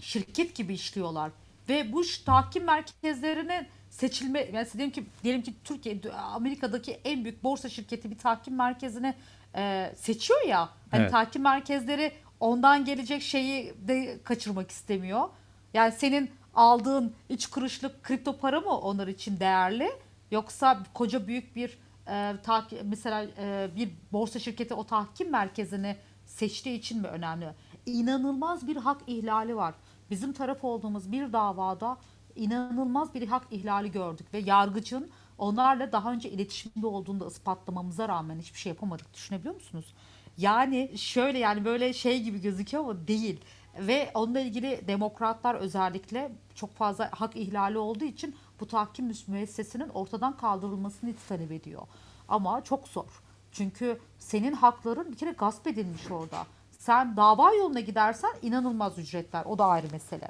şirket 0.00 0.54
gibi 0.54 0.74
işliyorlar. 0.74 1.30
Ve 1.68 1.92
bu 1.92 2.02
tahkim 2.26 2.64
merkezlerinin 2.64 3.66
seçilme 3.90 4.48
yani 4.52 4.66
diyelim 4.74 4.90
ki 4.90 5.04
diyelim 5.22 5.42
ki 5.42 5.54
Türkiye 5.64 6.00
Amerika'daki 6.12 6.92
en 7.04 7.24
büyük 7.24 7.44
borsa 7.44 7.68
şirketi 7.68 8.10
bir 8.10 8.18
tahkim 8.18 8.54
merkezini 8.56 9.14
e, 9.56 9.92
seçiyor 9.96 10.42
ya. 10.48 10.68
Hani 10.90 11.00
Evet. 11.02 11.10
tahkim 11.10 11.42
merkezleri 11.42 12.12
ondan 12.40 12.84
gelecek 12.84 13.22
şeyi 13.22 13.74
de 13.88 14.18
kaçırmak 14.24 14.70
istemiyor. 14.70 15.28
Yani 15.74 15.92
senin 15.92 16.30
aldığın 16.54 17.14
3 17.30 17.46
kuruşluk 17.46 18.02
kripto 18.02 18.36
para 18.38 18.60
mı 18.60 18.78
onlar 18.78 19.08
için 19.08 19.40
değerli? 19.40 19.90
Yoksa 20.30 20.82
koca 20.94 21.26
büyük 21.26 21.56
bir 21.56 21.78
e, 22.08 22.34
tahki- 22.42 22.80
mesela 22.84 23.26
e, 23.38 23.68
bir 23.76 23.90
borsa 24.12 24.38
şirketi 24.38 24.74
o 24.74 24.84
tahkim 24.84 25.30
merkezini 25.30 25.96
seçtiği 26.26 26.78
için 26.78 27.00
mi 27.00 27.06
önemli? 27.08 27.48
İnanılmaz 27.86 28.66
bir 28.68 28.76
hak 28.76 29.00
ihlali 29.06 29.56
var. 29.56 29.74
Bizim 30.12 30.32
taraf 30.32 30.64
olduğumuz 30.64 31.12
bir 31.12 31.32
davada 31.32 31.98
inanılmaz 32.36 33.14
bir 33.14 33.28
hak 33.28 33.42
ihlali 33.50 33.90
gördük 33.90 34.26
ve 34.34 34.38
yargıcın 34.38 35.10
onlarla 35.38 35.92
daha 35.92 36.12
önce 36.12 36.30
iletişimde 36.30 36.86
olduğunu 36.86 37.20
da 37.20 37.26
ispatlamamıza 37.26 38.08
rağmen 38.08 38.38
hiçbir 38.38 38.58
şey 38.58 38.70
yapamadık. 38.70 39.14
Düşünebiliyor 39.14 39.54
musunuz? 39.54 39.94
Yani 40.36 40.98
şöyle 40.98 41.38
yani 41.38 41.64
böyle 41.64 41.92
şey 41.92 42.22
gibi 42.22 42.40
gözüküyor 42.40 42.84
ama 42.84 43.08
değil. 43.08 43.40
Ve 43.78 44.10
onunla 44.14 44.40
ilgili 44.40 44.88
demokratlar 44.88 45.54
özellikle 45.54 46.32
çok 46.54 46.74
fazla 46.74 47.10
hak 47.12 47.36
ihlali 47.36 47.78
olduğu 47.78 48.04
için 48.04 48.36
bu 48.60 48.66
tahkim 48.66 49.12
müessesinin 49.26 49.88
ortadan 49.88 50.36
kaldırılmasını 50.36 51.14
talep 51.28 51.52
ediyor. 51.52 51.82
Ama 52.28 52.64
çok 52.64 52.88
zor. 52.88 53.22
Çünkü 53.52 54.00
senin 54.18 54.52
hakların 54.52 55.12
bir 55.12 55.16
kere 55.16 55.30
gasp 55.30 55.66
edilmiş 55.66 56.10
orada. 56.10 56.46
Sen 56.82 57.16
dava 57.16 57.52
yoluna 57.54 57.80
gidersen 57.80 58.30
inanılmaz 58.42 58.98
ücretler. 58.98 59.44
O 59.44 59.58
da 59.58 59.66
ayrı 59.66 59.86
mesele. 59.92 60.28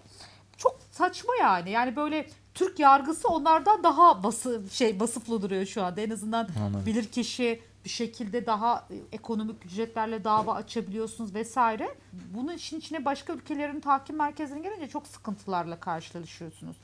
Çok 0.56 0.78
saçma 0.90 1.32
yani. 1.40 1.70
Yani 1.70 1.96
böyle 1.96 2.26
Türk 2.54 2.78
yargısı 2.78 3.28
onlardan 3.28 3.82
daha 3.82 4.22
bası 4.22 4.62
şey 4.70 5.00
basıflı 5.00 5.42
duruyor 5.42 5.66
şu 5.66 5.84
anda. 5.84 6.00
En 6.00 6.10
azından 6.10 6.48
Anladım. 6.60 6.86
bilirkişi 6.86 7.62
bir 7.84 7.90
şekilde 7.90 8.46
daha 8.46 8.86
e, 8.90 8.96
ekonomik 9.16 9.66
ücretlerle 9.66 10.24
dava 10.24 10.54
açabiliyorsunuz 10.54 11.34
vesaire. 11.34 11.94
Bunun 12.12 12.52
işin 12.52 12.78
içine 12.78 13.04
başka 13.04 13.32
ülkelerin 13.32 13.80
tahkim 13.80 14.16
merkezine 14.16 14.60
gelince 14.60 14.88
çok 14.88 15.06
sıkıntılarla 15.06 15.80
karşılaşıyorsunuz. 15.80 16.76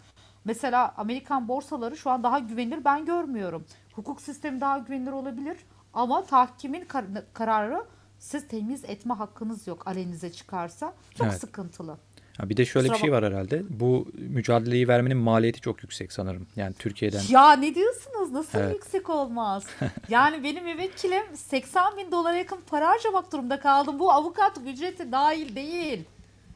Mesela 0.44 0.94
Amerikan 0.96 1.48
borsaları 1.48 1.96
şu 1.96 2.10
an 2.10 2.22
daha 2.22 2.38
güvenilir 2.38 2.84
ben 2.84 3.04
görmüyorum. 3.04 3.64
Hukuk 3.92 4.20
sistemi 4.22 4.60
daha 4.60 4.78
güvenilir 4.78 5.12
olabilir 5.12 5.56
ama 5.94 6.24
tahkimin 6.24 6.84
kar- 6.84 7.32
kararı 7.32 7.84
siz 8.18 8.48
temiz 8.48 8.84
etme 8.84 9.14
hakkınız 9.14 9.66
yok 9.66 9.86
aleyhinize 9.86 10.32
çıkarsa. 10.32 10.94
Çok 11.18 11.26
Evet. 11.26 11.40
sıkıntılı. 11.40 11.96
Ha 12.38 12.48
bir 12.48 12.56
de 12.56 12.64
şöyle 12.64 12.84
bir 12.84 12.92
Kusura 12.92 13.06
şey 13.06 13.12
var 13.12 13.24
herhalde. 13.24 13.62
Bu 13.70 14.08
mücadeleyi 14.14 14.88
vermenin 14.88 15.16
maliyeti 15.16 15.60
çok 15.60 15.82
yüksek 15.82 16.12
sanırım. 16.12 16.46
Yani 16.56 16.74
Türkiye'den. 16.78 17.22
Ya 17.28 17.52
ne 17.52 17.74
diyorsunuz? 17.74 18.32
Nasıl 18.32 18.58
Evet. 18.58 18.74
yüksek 18.74 19.10
olmaz? 19.20 19.64
yani 20.08 20.44
benim 20.44 20.64
müvekkilim 20.64 21.36
80 21.36 21.96
bin 21.96 22.12
dolara 22.12 22.36
yakın 22.36 22.58
para 22.66 22.88
harcamak 22.88 23.32
durumunda 23.32 23.60
kaldım. 23.60 23.98
Bu 23.98 24.12
avukat 24.12 24.58
ücreti 24.66 25.12
dahil 25.12 25.56
değil. 25.56 26.04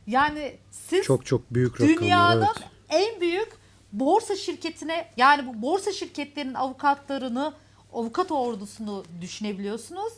Yani 0.06 0.56
siz 0.70 1.04
Çok 1.04 1.26
çok 1.26 1.54
büyük 1.54 1.74
rakamlar. 1.80 2.00
dünyanın 2.00 2.42
evet. 2.46 2.68
en 2.88 3.20
büyük 3.20 3.48
borsa 3.92 4.36
şirketine 4.36 5.08
yani 5.16 5.46
bu 5.46 5.62
borsa 5.62 5.92
şirketlerinin 5.92 6.54
avukatlarını, 6.54 7.52
avukat 7.92 8.32
ordusunu 8.32 9.04
düşünebiliyorsunuz. 9.20 10.12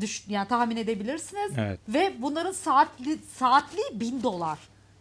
Düş, 0.00 0.24
yani 0.28 0.48
tahmin 0.48 0.76
edebilirsiniz. 0.76 1.52
Evet. 1.58 1.80
Ve 1.88 2.14
bunların 2.18 2.52
saatli 2.52 3.18
saatli 3.36 4.00
bin 4.00 4.22
dolar. 4.22 4.58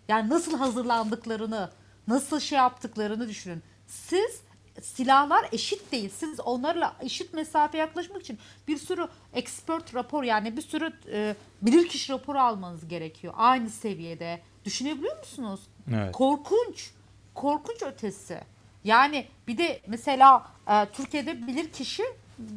Yani 0.07 0.29
nasıl 0.29 0.57
hazırlandıklarını, 0.57 1.69
nasıl 2.07 2.39
şey 2.39 2.57
yaptıklarını 2.57 3.29
düşünün. 3.29 3.63
Siz 3.87 4.41
silahlar 4.81 5.49
eşit 5.51 5.91
değil. 5.91 6.09
Siz 6.09 6.39
onlarla 6.39 6.95
eşit 7.01 7.33
mesafe 7.33 7.77
yaklaşmak 7.77 8.21
için 8.21 8.39
bir 8.67 8.77
sürü 8.77 9.07
expert 9.33 9.95
rapor 9.95 10.23
yani 10.23 10.57
bir 10.57 10.61
sürü 10.61 10.93
e, 11.11 11.35
bilirkişi 11.61 12.13
raporu 12.13 12.39
almanız 12.39 12.87
gerekiyor. 12.87 13.33
Aynı 13.37 13.69
seviyede. 13.69 14.41
Düşünebiliyor 14.65 15.19
musunuz? 15.19 15.59
Evet. 15.93 16.11
Korkunç. 16.11 16.91
Korkunç 17.33 17.83
ötesi. 17.83 18.39
Yani 18.83 19.27
bir 19.47 19.57
de 19.57 19.81
mesela 19.87 20.47
e, 20.67 20.85
Türkiye'de 20.93 21.47
bilirkişi 21.47 22.03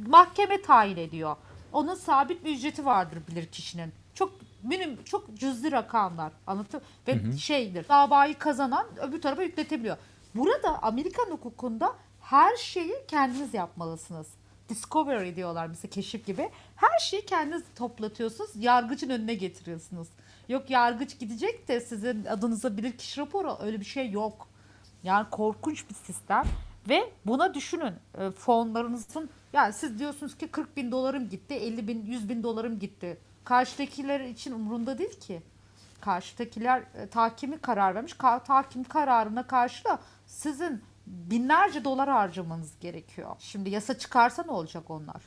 mahkeme 0.07 0.63
tayin 0.63 0.97
ediyor. 0.97 1.37
Onun 1.73 1.95
sabit 1.95 2.45
bir 2.45 2.57
ücreti 2.57 2.85
vardır 2.85 3.19
bilirkişinin. 3.31 3.93
Çok 4.15 4.33
minim 4.63 5.05
çok 5.05 5.35
cüzi 5.35 5.73
rakamlar 5.73 6.33
anlatıyor 6.47 6.83
ve 7.09 7.37
şeydir 7.37 7.89
davayı 7.89 8.39
kazanan 8.39 8.87
öbür 9.01 9.21
tarafa 9.21 9.43
yükletebiliyor. 9.43 9.97
Burada 10.35 10.83
Amerikan 10.83 11.31
hukukunda 11.31 11.95
her 12.21 12.57
şeyi 12.57 12.95
kendiniz 13.09 13.55
yapmalısınız. 13.55 14.27
Discovery 14.69 15.37
diyorlar 15.37 15.67
mesela 15.67 15.91
keşif 15.91 16.27
gibi. 16.27 16.51
Her 16.77 16.99
şeyi 16.99 17.27
kendiniz 17.27 17.63
toplatıyorsunuz. 17.77 18.51
Yargıcın 18.57 19.11
önüne 19.11 19.35
getiriyorsunuz. 19.35 20.09
Yok 20.49 20.71
yargıç 20.71 21.19
gidecek 21.19 21.69
de 21.69 21.81
sizin 21.81 22.25
adınıza 22.25 22.77
bilirkişi 22.77 23.21
raporu 23.21 23.59
öyle 23.61 23.81
bir 23.81 23.85
şey 23.85 24.11
yok. 24.11 24.49
Yani 25.03 25.27
korkunç 25.31 25.91
bir 25.91 25.95
sistem 25.95 26.45
ve 26.89 27.13
buna 27.27 27.55
düşünün 27.55 27.95
e, 28.19 28.31
fonlarınızın 28.31 29.31
yani 29.53 29.73
siz 29.73 29.99
diyorsunuz 29.99 30.37
ki 30.37 30.49
40 30.49 30.77
bin 30.77 30.93
dolarım 30.93 31.29
gitti 31.29 31.55
50 31.55 31.89
bin 31.89 32.07
100 32.07 32.29
bin 32.29 32.43
dolarım 32.43 32.79
gitti. 32.79 33.19
Karşıdakiler 33.45 34.21
için 34.21 34.53
umurunda 34.53 34.99
değil 34.99 35.21
ki. 35.21 35.43
Karşıdakiler 36.01 36.83
e, 36.95 37.07
tahkimi 37.07 37.59
karar 37.59 37.95
vermiş. 37.95 38.13
Ka- 38.13 38.45
tahkim 38.45 38.85
kararına 38.85 39.47
karşı 39.47 39.85
da 39.85 39.99
sizin 40.27 40.83
binlerce 41.07 41.85
dolar 41.85 42.09
harcamanız 42.09 42.79
gerekiyor. 42.81 43.37
Şimdi 43.39 43.71
yasa 43.71 43.99
çıkarsa 43.99 44.43
ne 44.43 44.51
olacak 44.51 44.91
onlar? 44.91 45.23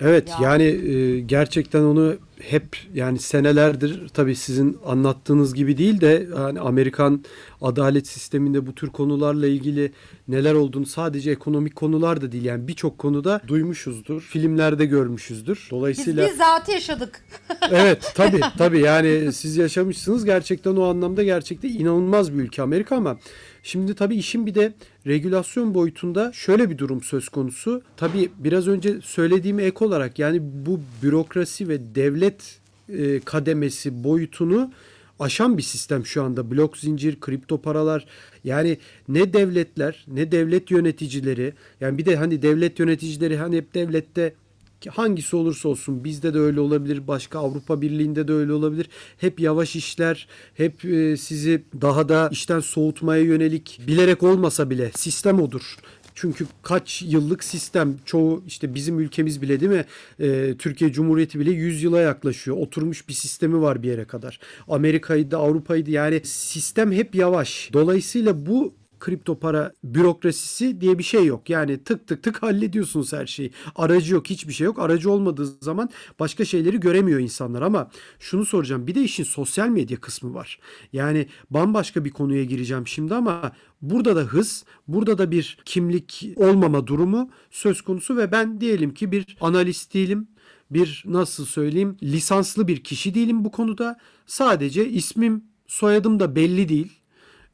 Evet 0.00 0.28
Ya. 0.28 0.36
yani 0.42 0.62
e, 0.64 1.20
gerçekten 1.20 1.82
onu 1.82 2.16
hep 2.40 2.76
yani 2.94 3.18
senelerdir 3.18 4.08
tabii 4.08 4.34
sizin 4.36 4.78
anlattığınız 4.86 5.54
gibi 5.54 5.78
değil 5.78 6.00
de 6.00 6.26
yani 6.38 6.60
Amerikan 6.60 7.24
adalet 7.60 8.06
sisteminde 8.06 8.66
bu 8.66 8.74
tür 8.74 8.88
konularla 8.88 9.46
ilgili 9.46 9.92
neler 10.28 10.54
olduğunu 10.54 10.86
sadece 10.86 11.30
ekonomik 11.30 11.76
konular 11.76 12.20
da 12.20 12.32
değil 12.32 12.44
yani 12.44 12.68
birçok 12.68 12.98
konuda 12.98 13.40
duymuşuzdur. 13.48 14.20
Filmlerde 14.22 14.86
görmüşüzdür. 14.86 15.60
Biz 15.64 15.70
Dolayısıyla 15.70 16.28
bizzat 16.28 16.68
yaşadık. 16.68 17.24
evet 17.70 18.12
tabii 18.14 18.40
tabii 18.58 18.80
yani 18.80 19.32
siz 19.32 19.56
yaşamışsınız 19.56 20.24
gerçekten 20.24 20.76
o 20.76 20.84
anlamda 20.84 21.22
gerçekten 21.22 21.68
inanılmaz 21.68 22.32
bir 22.32 22.42
ülke 22.42 22.62
Amerika 22.62 22.96
ama 22.96 23.18
şimdi 23.66 23.94
tabii 23.94 24.16
işin 24.16 24.46
bir 24.46 24.54
de 24.54 24.72
regülasyon 25.06 25.74
boyutunda 25.74 26.32
şöyle 26.32 26.70
bir 26.70 26.78
durum 26.78 27.02
söz 27.02 27.28
konusu. 27.28 27.82
Tabii 27.96 28.30
biraz 28.38 28.68
önce 28.68 29.00
söylediğim 29.00 29.60
ek 29.60 29.84
olarak 29.84 30.18
yani 30.18 30.40
bu 30.42 30.80
bürokrasi 31.02 31.68
ve 31.68 31.94
devlet 31.94 32.58
e, 32.88 33.20
kademesi 33.20 34.04
boyutunu 34.04 34.72
aşan 35.20 35.58
bir 35.58 35.62
sistem 35.62 36.06
şu 36.06 36.22
anda. 36.22 36.50
Blok 36.50 36.76
zincir, 36.76 37.20
kripto 37.20 37.62
paralar 37.62 38.06
yani 38.44 38.78
ne 39.08 39.32
devletler 39.32 40.04
ne 40.08 40.32
devlet 40.32 40.70
yöneticileri 40.70 41.54
yani 41.80 41.98
bir 41.98 42.04
de 42.04 42.16
hani 42.16 42.42
devlet 42.42 42.78
yöneticileri 42.78 43.36
hani 43.36 43.56
hep 43.56 43.74
devlette 43.74 44.34
ki 44.80 44.90
hangisi 44.90 45.36
olursa 45.36 45.68
olsun 45.68 46.04
bizde 46.04 46.34
de 46.34 46.38
öyle 46.38 46.60
olabilir 46.60 47.08
başka 47.08 47.38
Avrupa 47.38 47.80
Birliği'nde 47.80 48.28
de 48.28 48.32
öyle 48.32 48.52
olabilir. 48.52 48.88
Hep 49.18 49.40
yavaş 49.40 49.76
işler 49.76 50.28
hep 50.54 50.84
e, 50.84 51.16
sizi 51.16 51.62
daha 51.80 52.08
da 52.08 52.28
işten 52.32 52.60
soğutmaya 52.60 53.22
yönelik 53.22 53.80
bilerek 53.86 54.22
olmasa 54.22 54.70
bile 54.70 54.90
sistem 54.94 55.40
odur. 55.40 55.76
Çünkü 56.16 56.46
kaç 56.62 57.02
yıllık 57.02 57.44
sistem 57.44 57.96
çoğu 58.04 58.42
işte 58.46 58.74
bizim 58.74 59.00
ülkemiz 59.00 59.42
bile 59.42 59.60
değil 59.60 59.72
mi? 59.72 59.84
E, 60.20 60.54
Türkiye 60.58 60.92
Cumhuriyeti 60.92 61.40
bile 61.40 61.50
100 61.50 61.82
yıla 61.82 62.00
yaklaşıyor. 62.00 62.56
Oturmuş 62.56 63.08
bir 63.08 63.12
sistemi 63.12 63.60
var 63.60 63.82
bir 63.82 63.88
yere 63.88 64.04
kadar. 64.04 64.40
Amerika'yı 64.68 65.30
da 65.30 65.38
Avrupa'yı 65.38 65.86
da 65.86 65.90
yani 65.90 66.20
sistem 66.24 66.92
hep 66.92 67.14
yavaş. 67.14 67.70
Dolayısıyla 67.72 68.46
bu 68.46 68.74
kripto 69.06 69.38
para 69.38 69.72
bürokrasisi 69.84 70.80
diye 70.80 70.98
bir 70.98 71.02
şey 71.02 71.24
yok. 71.24 71.50
Yani 71.50 71.84
tık 71.84 72.06
tık 72.06 72.22
tık 72.22 72.42
hallediyorsunuz 72.42 73.12
her 73.12 73.26
şeyi. 73.26 73.50
Aracı 73.76 74.14
yok, 74.14 74.30
hiçbir 74.30 74.52
şey 74.52 74.64
yok. 74.64 74.78
Aracı 74.78 75.10
olmadığı 75.10 75.46
zaman 75.46 75.90
başka 76.20 76.44
şeyleri 76.44 76.80
göremiyor 76.80 77.20
insanlar 77.20 77.62
ama 77.62 77.90
şunu 78.18 78.46
soracağım. 78.46 78.86
Bir 78.86 78.94
de 78.94 79.02
işin 79.02 79.24
sosyal 79.24 79.68
medya 79.68 80.00
kısmı 80.00 80.34
var. 80.34 80.58
Yani 80.92 81.26
bambaşka 81.50 82.04
bir 82.04 82.10
konuya 82.10 82.44
gireceğim 82.44 82.86
şimdi 82.86 83.14
ama 83.14 83.52
burada 83.82 84.16
da 84.16 84.20
hız, 84.20 84.64
burada 84.88 85.18
da 85.18 85.30
bir 85.30 85.58
kimlik 85.64 86.32
olmama 86.36 86.86
durumu 86.86 87.30
söz 87.50 87.82
konusu 87.82 88.16
ve 88.16 88.32
ben 88.32 88.60
diyelim 88.60 88.94
ki 88.94 89.12
bir 89.12 89.36
analist 89.40 89.94
değilim. 89.94 90.28
Bir 90.70 91.04
nasıl 91.06 91.44
söyleyeyim 91.44 91.96
lisanslı 92.02 92.68
bir 92.68 92.84
kişi 92.84 93.14
değilim 93.14 93.44
bu 93.44 93.50
konuda. 93.50 93.98
Sadece 94.26 94.88
ismim, 94.88 95.44
soyadım 95.66 96.20
da 96.20 96.36
belli 96.36 96.68
değil. 96.68 96.92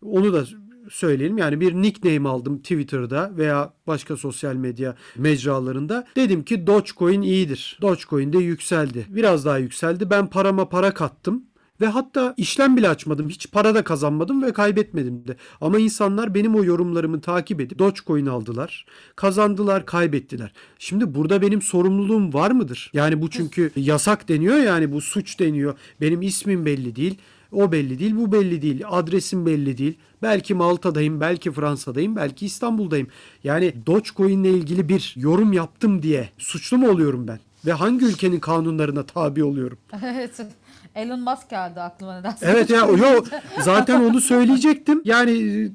Onu 0.03 0.33
da 0.33 0.47
söyleyelim. 0.91 1.39
Yani 1.39 1.61
bir 1.61 1.75
nickname 1.75 2.29
aldım 2.29 2.59
Twitter'da 2.59 3.33
veya 3.37 3.73
başka 3.87 4.17
sosyal 4.17 4.55
medya 4.55 4.97
mecralarında. 5.17 6.07
Dedim 6.17 6.45
ki 6.45 6.67
Dogecoin 6.67 7.23
iyidir. 7.23 7.79
Dogecoin 7.83 8.33
de 8.33 8.39
yükseldi. 8.39 9.07
Biraz 9.09 9.45
daha 9.45 9.59
yükseldi. 9.59 10.11
Ben 10.11 10.27
parama 10.27 10.69
para 10.69 10.95
kattım. 10.95 11.45
Ve 11.81 11.87
hatta 11.87 12.35
işlem 12.37 12.77
bile 12.77 12.89
açmadım. 12.89 13.29
Hiç 13.29 13.51
para 13.51 13.75
da 13.75 13.85
kazanmadım 13.85 14.43
ve 14.43 14.53
kaybetmedim 14.53 15.29
de. 15.29 15.37
Ama 15.61 15.79
insanlar 15.79 16.35
benim 16.35 16.55
o 16.55 16.65
yorumlarımı 16.65 17.21
takip 17.21 17.61
edip 17.61 17.79
Dogecoin 17.79 18.27
aldılar. 18.27 18.87
Kazandılar, 19.17 19.87
kaybettiler. 19.87 20.53
Şimdi 20.79 21.15
burada 21.15 21.43
benim 21.43 21.63
sorumluluğum 21.63 22.33
var 22.33 22.51
mıdır? 22.51 22.91
Yani 22.93 23.23
bu 23.23 23.31
çünkü 23.31 23.71
yasak 23.77 24.29
deniyor 24.29 24.57
yani 24.57 24.93
bu 24.93 25.01
suç 25.01 25.41
deniyor. 25.41 25.79
Benim 26.01 26.23
ismim 26.23 26.67
belli 26.67 26.97
değil. 26.97 27.19
O 27.53 27.73
belli 27.73 27.99
değil, 27.99 28.17
bu 28.17 28.33
belli 28.33 28.63
değil. 28.63 28.83
Adresim 28.89 29.47
belli 29.47 29.79
değil. 29.79 29.99
Belki 30.23 30.55
Malta'dayım, 30.55 31.21
belki 31.21 31.53
Fransa'dayım, 31.53 32.17
belki 32.17 32.47
İstanbul'dayım. 32.47 33.07
Yani 33.45 33.75
Dogecoin 33.87 34.45
ile 34.45 34.51
ilgili 34.51 34.89
bir 34.89 35.15
yorum 35.17 35.53
yaptım 35.53 36.03
diye 36.03 36.29
suçlu 36.39 36.79
mu 36.79 36.89
oluyorum 36.89 37.29
ben? 37.29 37.39
Ve 37.67 37.73
hangi 37.73 38.05
ülkenin 38.05 38.41
kanunlarına 38.41 39.07
tabi 39.07 39.45
oluyorum? 39.45 39.79
evet. 40.05 40.41
Elon 40.95 41.21
Musk 41.21 41.51
geldi 41.51 41.81
aklıma 41.81 42.19
nedense. 42.19 42.47
Evet 42.51 42.71
ya 42.71 42.79
yo 42.79 43.25
zaten 43.61 44.01
onu 44.01 44.21
söyleyecektim. 44.21 45.03
Yani 45.05 45.69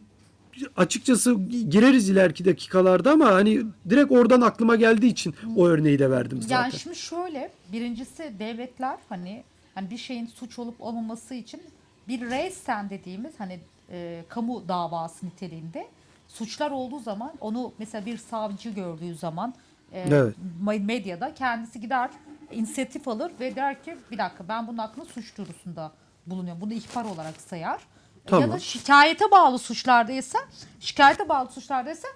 açıkçası 0.78 1.34
gireriz 1.70 2.10
ileriki 2.10 2.46
dakikalarda 2.46 3.12
ama 3.12 3.26
hani 3.26 3.62
direkt 3.90 4.12
oradan 4.12 4.42
aklıma 4.42 4.76
geldiği 4.76 5.08
için 5.08 5.36
o 5.56 5.68
örneği 5.68 6.00
de 6.00 6.10
verdim 6.12 6.42
zaten. 6.42 6.56
Yani 6.56 6.74
şimdi 6.74 6.96
şöyle 6.96 7.52
birincisi 7.72 8.34
devletler 8.40 8.98
hani 9.10 9.44
hani 9.78 9.90
bir 9.90 9.98
şeyin 9.98 10.26
suç 10.26 10.60
olup 10.60 10.82
olmaması 10.82 11.34
için 11.34 11.62
bir 12.08 12.30
reysen 12.30 12.90
dediğimiz 12.90 13.40
hani 13.40 13.60
e, 13.90 14.24
kamu 14.30 14.68
davası 14.68 15.26
niteliğinde 15.26 15.88
suçlar 16.28 16.72
olduğu 16.72 17.00
zaman 17.00 17.34
onu 17.42 17.74
mesela 17.80 18.06
bir 18.06 18.18
savcı 18.18 18.70
gördüğü 18.70 19.16
zaman 19.16 19.54
e, 19.92 20.00
Evet. 20.02 20.36
me- 20.64 20.86
medyada 20.86 21.34
kendisi 21.34 21.82
gider 21.82 22.10
inisiyatif 22.52 23.08
alır 23.08 23.32
ve 23.40 23.56
der 23.56 23.84
ki 23.84 23.98
bir 24.12 24.18
dakika 24.18 24.48
ben 24.48 24.68
bunun 24.68 24.78
hakkında 24.78 25.06
suç 25.06 25.38
duyurusunda 25.38 25.92
bulunuyorum. 26.28 26.62
Bunu 26.62 26.74
ihbar 26.74 27.06
olarak 27.06 27.42
sayar. 27.42 27.80
Ya 27.80 27.80
Tamam. 28.28 28.52
da 28.52 28.60
şikayete 28.60 29.32
bağlı 29.32 29.60
suçlardaysa 29.60 30.40
şikayete 30.80 31.30
bağlı 31.30 31.50
suçlardaysa 31.50 32.08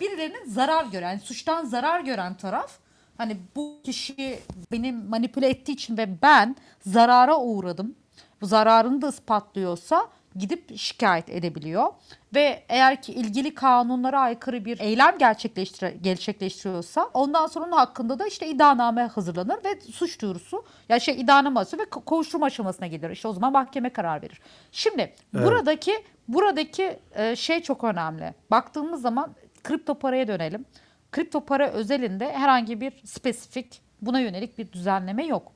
birilerinin 0.00 0.44
zarar 0.50 0.84
gören, 0.84 1.10
yani 1.10 1.20
suçtan 1.20 1.64
zarar 1.64 2.00
gören 2.00 2.34
taraf 2.34 2.78
hani 3.22 3.36
bu 3.56 3.80
kişi 3.84 4.38
benim 4.72 5.08
manipüle 5.08 5.48
ettiği 5.48 5.72
için 5.72 5.96
ve 5.96 6.22
ben 6.22 6.56
zarara 6.80 7.38
uğradım. 7.38 7.94
Bu 8.40 8.46
zararını 8.46 9.02
da 9.02 9.08
ispatlıyorsa 9.08 10.08
gidip 10.36 10.78
şikayet 10.78 11.30
edebiliyor. 11.30 11.86
Ve 12.34 12.64
eğer 12.68 13.02
ki 13.02 13.12
ilgili 13.12 13.54
kanunlara 13.54 14.20
aykırı 14.20 14.64
bir 14.64 14.80
eylem 14.80 15.18
gerçekleştir 15.18 15.88
gerçekleştiriyorsa 15.88 17.10
ondan 17.14 17.46
sonra 17.46 17.64
onun 17.64 17.76
hakkında 17.76 18.18
da 18.18 18.26
işte 18.26 18.48
iddianame 18.48 19.02
hazırlanır 19.02 19.64
ve 19.64 19.80
suç 19.80 20.20
duyurusu 20.20 20.56
ya 20.56 20.62
yani 20.88 21.00
şey 21.00 21.20
iddianame 21.20 21.60
ve 21.60 21.84
kovuşturma 21.84 22.46
aşamasına 22.46 22.86
gelir. 22.86 23.10
İşte 23.10 23.28
o 23.28 23.32
zaman 23.32 23.52
mahkeme 23.52 23.90
karar 23.90 24.22
verir. 24.22 24.40
Şimdi 24.72 25.12
evet. 25.34 25.46
buradaki 25.46 26.04
buradaki 26.28 26.98
e, 27.14 27.36
şey 27.36 27.62
çok 27.62 27.84
önemli. 27.84 28.34
Baktığımız 28.50 29.02
zaman 29.02 29.34
kripto 29.64 29.94
paraya 29.94 30.28
dönelim. 30.28 30.64
Kripto 31.12 31.44
para 31.44 31.70
özelinde 31.70 32.32
herhangi 32.32 32.80
bir 32.80 32.92
spesifik 33.04 33.80
buna 34.02 34.20
yönelik 34.20 34.58
bir 34.58 34.72
düzenleme 34.72 35.26
yok. 35.26 35.52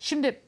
Şimdi 0.00 0.40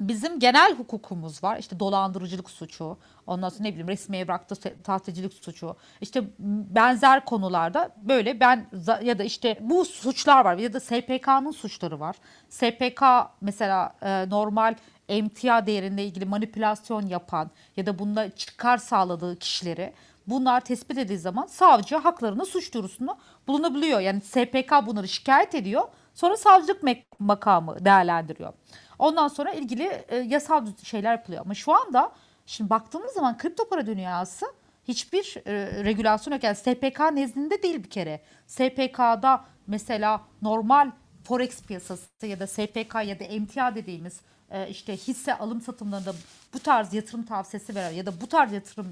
bizim 0.00 0.40
genel 0.40 0.74
hukukumuz 0.74 1.44
var. 1.44 1.58
İşte 1.58 1.80
dolandırıcılık 1.80 2.50
suçu, 2.50 2.98
ondan 3.26 3.48
sonra 3.48 3.62
ne 3.62 3.70
bileyim 3.70 3.88
resmi 3.88 4.16
evrakta 4.16 4.54
tahticilik 4.84 5.32
suçu. 5.32 5.76
İşte 6.00 6.24
benzer 6.38 7.24
konularda 7.24 7.90
böyle 8.02 8.40
ben 8.40 8.66
ya 9.02 9.18
da 9.18 9.24
işte 9.24 9.58
bu 9.60 9.84
suçlar 9.84 10.44
var 10.44 10.56
ya 10.56 10.72
da 10.72 10.80
SPK'nın 10.80 11.50
suçları 11.50 12.00
var. 12.00 12.16
SPK 12.48 13.02
mesela 13.40 13.96
e, 14.02 14.30
normal 14.30 14.74
emtia 15.08 15.66
değerinde 15.66 16.04
ilgili 16.04 16.24
manipülasyon 16.24 17.06
yapan 17.06 17.50
ya 17.76 17.86
da 17.86 17.98
bunda 17.98 18.30
çıkar 18.30 18.78
sağladığı 18.78 19.38
kişileri 19.38 19.92
bunlar 20.30 20.60
tespit 20.60 20.98
edildiği 20.98 21.18
zaman 21.18 21.46
savcı 21.46 21.96
haklarını 21.96 22.46
suç 22.46 22.74
duyurusunu 22.74 23.18
bulunabiliyor. 23.48 24.00
Yani 24.00 24.20
SPK 24.20 24.72
bunları 24.86 25.08
şikayet 25.08 25.54
ediyor. 25.54 25.82
Sonra 26.14 26.36
savcılık 26.36 26.82
makamı 27.18 27.84
değerlendiriyor. 27.84 28.52
Ondan 28.98 29.28
sonra 29.28 29.52
ilgili 29.52 30.04
e, 30.08 30.16
yasal 30.16 30.66
şeyler 30.82 31.12
yapılıyor. 31.12 31.42
Ama 31.44 31.54
şu 31.54 31.72
anda 31.72 32.12
şimdi 32.46 32.70
baktığımız 32.70 33.12
zaman 33.12 33.38
kripto 33.38 33.68
para 33.68 33.86
dünyası 33.86 34.46
hiçbir 34.88 35.36
e, 35.46 35.84
regülasyon 35.84 36.34
yok. 36.34 36.44
Yani 36.44 36.56
SPK 36.56 37.00
nezdinde 37.12 37.62
değil 37.62 37.84
bir 37.84 37.90
kere. 37.90 38.20
SPK'da 38.46 39.44
mesela 39.66 40.20
normal 40.42 40.90
forex 41.24 41.62
piyasası 41.62 42.26
ya 42.26 42.40
da 42.40 42.46
SPK 42.46 42.94
ya 42.94 43.20
da 43.20 43.24
emtia 43.24 43.74
dediğimiz 43.74 44.20
e, 44.50 44.68
işte 44.68 44.96
hisse 44.96 45.38
alım 45.38 45.60
satımlarında 45.60 46.12
bu 46.54 46.58
tarz 46.58 46.94
yatırım 46.94 47.22
tavsiyesi 47.22 47.74
veren 47.74 47.90
ya 47.90 48.06
da 48.06 48.20
bu 48.20 48.26
tarz 48.26 48.52
yatırıma 48.52 48.90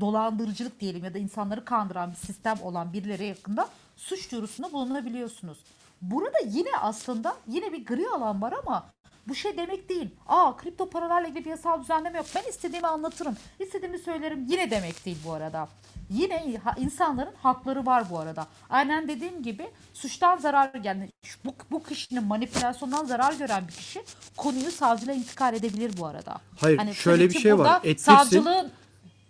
dolandırıcılık 0.00 0.80
diyelim 0.80 1.04
ya 1.04 1.14
da 1.14 1.18
insanları 1.18 1.64
kandıran 1.64 2.10
bir 2.10 2.16
sistem 2.16 2.56
olan 2.62 2.92
birileri 2.92 3.26
yakında 3.26 3.68
suç 3.96 4.32
duyurusunda 4.32 4.72
bulunabiliyorsunuz. 4.72 5.58
Burada 6.02 6.38
yine 6.46 6.68
aslında 6.80 7.36
yine 7.48 7.72
bir 7.72 7.86
gri 7.86 8.08
alan 8.08 8.42
var 8.42 8.54
ama 8.62 8.86
bu 9.28 9.34
şey 9.34 9.56
demek 9.56 9.88
değil. 9.88 10.10
Aa 10.28 10.56
kripto 10.56 10.90
paralarla 10.90 11.28
ilgili 11.28 11.44
bir 11.44 11.50
yasal 11.50 11.82
düzenleme 11.82 12.18
yok. 12.18 12.26
Ben 12.34 12.50
istediğimi 12.50 12.86
anlatırım. 12.86 13.36
istediğimi 13.58 13.98
söylerim. 13.98 14.46
Yine 14.48 14.70
demek 14.70 15.04
değil 15.06 15.18
bu 15.24 15.32
arada. 15.32 15.68
Yine 16.10 16.60
insanların 16.78 17.34
hakları 17.42 17.86
var 17.86 18.04
bu 18.10 18.18
arada. 18.18 18.46
Aynen 18.70 19.08
dediğim 19.08 19.42
gibi 19.42 19.70
suçtan 19.94 20.36
zarar 20.38 20.70
yani 20.84 21.10
bu, 21.44 21.54
bu 21.70 21.82
kişinin 21.82 22.24
manipülasyondan 22.24 23.04
zarar 23.04 23.32
gören 23.32 23.68
bir 23.68 23.72
kişi 23.72 24.02
konuyu 24.36 24.70
savcılığa 24.70 25.14
intikal 25.14 25.54
edebilir 25.54 25.92
bu 25.98 26.06
arada. 26.06 26.36
Hayır 26.60 26.78
hani 26.78 26.94
şöyle 26.94 27.30
bir 27.30 27.38
şey 27.40 27.58
var. 27.58 27.80
Ettirsin. 27.84 28.12
Savcılığın 28.12 28.70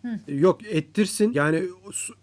Hı. 0.05 0.19
Yok 0.29 0.61
ettirsin. 0.67 1.33
Yani 1.33 1.63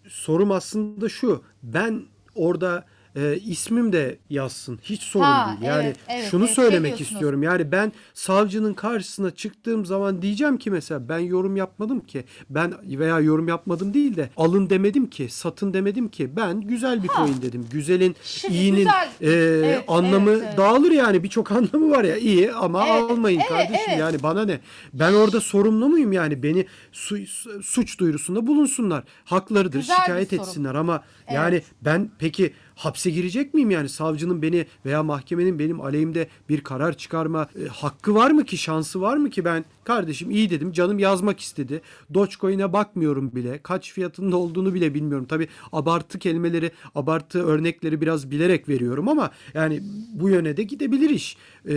sorum 0.07 0.51
aslında 0.51 1.09
şu. 1.09 1.43
Ben 1.63 2.03
orada 2.36 2.86
e, 3.16 3.38
ismim 3.38 3.93
de 3.93 4.18
yazsın. 4.30 4.80
Hiç 4.84 5.01
sorun 5.01 5.24
ha, 5.24 5.57
değil. 5.59 5.72
Yani 5.72 5.86
evet, 5.86 5.97
evet, 6.09 6.28
şunu 6.32 6.45
evet, 6.45 6.55
söylemek 6.55 7.01
istiyorum. 7.01 7.43
Yani 7.43 7.72
ben 7.72 7.91
savcının 8.14 8.74
karşısına 8.74 9.32
çıktığım 9.32 9.86
zaman 9.86 10.22
diyeceğim 10.22 10.57
ki 10.57 10.72
mesela 10.72 11.09
ben 11.09 11.20
yorum 11.20 11.55
yapmadım 11.55 11.99
ki. 11.99 12.24
Ben 12.49 12.74
veya 12.84 13.20
yorum 13.20 13.47
yapmadım 13.47 13.93
değil 13.93 14.16
de 14.16 14.30
alın 14.38 14.70
demedim 14.70 15.09
ki, 15.09 15.30
satın 15.30 15.74
demedim 15.74 16.09
ki. 16.09 16.36
Ben 16.36 16.62
güzel 16.62 17.03
bir 17.03 17.07
ha. 17.07 17.26
coin 17.26 17.41
dedim. 17.41 17.66
Güzelin, 17.72 18.16
Şimdi 18.24 18.53
iyinin 18.53 18.78
güzel. 18.78 19.09
e, 19.22 19.30
evet, 19.30 19.84
anlamı 19.88 20.32
evet, 20.32 20.43
evet. 20.45 20.57
dağılır 20.57 20.91
yani. 20.91 21.24
Birçok 21.24 21.51
anlamı 21.51 21.91
var 21.91 22.03
ya. 22.03 22.18
iyi 22.18 22.53
ama 22.53 22.88
evet, 22.88 23.12
almayın 23.12 23.39
evet, 23.39 23.49
kardeşim. 23.49 23.86
Evet. 23.89 23.99
Yani 23.99 24.24
bana 24.24 24.45
ne? 24.45 24.59
Ben 24.93 25.14
orada 25.14 25.41
sorumlu 25.41 25.89
muyum 25.89 26.12
yani? 26.14 26.43
Beni 26.43 26.66
su, 26.91 27.18
suç 27.64 27.99
duyurusunda 27.99 28.47
bulunsunlar. 28.47 29.03
Haklarıdır. 29.26 29.80
Güzel 29.80 29.95
şikayet 29.95 30.34
etsinler 30.34 30.76
ama 30.76 31.03
evet. 31.28 31.36
yani 31.36 31.62
ben 31.82 32.09
peki 32.20 32.53
hapse 32.86 33.09
girecek 33.09 33.53
miyim 33.53 33.71
yani? 33.71 33.89
Savcının 33.89 34.41
beni 34.41 34.65
veya 34.86 35.03
mahkemenin 35.03 35.59
benim 35.59 35.82
aleyhimde 35.82 36.27
bir 36.49 36.61
karar 36.61 36.97
çıkarma 36.97 37.47
e, 37.65 37.67
hakkı 37.67 38.15
var 38.15 38.32
mı 38.32 38.45
ki 38.45 38.57
şansı 38.57 39.01
var 39.01 39.17
mı 39.17 39.29
ki 39.29 39.45
ben 39.45 39.65
kardeşim 39.84 40.32
iyi 40.32 40.49
dedim 40.49 40.71
canım 40.71 40.99
yazmak 40.99 41.39
istedi. 41.39 41.82
Dogecoin'e 42.13 42.73
bakmıyorum 42.73 43.36
bile. 43.36 43.59
Kaç 43.63 43.93
fiyatında 43.93 44.38
olduğunu 44.38 44.73
bile 44.73 44.93
bilmiyorum. 44.93 45.25
Tabi 45.25 45.47
abartı 45.71 46.19
kelimeleri 46.19 46.71
abartı 46.95 47.45
örnekleri 47.45 48.01
biraz 48.01 48.32
bilerek 48.32 48.69
veriyorum 48.69 49.07
ama 49.07 49.32
yani 49.53 49.84
bu 50.13 50.29
yöne 50.29 50.57
de 50.57 50.63
gidebilir 50.63 51.09
iş. 51.09 51.38
Ee, 51.65 51.75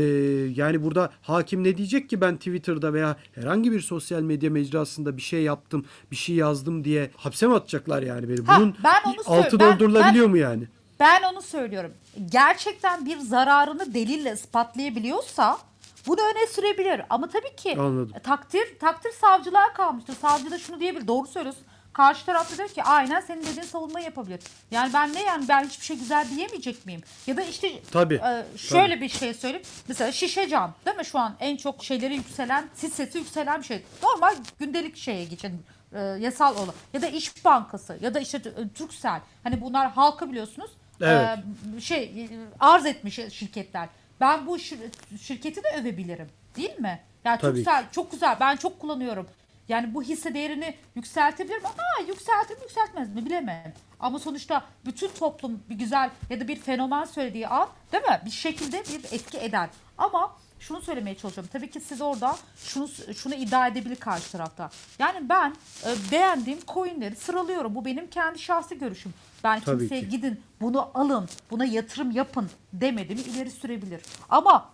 yani 0.56 0.82
burada 0.82 1.12
hakim 1.22 1.64
ne 1.64 1.76
diyecek 1.76 2.10
ki 2.10 2.20
ben 2.20 2.36
Twitter'da 2.36 2.92
veya 2.92 3.16
herhangi 3.34 3.72
bir 3.72 3.80
sosyal 3.80 4.22
medya 4.22 4.50
mecrasında 4.50 5.16
bir 5.16 5.22
şey 5.22 5.42
yaptım 5.42 5.84
bir 6.10 6.16
şey 6.16 6.36
yazdım 6.36 6.84
diye 6.84 7.10
hapse 7.16 7.46
mi 7.46 7.54
atacaklar 7.54 8.02
yani 8.02 8.28
beni? 8.28 8.46
Bunun 8.46 8.72
ha, 8.72 8.76
ben 8.84 9.14
altı 9.26 9.60
doldurulabiliyor 9.60 10.24
ben, 10.24 10.30
mu 10.30 10.36
yani? 10.36 10.64
Ben 11.00 11.22
onu 11.32 11.42
söylüyorum. 11.42 11.90
Gerçekten 12.30 13.06
bir 13.06 13.18
zararını 13.18 13.94
delille 13.94 14.32
ispatlayabiliyorsa 14.32 15.58
bunu 16.06 16.20
öne 16.20 16.46
sürebilir. 16.46 17.02
Ama 17.10 17.28
tabii 17.28 17.56
ki 17.56 17.76
Anladım. 17.78 18.12
takdir 18.22 18.78
takdir 18.78 19.10
savcılığa 19.12 19.72
kalmıştır. 19.72 20.14
Savcı 20.14 20.50
da 20.50 20.58
şunu 20.58 20.80
diyebilir. 20.80 21.06
Doğru 21.06 21.26
söylüyorsun. 21.26 21.64
Karşı 21.92 22.26
tarafta 22.26 22.56
diyor 22.56 22.68
ki 22.68 22.82
aynen 22.82 23.20
senin 23.20 23.42
dediğin 23.42 23.62
savunmayı 23.62 24.04
yapabilir. 24.04 24.40
Yani 24.70 24.92
ben 24.92 25.14
ne 25.14 25.22
yani 25.22 25.48
ben 25.48 25.64
hiçbir 25.64 25.84
şey 25.84 25.96
güzel 25.96 26.26
diyemeyecek 26.30 26.86
miyim? 26.86 27.00
Ya 27.26 27.36
da 27.36 27.42
işte 27.42 27.82
tabii, 27.92 28.14
e, 28.14 28.58
şöyle 28.58 28.94
tabii. 28.94 29.04
bir 29.04 29.08
şey 29.08 29.34
söyleyeyim. 29.34 29.66
Mesela 29.88 30.12
şişe 30.12 30.48
cam 30.48 30.74
değil 30.86 30.96
mi 30.96 31.04
şu 31.04 31.18
an 31.18 31.36
en 31.40 31.56
çok 31.56 31.84
şeyleri 31.84 32.14
yükselen, 32.14 32.68
sesi 32.74 33.18
yükselen 33.18 33.60
bir 33.60 33.66
şey. 33.66 33.82
Normal 34.02 34.34
gündelik 34.58 34.96
şeye 34.96 35.24
geçelim 35.24 35.64
e, 35.92 36.00
yasal 36.00 36.56
olan. 36.56 36.74
Ya 36.92 37.02
da 37.02 37.06
İş 37.06 37.44
Bankası 37.44 37.98
ya 38.00 38.14
da 38.14 38.20
işte 38.20 38.38
e, 38.38 38.68
Türksel. 38.74 39.20
Hani 39.42 39.60
bunlar 39.60 39.90
halka 39.90 40.30
biliyorsunuz 40.30 40.70
evet. 41.00 41.38
e, 41.76 41.80
şey 41.80 42.28
arz 42.60 42.86
etmiş 42.86 43.14
şirketler. 43.14 43.88
Ben 44.20 44.46
bu 44.46 44.58
şir 44.58 44.78
şirketi 45.20 45.62
de 45.64 45.68
övebilirim. 45.80 46.28
Değil 46.56 46.78
mi? 46.78 47.00
Yani 47.24 47.40
çok 47.40 47.54
güzel, 47.54 47.84
çok 47.92 48.10
güzel. 48.10 48.36
Ben 48.40 48.56
çok 48.56 48.80
kullanıyorum. 48.80 49.28
Yani 49.68 49.94
bu 49.94 50.02
hisse 50.02 50.34
değerini 50.34 50.74
yükseltebilir 50.94 51.56
mi? 51.56 51.68
Ha, 51.76 52.02
yükseltir 52.08 52.54
mi 52.56 52.62
yükseltmez 52.62 53.14
mi 53.14 53.26
bilemem. 53.26 53.74
Ama 54.00 54.18
sonuçta 54.18 54.64
bütün 54.86 55.08
toplum 55.08 55.62
bir 55.70 55.74
güzel 55.74 56.10
ya 56.30 56.40
da 56.40 56.48
bir 56.48 56.56
fenomen 56.56 57.04
söylediği 57.04 57.48
an 57.48 57.68
değil 57.92 58.04
mi? 58.04 58.20
Bir 58.24 58.30
şekilde 58.30 58.84
bir 58.84 59.04
etki 59.12 59.38
eder. 59.38 59.68
Ama 59.98 60.36
şunu 60.68 60.82
söylemeye 60.82 61.16
çalışıyorum. 61.16 61.50
Tabii 61.52 61.70
ki 61.70 61.80
siz 61.80 62.00
orada 62.00 62.36
şunu 62.56 62.88
şunu 63.16 63.34
iddia 63.34 63.66
edebilir 63.66 63.96
karşı 63.96 64.32
tarafta. 64.32 64.70
Yani 64.98 65.28
ben 65.28 65.54
e, 65.86 66.12
beğendiğim 66.12 66.58
coinleri 66.68 67.16
sıralıyorum. 67.16 67.74
Bu 67.74 67.84
benim 67.84 68.10
kendi 68.10 68.38
şahsi 68.38 68.78
görüşüm. 68.78 69.14
Ben 69.44 69.60
Tabii 69.60 69.78
kimseye 69.78 70.00
ki. 70.00 70.08
gidin 70.08 70.40
bunu 70.60 70.90
alın, 70.94 71.28
buna 71.50 71.64
yatırım 71.64 72.10
yapın 72.10 72.50
demediğimi 72.72 73.22
ileri 73.22 73.50
sürebilir. 73.50 74.02
Ama 74.28 74.70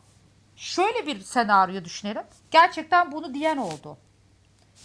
şöyle 0.57 1.07
bir 1.07 1.21
senaryo 1.21 1.85
düşünelim. 1.85 2.23
Gerçekten 2.51 3.13
bunu 3.13 3.35
diyen 3.35 3.57
oldu. 3.57 3.97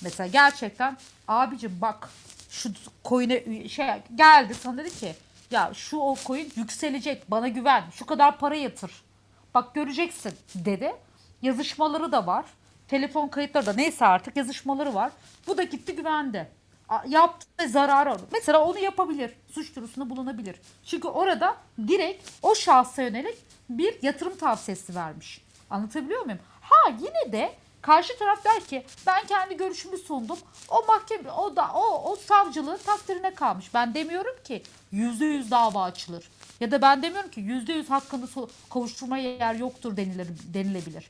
Mesela 0.01 0.27
gerçekten 0.27 0.97
abicim 1.27 1.77
bak 1.81 2.09
şu 2.49 2.69
coin'e 3.05 3.69
şey 3.69 3.87
geldi 4.15 4.53
sana 4.53 4.77
dedi 4.77 4.89
ki 4.99 5.15
ya 5.51 5.71
şu 5.73 5.97
o 5.97 6.15
coin 6.25 6.51
yükselecek 6.55 7.31
bana 7.31 7.47
güven 7.47 7.83
şu 7.93 8.05
kadar 8.05 8.37
para 8.37 8.55
yatır 8.55 9.04
Bak 9.55 9.75
göreceksin 9.75 10.33
dedi. 10.55 10.95
Yazışmaları 11.41 12.11
da 12.11 12.27
var. 12.27 12.45
Telefon 12.87 13.27
kayıtları 13.27 13.65
da 13.65 13.73
neyse 13.73 14.05
artık 14.05 14.37
yazışmaları 14.37 14.93
var. 14.93 15.11
Bu 15.47 15.57
da 15.57 15.63
gitti 15.63 15.95
güvende. 15.95 16.51
Yaptı 17.07 17.47
ve 17.59 17.67
zararı 17.67 18.11
oldu. 18.11 18.21
Mesela 18.31 18.65
onu 18.65 18.79
yapabilir. 18.79 19.31
Suç 19.51 19.75
duyurusunda 19.75 20.09
bulunabilir. 20.09 20.55
Çünkü 20.85 21.07
orada 21.07 21.57
direkt 21.87 22.29
o 22.41 22.55
şahsa 22.55 23.01
yönelik 23.01 23.37
bir 23.69 24.03
yatırım 24.03 24.37
tavsiyesi 24.37 24.95
vermiş. 24.95 25.41
Anlatabiliyor 25.69 26.25
muyum? 26.25 26.39
Ha 26.61 26.91
yine 26.99 27.31
de 27.31 27.55
karşı 27.81 28.19
taraf 28.19 28.45
der 28.45 28.63
ki 28.63 28.85
ben 29.07 29.25
kendi 29.25 29.57
görüşümü 29.57 29.97
sundum. 29.97 30.37
O 30.69 30.85
mahkeme 30.87 31.31
o 31.31 31.55
da 31.55 31.71
o 31.73 32.11
o 32.11 32.15
savcılığın 32.15 32.77
takdirine 32.77 33.33
kalmış. 33.33 33.73
Ben 33.73 33.93
demiyorum 33.93 34.35
ki 34.43 34.63
yüzde 34.91 35.25
yüz 35.25 35.51
dava 35.51 35.83
açılır. 35.83 36.29
Ya 36.59 36.71
da 36.71 36.81
ben 36.81 37.01
demiyorum 37.03 37.31
ki 37.31 37.39
yüzde 37.39 37.73
yüz 37.73 37.89
hakkında 37.89 38.27
kavuşturmaya 38.69 39.35
yer 39.35 39.55
yoktur 39.55 39.97
denilir, 39.97 40.27
denilebilir. 40.53 41.09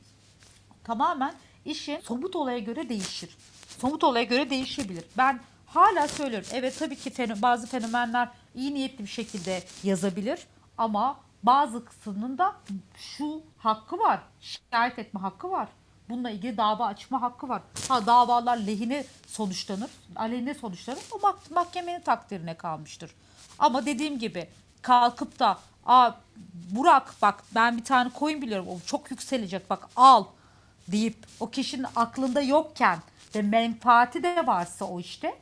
Tamamen 0.84 1.34
işin 1.66 2.00
somut 2.00 2.36
olaya 2.36 2.60
göre 2.60 2.90
değişir. 2.90 3.38
Somut 3.82 4.04
olaya 4.04 4.24
göre 4.24 4.50
değişebilir. 4.50 5.04
Ben 5.18 5.40
hala 5.66 6.08
söylüyorum. 6.08 6.48
Evet 6.54 6.76
tabii 6.80 6.96
ki 6.96 7.10
fen 7.10 7.42
bazı 7.42 7.68
fenomenler 7.68 8.30
iyi 8.56 8.74
niyetli 8.74 9.04
bir 9.04 9.10
şekilde 9.10 9.64
yazabilir 9.84 10.40
ama 10.78 11.20
bazı 11.44 11.86
kısmının 11.86 12.38
da 12.38 12.56
şu 12.98 13.42
hakkı 13.58 13.98
var. 14.00 14.20
Şikayet 14.42 15.00
etme 15.00 15.20
hakkı 15.20 15.52
var. 15.52 15.68
bununla 16.10 16.30
ilgili 16.30 16.58
dava 16.58 16.86
açma 16.86 17.22
hakkı 17.22 17.50
var. 17.50 17.62
Ha 17.90 18.06
davalar 18.06 18.58
lehine 18.58 19.06
sonuçlanır, 19.28 19.90
aleyhine 20.16 20.54
sonuçlanır. 20.54 21.00
O 21.12 21.16
mah- 21.18 21.54
mahkemenin 21.54 22.02
takdirine 22.02 22.58
kalmıştır. 22.58 23.12
Ama 23.60 23.86
dediğim 23.86 24.20
gibi 24.20 24.50
kalkıp 24.86 25.40
da 25.40 25.60
Aa, 25.86 26.12
Burak 26.72 27.14
bak 27.22 27.44
ben 27.56 27.78
bir 27.78 27.84
tane 27.84 28.12
coin 28.20 28.42
biliyorum 28.42 28.68
o 28.70 28.80
çok 28.86 29.12
yükselecek 29.12 29.70
bak 29.70 29.88
al 29.96 30.26
deyip 30.88 31.16
o 31.40 31.50
kişinin 31.50 31.86
aklında 31.96 32.42
yokken 32.42 33.00
ve 33.36 33.42
menfaati 33.42 34.24
de 34.24 34.48
varsa 34.48 34.86
o 34.86 35.00
işte 35.00 35.36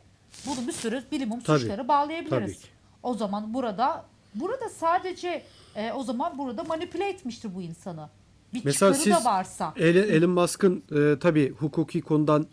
bunu 0.47 0.67
bir 0.67 0.71
sürü 0.71 1.03
bilimum 1.11 1.39
Tabii. 1.39 1.59
suçları 1.59 1.87
bağlayabiliriz. 1.87 2.53
Tabii 2.53 2.53
ki. 2.53 2.67
O 3.03 3.13
zaman 3.13 3.53
burada 3.53 4.05
burada 4.35 4.69
sadece 4.69 5.43
e, 5.75 5.91
o 5.91 6.03
zaman 6.03 6.37
burada 6.37 6.63
manipüle 6.63 7.09
etmiştir 7.09 7.55
bu 7.55 7.61
insanı. 7.61 8.09
Bir 8.53 8.61
Mesela 8.65 8.93
siz 8.93 9.13
da 9.13 9.25
varsa. 9.25 9.73
Elon 9.77 10.29
Musk'ın 10.29 10.83
e, 10.91 11.19
tabii 11.19 11.51
hukuki 11.51 12.01
konudan 12.01 12.47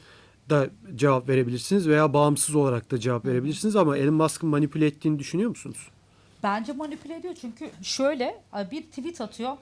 da 0.51 0.67
cevap 0.95 1.29
verebilirsiniz 1.29 1.89
veya 1.89 2.13
bağımsız 2.13 2.55
olarak 2.55 2.91
da 2.91 3.01
cevap 3.01 3.25
verebilirsiniz 3.25 3.77
ama 3.77 3.97
Elon 3.97 4.15
Musk'ın 4.15 4.49
manipüle 4.49 4.87
ettiğini 4.87 5.19
düşünüyor 5.19 5.51
musunuz? 5.51 5.89
Bence 6.43 6.73
manipüle 6.73 7.15
ediyor 7.15 7.35
çünkü 7.41 7.71
şöyle 7.83 8.43
bir 8.71 8.83
tweet 8.83 9.21
atıyor. 9.21 9.57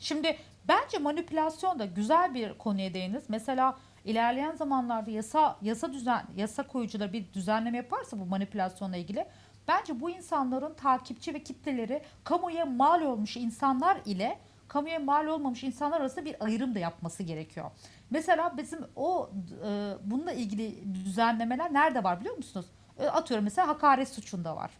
Şimdi 0.00 0.36
bence 0.68 0.98
manipülasyon 0.98 1.78
da 1.78 1.84
güzel 1.84 2.34
bir 2.34 2.58
konuya 2.58 2.94
değiniz. 2.94 3.24
Mesela 3.28 3.78
ilerleyen 4.04 4.52
zamanlarda 4.52 5.10
yasa 5.10 5.56
yasa 5.62 5.92
düzen 5.92 6.22
yasa 6.36 6.66
koyucular 6.66 7.12
bir 7.12 7.32
düzenleme 7.32 7.76
yaparsa 7.76 8.18
bu 8.20 8.24
manipülasyonla 8.26 8.96
ilgili 8.96 9.26
bence 9.68 10.00
bu 10.00 10.10
insanların 10.10 10.74
takipçi 10.74 11.34
ve 11.34 11.42
kitleleri 11.42 12.02
kamuya 12.24 12.66
mal 12.66 13.02
olmuş 13.02 13.36
insanlar 13.36 13.98
ile 14.04 14.38
kamuya 14.68 14.98
mal 14.98 15.26
olmamış 15.26 15.64
insanlar 15.64 16.00
arasında 16.00 16.24
bir 16.24 16.44
ayrım 16.44 16.74
da 16.74 16.78
yapması 16.78 17.22
gerekiyor. 17.22 17.70
Mesela 18.10 18.56
bizim 18.56 18.78
o 18.96 19.30
e, 19.64 19.92
bununla 20.04 20.32
ilgili 20.32 20.94
düzenlemeler 20.94 21.72
nerede 21.72 22.04
var 22.04 22.20
biliyor 22.20 22.36
musunuz? 22.36 22.66
E, 22.98 23.06
Atıyorum 23.06 23.44
mesela 23.44 23.68
hakaret 23.68 24.08
suçunda 24.08 24.56
var. 24.56 24.70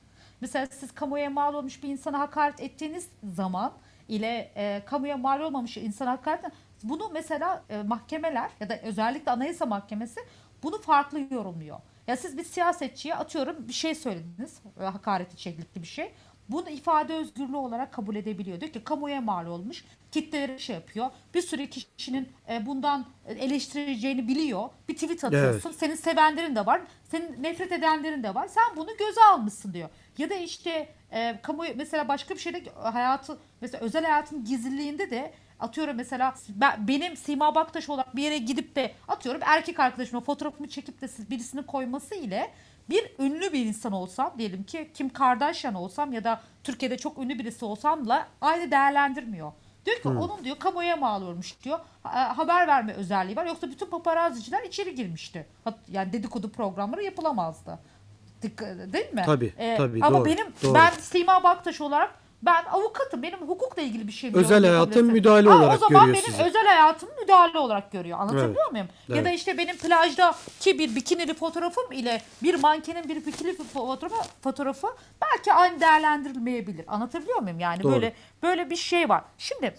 Mesela 0.41 0.66
siz 0.66 0.93
kamuya 0.93 1.30
mal 1.30 1.55
olmuş 1.55 1.82
bir 1.82 1.89
insana 1.89 2.18
hakaret 2.18 2.61
ettiğiniz 2.61 3.09
zaman 3.24 3.72
ile 4.09 4.53
e, 4.57 4.82
kamuya 4.86 5.16
mal 5.16 5.41
olmamış 5.41 5.76
insana 5.76 6.11
hakaret 6.11 6.45
bunu 6.82 7.11
mesela 7.12 7.64
e, 7.70 7.82
mahkemeler 7.82 8.51
ya 8.61 8.68
da 8.68 8.80
özellikle 8.80 9.30
Anayasa 9.30 9.66
Mahkemesi 9.66 10.20
bunu 10.62 10.80
farklı 10.80 11.20
yorumluyor. 11.30 11.78
Ya 12.07 12.16
siz 12.16 12.39
bir 12.39 12.45
siyasetçiye 12.45 13.14
atıyorum 13.14 13.68
bir 13.68 13.72
şey 13.72 13.95
söylediniz 13.95 14.61
e, 14.80 14.84
hakaret 14.84 15.34
içerikli 15.34 15.82
bir 15.82 15.86
şey. 15.86 16.12
Bunu 16.49 16.70
ifade 16.70 17.14
özgürlüğü 17.14 17.57
olarak 17.57 17.93
kabul 17.93 18.16
edebiliyor. 18.16 18.61
Diyor 18.61 18.72
ki 18.72 18.84
kamuya 18.84 19.20
mal 19.20 19.47
olmuş, 19.47 19.84
kitleleri 20.12 20.61
şey 20.61 20.74
yapıyor. 20.74 21.11
Bir 21.34 21.43
sürü 21.43 21.66
kişinin 21.70 22.28
e, 22.49 22.66
bundan 22.66 23.07
eleştireceğini 23.26 24.28
biliyor. 24.28 24.68
Bir 24.89 24.95
tweet 24.95 25.24
atıyorsun. 25.24 25.70
Senin 25.70 25.95
sevenlerin 25.95 26.57
de 26.57 26.66
var. 26.66 26.80
Senin 27.05 27.43
nefret 27.43 27.72
edenlerin 27.72 28.22
de 28.22 28.34
var. 28.34 28.49
Sen 28.49 28.76
bunu 28.76 28.97
göze 28.99 29.24
almışsın 29.32 29.72
diyor. 29.72 29.89
Ya 30.18 30.30
da 30.30 30.34
işte 30.34 30.88
e, 31.12 31.38
kamu 31.42 31.62
mesela 31.76 32.08
başka 32.08 32.34
bir 32.34 32.40
şeyde 32.40 32.62
hayatı 32.74 33.38
mesela 33.60 33.84
özel 33.84 34.04
hayatın 34.04 34.44
gizliliğinde 34.44 35.10
de 35.10 35.32
atıyorum 35.60 35.96
mesela 35.96 36.34
ben, 36.48 36.88
benim 36.88 37.16
Sima 37.16 37.54
Baktaş 37.54 37.88
olarak 37.88 38.16
bir 38.16 38.22
yere 38.22 38.38
gidip 38.38 38.76
de 38.76 38.92
atıyorum 39.08 39.40
erkek 39.44 39.80
arkadaşıma 39.80 40.20
fotoğrafımı 40.20 40.68
çekip 40.68 41.00
de 41.00 41.08
siz 41.08 41.30
birisinin 41.30 41.62
koyması 41.62 42.14
ile 42.14 42.50
bir 42.90 43.12
ünlü 43.18 43.52
bir 43.52 43.64
insan 43.66 43.92
olsam 43.92 44.32
diyelim 44.38 44.64
ki 44.64 44.90
Kim 44.94 45.08
Kardashian 45.08 45.74
olsam 45.74 46.12
ya 46.12 46.24
da 46.24 46.40
Türkiye'de 46.64 46.98
çok 46.98 47.18
ünlü 47.18 47.38
birisi 47.38 47.64
olsamla 47.64 48.28
aynı 48.40 48.70
değerlendirmiyor. 48.70 49.52
Diyor 49.86 49.96
ki 49.96 50.08
onun 50.08 50.44
diyor 50.44 50.58
kamuya 50.58 50.96
mal 50.96 51.22
olmuş 51.22 51.62
diyor. 51.64 51.78
Ha- 52.02 52.38
Haber 52.38 52.66
verme 52.66 52.92
özelliği 52.92 53.36
var. 53.36 53.46
Yoksa 53.46 53.70
bütün 53.70 53.86
paparazzi'ciler 53.86 54.62
içeri 54.62 54.94
girmişti. 54.94 55.46
Hat- 55.64 55.78
Yani 55.88 56.12
dedikodu 56.12 56.52
programları 56.52 57.02
yapılamazdı. 57.04 57.78
Değil 58.43 59.14
mi? 59.14 59.22
Tabii, 59.26 59.53
tabii, 59.76 59.99
Ama 60.03 60.18
doğru, 60.18 60.24
benim 60.24 60.47
doğru. 60.62 60.74
ben 60.74 60.91
Sima 60.91 61.43
Baktaş 61.43 61.80
olarak 61.80 62.11
ben 62.43 62.64
avukatım. 62.64 63.22
Benim 63.22 63.39
hukukla 63.39 63.82
ilgili 63.82 64.07
bir 64.07 64.12
şeyim 64.12 64.36
Özel 64.36 64.64
yok. 64.64 64.72
hayatın 64.72 65.07
müdahale 65.07 65.51
Aa, 65.51 65.57
olarak 65.57 65.74
O 65.82 65.89
zaman 65.89 66.07
görüyor 66.07 66.22
benim 66.24 66.36
sizi. 66.36 66.43
özel 66.49 66.66
hayatım 66.66 67.09
müdahale 67.22 67.59
olarak 67.59 67.93
görüyor. 67.93 68.18
Anlatabiliyor 68.18 68.55
Evet, 68.62 68.72
muyum? 68.72 68.86
Ya 69.09 69.16
evet. 69.16 69.24
da 69.24 69.30
işte 69.30 69.59
benim 69.59 69.76
plajda 69.76 70.34
ki 70.61 70.78
bir 70.78 70.95
bikinili 70.95 71.34
fotoğrafım 71.34 71.93
ile 71.93 72.22
bir 72.43 72.55
mankenin 72.55 73.09
bir 73.09 73.26
bikini 73.26 73.57
fotoğrafı, 73.57 74.16
fotoğrafı 74.43 74.86
belki 75.22 75.53
aynı 75.53 75.80
değerlendirilmeyebilir. 75.80 76.84
Anlatabiliyor 76.89 77.39
muyum? 77.43 77.61
Yani 77.61 77.82
Doğru. 77.82 77.93
böyle 77.93 78.12
böyle 78.43 78.70
bir 78.70 78.76
şey 78.76 79.09
var. 79.09 79.22
Şimdi 79.39 79.74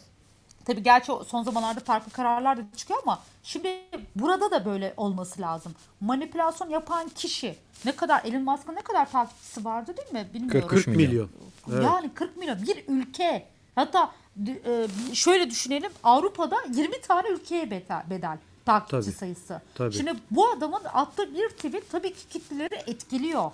Tabii 0.66 0.84
gerçi 0.84 1.12
son 1.28 1.44
zamanlarda 1.44 1.80
farklı 1.80 2.12
kararlar 2.12 2.58
da 2.58 2.62
çıkıyor 2.78 3.00
ama 3.04 3.20
şimdi 3.44 3.80
burada 4.16 4.52
da 4.52 4.66
böyle 4.66 4.94
olması 4.98 5.42
lazım. 5.42 5.72
Manipülasyon 6.02 6.70
yapan 6.70 7.10
kişi 7.10 7.56
ne 7.86 7.92
kadar 7.96 8.24
Elon 8.24 8.44
Musk'ın 8.44 8.76
ne 8.76 8.82
kadar 8.82 9.12
takipçisi 9.12 9.66
vardı 9.66 9.94
değil 9.98 10.14
mi? 10.14 10.30
Bilmiyorum. 10.34 10.70
43 10.70 10.86
40 10.86 10.96
milyon. 10.96 11.30
Evet. 11.72 11.84
Yani 11.84 12.14
40 12.14 12.38
milyon 12.38 12.62
bir 12.62 12.84
ülke. 12.88 13.46
Hatta 13.76 14.12
e, 14.48 14.88
şöyle 15.14 15.50
düşünelim 15.50 15.92
Avrupa'da 16.04 16.56
20 16.74 17.02
tane 17.02 17.30
ülkeye 17.30 17.72
bedel, 17.72 18.04
bedel 18.10 18.38
takipçi 18.66 18.92
Tabii. 18.92 19.16
sayısı. 19.16 19.62
Tabii. 19.76 19.94
Şimdi 19.94 20.14
bu 20.32 20.50
adamın 20.50 20.82
attığı 20.94 21.34
bir 21.36 21.50
tweet 21.50 21.92
tabii 21.92 22.14
ki 22.14 22.28
kitleleri 22.30 22.76
etkiliyor. 22.88 23.52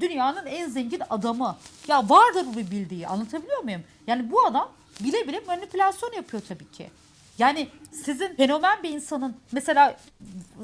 Dünyanın 0.00 0.46
en 0.46 0.68
zengin 0.68 1.02
adamı. 1.10 1.56
Ya 1.88 2.08
vardır 2.08 2.46
bu 2.46 2.56
bir 2.56 2.70
bildiği 2.70 3.08
anlatabiliyor 3.08 3.62
muyum? 3.62 3.82
Yani 4.06 4.30
bu 4.30 4.46
adam 4.46 4.68
bile 5.00 5.28
bile 5.28 5.40
manipülasyon 5.46 6.12
yapıyor 6.12 6.42
tabii 6.48 6.70
ki. 6.70 6.90
Yani 7.38 7.68
sizin 8.04 8.36
fenomen 8.36 8.82
bir 8.82 8.90
insanın 8.90 9.36
mesela 9.52 9.96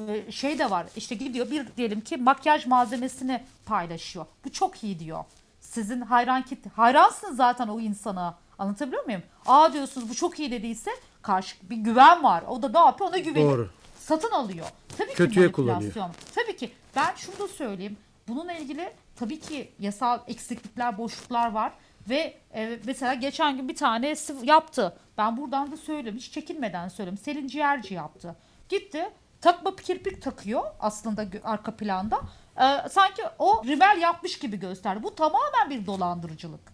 e, 0.07 0.31
şey 0.31 0.59
de 0.59 0.69
var 0.69 0.87
işte 0.95 1.15
gidiyor 1.15 1.51
bir 1.51 1.65
diyelim 1.77 2.01
ki 2.01 2.17
makyaj 2.17 2.65
malzemesini 2.65 3.43
paylaşıyor. 3.65 4.25
Bu 4.45 4.51
çok 4.51 4.83
iyi 4.83 4.99
diyor. 4.99 5.23
Sizin 5.61 6.01
hayran 6.01 6.41
kitle 6.41 6.69
hayransınız 6.75 7.37
zaten 7.37 7.67
o 7.67 7.79
insana. 7.79 8.37
Anlatabiliyor 8.59 9.05
muyum? 9.05 9.23
Aa 9.45 9.73
diyorsunuz 9.73 10.09
bu 10.09 10.15
çok 10.15 10.39
iyi 10.39 10.51
dediyse 10.51 10.91
karşı 11.21 11.55
bir 11.63 11.75
güven 11.77 12.23
var. 12.23 12.43
O 12.47 12.61
da 12.61 12.69
ne 12.69 12.79
yapıyor? 12.79 13.09
Ona 13.09 13.17
güveniyor. 13.17 13.57
Doğru. 13.57 13.69
Satın 13.99 14.31
alıyor. 14.31 14.65
Tabii 14.97 15.09
ki 15.09 15.15
Kötüye 15.15 15.47
manipülasyon. 15.47 16.11
Tabii 16.35 16.57
ki. 16.57 16.71
Ben 16.95 17.13
şunu 17.15 17.39
da 17.39 17.47
söyleyeyim. 17.47 17.97
Bununla 18.27 18.53
ilgili 18.53 18.93
tabii 19.15 19.39
ki 19.39 19.71
yasal 19.79 20.19
eksiklikler, 20.27 20.97
boşluklar 20.97 21.51
var. 21.51 21.73
Ve 22.09 22.37
e, 22.53 22.79
mesela 22.85 23.13
geçen 23.13 23.57
gün 23.57 23.69
bir 23.69 23.75
tanesi 23.75 24.35
yaptı. 24.43 24.97
Ben 25.17 25.37
buradan 25.37 25.71
da 25.71 25.77
söyleyeyim. 25.77 26.17
Hiç 26.17 26.31
çekinmeden 26.31 26.87
söyleyeyim. 26.87 27.17
Selin 27.17 27.47
Ciğerci 27.47 27.93
yaptı. 27.93 28.35
Gitti 28.69 29.09
takma 29.41 29.75
kirpik 29.75 30.21
takıyor 30.21 30.63
aslında 30.79 31.25
arka 31.43 31.71
planda. 31.75 32.21
E, 32.57 32.89
sanki 32.89 33.21
o 33.39 33.63
rimel 33.65 33.97
yapmış 34.01 34.39
gibi 34.39 34.59
gösterdi. 34.59 35.03
Bu 35.03 35.15
tamamen 35.15 35.69
bir 35.69 35.85
dolandırıcılık. 35.85 36.73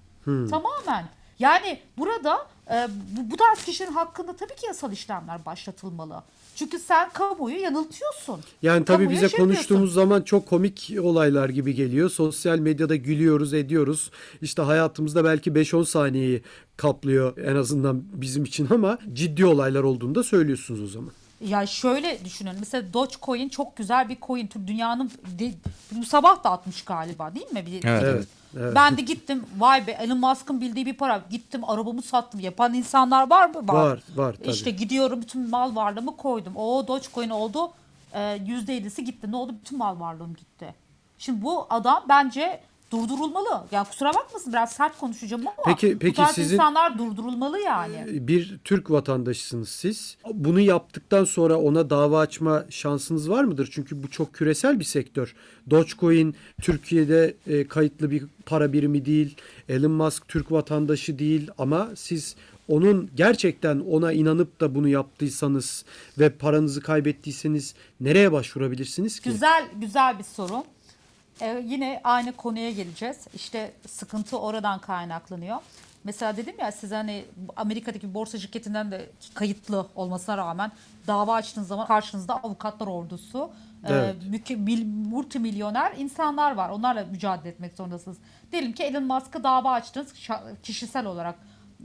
Tamamen. 0.49 1.05
Yani 1.39 1.80
burada 1.97 2.47
e, 2.71 2.88
bu, 2.89 3.32
bu 3.32 3.38
tarz 3.38 3.63
kişinin 3.65 3.91
hakkında 3.91 4.36
tabii 4.36 4.55
ki 4.55 4.65
yasal 4.65 4.91
işlemler 4.91 5.45
başlatılmalı. 5.45 6.23
Çünkü 6.60 6.80
sen 6.80 7.10
kamuoyu 7.10 7.60
yanıltıyorsun. 7.60 8.39
Yani 8.62 8.86
tabii 8.86 8.97
Kamuoya 8.97 9.10
bize 9.18 9.30
şey 9.30 9.39
konuştuğumuz 9.39 9.93
zaman 9.93 10.22
çok 10.22 10.47
komik 10.47 10.91
olaylar 11.01 11.49
gibi 11.49 11.76
geliyor. 11.76 12.10
Sosyal 12.10 12.60
medyada 12.60 12.95
gülüyoruz, 12.95 13.53
ediyoruz. 13.53 14.12
İşte 14.41 14.62
hayatımızda 14.62 15.24
belki 15.24 15.51
5-10 15.51 15.86
saniyeyi 15.86 16.41
kaplıyor 16.78 17.38
en 17.38 17.55
azından 17.55 18.03
bizim 18.14 18.43
için 18.43 18.68
ama 18.70 18.97
ciddi 19.14 19.45
olaylar 19.45 19.84
olduğunu 19.84 20.16
da 20.16 20.24
söylüyorsunuz 20.24 20.82
o 20.82 20.88
zaman. 20.88 21.12
Ya 21.41 21.65
şöyle 21.65 22.25
düşünün. 22.25 22.55
Mesela 22.59 22.93
Dogecoin 22.93 23.49
çok 23.49 23.75
güzel 23.77 24.09
bir 24.09 24.17
coin. 24.21 24.49
Dünyanın 24.67 25.11
bu 25.91 26.05
sabah 26.05 26.43
da 26.43 26.51
atmış 26.51 26.85
galiba 26.85 27.35
değil 27.35 27.51
mi? 27.53 27.65
Bir, 27.65 27.83
Evet, 27.83 28.03
Evet. 28.03 28.27
evet. 28.57 28.75
Ben 28.75 28.97
de 28.97 29.01
gittim 29.01 29.45
vay 29.57 29.87
be 29.87 29.91
Elon 29.91 30.17
Musk'ın 30.19 30.61
bildiği 30.61 30.85
bir 30.85 30.93
para. 30.97 31.21
Gittim 31.29 31.63
arabamı 31.63 32.01
sattım. 32.01 32.39
Yapan 32.39 32.73
insanlar 32.73 33.29
var 33.29 33.49
mı? 33.49 33.67
Var, 33.67 33.99
var 34.15 34.33
tabii. 34.33 34.49
İşte 34.49 34.71
gidiyorum 34.71 35.21
bütün 35.21 35.49
mal 35.49 35.75
varlığımı 35.75 36.17
koydum. 36.17 36.55
O 36.55 36.87
Dogecoin 36.87 37.29
oldu. 37.29 37.71
Ee, 38.13 38.19
%7'si 38.19 39.01
gitti. 39.01 39.31
Ne 39.31 39.35
oldu? 39.35 39.55
Bütün 39.61 39.77
mal 39.77 39.99
varlığım 39.99 40.35
gitti. 40.35 40.75
Şimdi 41.17 41.41
bu 41.41 41.67
adam 41.69 42.05
bence 42.09 42.61
durdurulmalı. 42.91 43.63
Ya 43.71 43.83
kusura 43.83 44.13
bakmasın 44.13 44.53
biraz 44.53 44.71
sert 44.71 44.97
konuşacağım 44.97 45.47
ama 45.47 45.55
Peki- 45.65 45.97
peki 45.99 46.11
bu 46.13 46.15
tarz 46.23 46.35
sizin- 46.35 46.55
insanlar 46.55 46.97
durdurulmalı 46.97 47.59
yani. 47.59 48.27
Bir 48.27 48.59
Türk 48.63 48.91
vatandaşısınız 48.91 49.69
siz. 49.69 50.17
Bunu 50.33 50.59
yaptıktan 50.59 51.23
sonra 51.25 51.57
ona 51.57 51.89
dava 51.89 52.19
açma 52.19 52.65
şansınız 52.69 53.29
var 53.29 53.43
mıdır? 53.43 53.69
Çünkü 53.71 54.03
bu 54.03 54.09
çok 54.09 54.33
küresel 54.33 54.79
bir 54.79 54.85
sektör. 54.85 55.35
Dogecoin 55.69 56.35
Türkiye'de 56.61 57.33
e, 57.47 57.67
kayıtlı 57.67 58.11
bir 58.11 58.23
para 58.45 58.73
birimi 58.73 59.05
değil. 59.05 59.35
Elon 59.69 59.91
Musk 59.91 60.27
Türk 60.27 60.51
vatandaşı 60.51 61.19
değil 61.19 61.49
ama 61.57 61.89
siz 61.95 62.35
onun 62.67 63.09
gerçekten 63.15 63.79
ona 63.79 64.11
inanıp 64.13 64.61
da 64.61 64.75
bunu 64.75 64.87
yaptıysanız 64.87 65.85
ve 66.19 66.29
paranızı 66.29 66.81
kaybettiyseniz 66.81 67.73
nereye 68.01 68.31
başvurabilirsiniz 68.31 69.19
ki? 69.19 69.29
Güzel 69.29 69.65
güzel 69.75 70.19
bir 70.19 70.23
sorun. 70.23 70.63
Ee, 71.41 71.63
yine 71.65 72.01
aynı 72.03 72.31
konuya 72.31 72.71
geleceğiz. 72.71 73.27
İşte 73.33 73.71
sıkıntı 73.87 74.39
oradan 74.39 74.79
kaynaklanıyor. 74.79 75.57
Mesela 76.03 76.37
dedim 76.37 76.55
ya 76.59 76.71
size 76.71 76.95
hani 76.95 77.25
Amerika'daki 77.55 78.13
borsa 78.13 78.37
şirketinden 78.39 78.91
de 78.91 79.09
kayıtlı 79.33 79.87
olmasına 79.95 80.37
rağmen 80.37 80.71
dava 81.07 81.33
açtığınız 81.33 81.67
zaman 81.67 81.87
karşınızda 81.87 82.35
avukatlar 82.35 82.87
ordusu, 82.87 83.51
e, 83.83 83.93
Evet. 83.93 84.15
e, 84.49 84.55
mil, 84.55 84.85
multimilyoner 84.85 85.93
insanlar 85.97 86.51
var. 86.55 86.69
Onlarla 86.69 87.05
mücadele 87.05 87.49
etmek 87.49 87.73
zorundasınız. 87.73 88.17
Diyelim 88.51 88.73
ki 88.73 88.83
Elon 88.83 89.03
Musk'a 89.03 89.43
dava 89.43 89.71
açtınız 89.71 90.13
kişisel 90.63 91.05
olarak. 91.05 91.35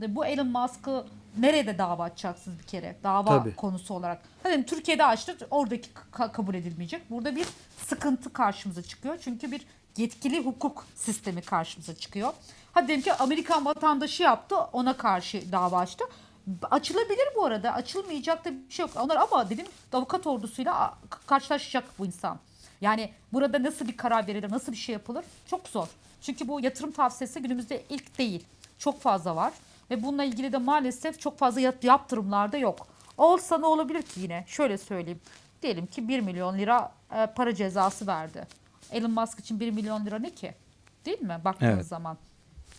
E, 0.01 0.15
Bu 0.15 0.25
Elon 0.25 0.47
Musk'ı 0.47 1.05
nerede 1.39 1.77
dava 1.77 2.03
açacaksınız 2.03 2.59
bir 2.59 2.63
kere? 2.63 2.95
Dava 3.03 3.29
Tabii. 3.29 3.55
konusu 3.55 3.93
olarak. 3.93 4.21
Hadi 4.43 4.65
Türkiye'de 4.65 5.05
açtık 5.05 5.41
oradaki 5.51 5.89
ka- 6.13 6.31
kabul 6.31 6.55
edilmeyecek. 6.55 7.09
Burada 7.11 7.35
bir 7.35 7.47
sıkıntı 7.87 8.33
karşımıza 8.33 8.81
çıkıyor. 8.83 9.17
Çünkü 9.21 9.51
bir 9.51 9.61
yetkili 9.97 10.45
hukuk 10.45 10.85
sistemi 10.95 11.41
karşımıza 11.41 11.95
çıkıyor. 11.95 12.33
Hadi 12.73 12.87
diyelim 12.87 13.03
ki 13.03 13.13
Amerikan 13.13 13.65
vatandaşı 13.65 14.23
yaptı 14.23 14.55
ona 14.57 14.97
karşı 14.97 15.51
dava 15.51 15.77
açtı. 15.79 16.03
Açılabilir 16.71 17.27
bu 17.35 17.45
arada. 17.45 17.73
Açılmayacak 17.73 18.45
da 18.45 18.51
bir 18.51 18.69
şey 18.73 18.85
yok. 18.85 18.91
Onlar 19.03 19.15
ama 19.15 19.49
dedim 19.49 19.65
avukat 19.93 20.27
ordusuyla 20.27 20.93
karşılaşacak 21.25 21.83
bu 21.99 22.05
insan. 22.05 22.39
Yani 22.81 23.11
burada 23.33 23.63
nasıl 23.63 23.87
bir 23.87 23.97
karar 23.97 24.27
verilir, 24.27 24.51
nasıl 24.51 24.71
bir 24.71 24.77
şey 24.77 24.93
yapılır 24.93 25.25
çok 25.47 25.67
zor. 25.67 25.87
Çünkü 26.21 26.47
bu 26.47 26.61
yatırım 26.61 26.91
tavsiyesi 26.91 27.41
günümüzde 27.41 27.83
ilk 27.89 28.17
değil. 28.17 28.45
Çok 28.77 29.01
fazla 29.01 29.35
var. 29.35 29.53
Ve 29.91 30.03
bununla 30.03 30.23
ilgili 30.23 30.51
de 30.53 30.57
maalesef 30.57 31.19
çok 31.19 31.37
fazla 31.37 31.61
yaptırımlar 31.83 32.51
da 32.51 32.57
yok. 32.57 32.87
Olsa 33.17 33.57
ne 33.57 33.65
olabilir 33.65 34.01
ki 34.01 34.19
yine? 34.21 34.43
Şöyle 34.47 34.77
söyleyeyim. 34.77 35.19
Diyelim 35.61 35.85
ki 35.85 36.07
1 36.07 36.19
milyon 36.19 36.57
lira 36.57 36.91
e, 37.15 37.25
para 37.25 37.55
cezası 37.55 38.07
verdi. 38.07 38.47
Elon 38.91 39.11
Musk 39.11 39.39
için 39.39 39.59
1 39.59 39.71
milyon 39.71 40.05
lira 40.05 40.19
ne 40.19 40.29
ki? 40.29 40.53
Değil 41.05 41.21
mi? 41.21 41.39
Baktığınız 41.45 41.73
Evet. 41.75 41.85
zaman. 41.87 42.17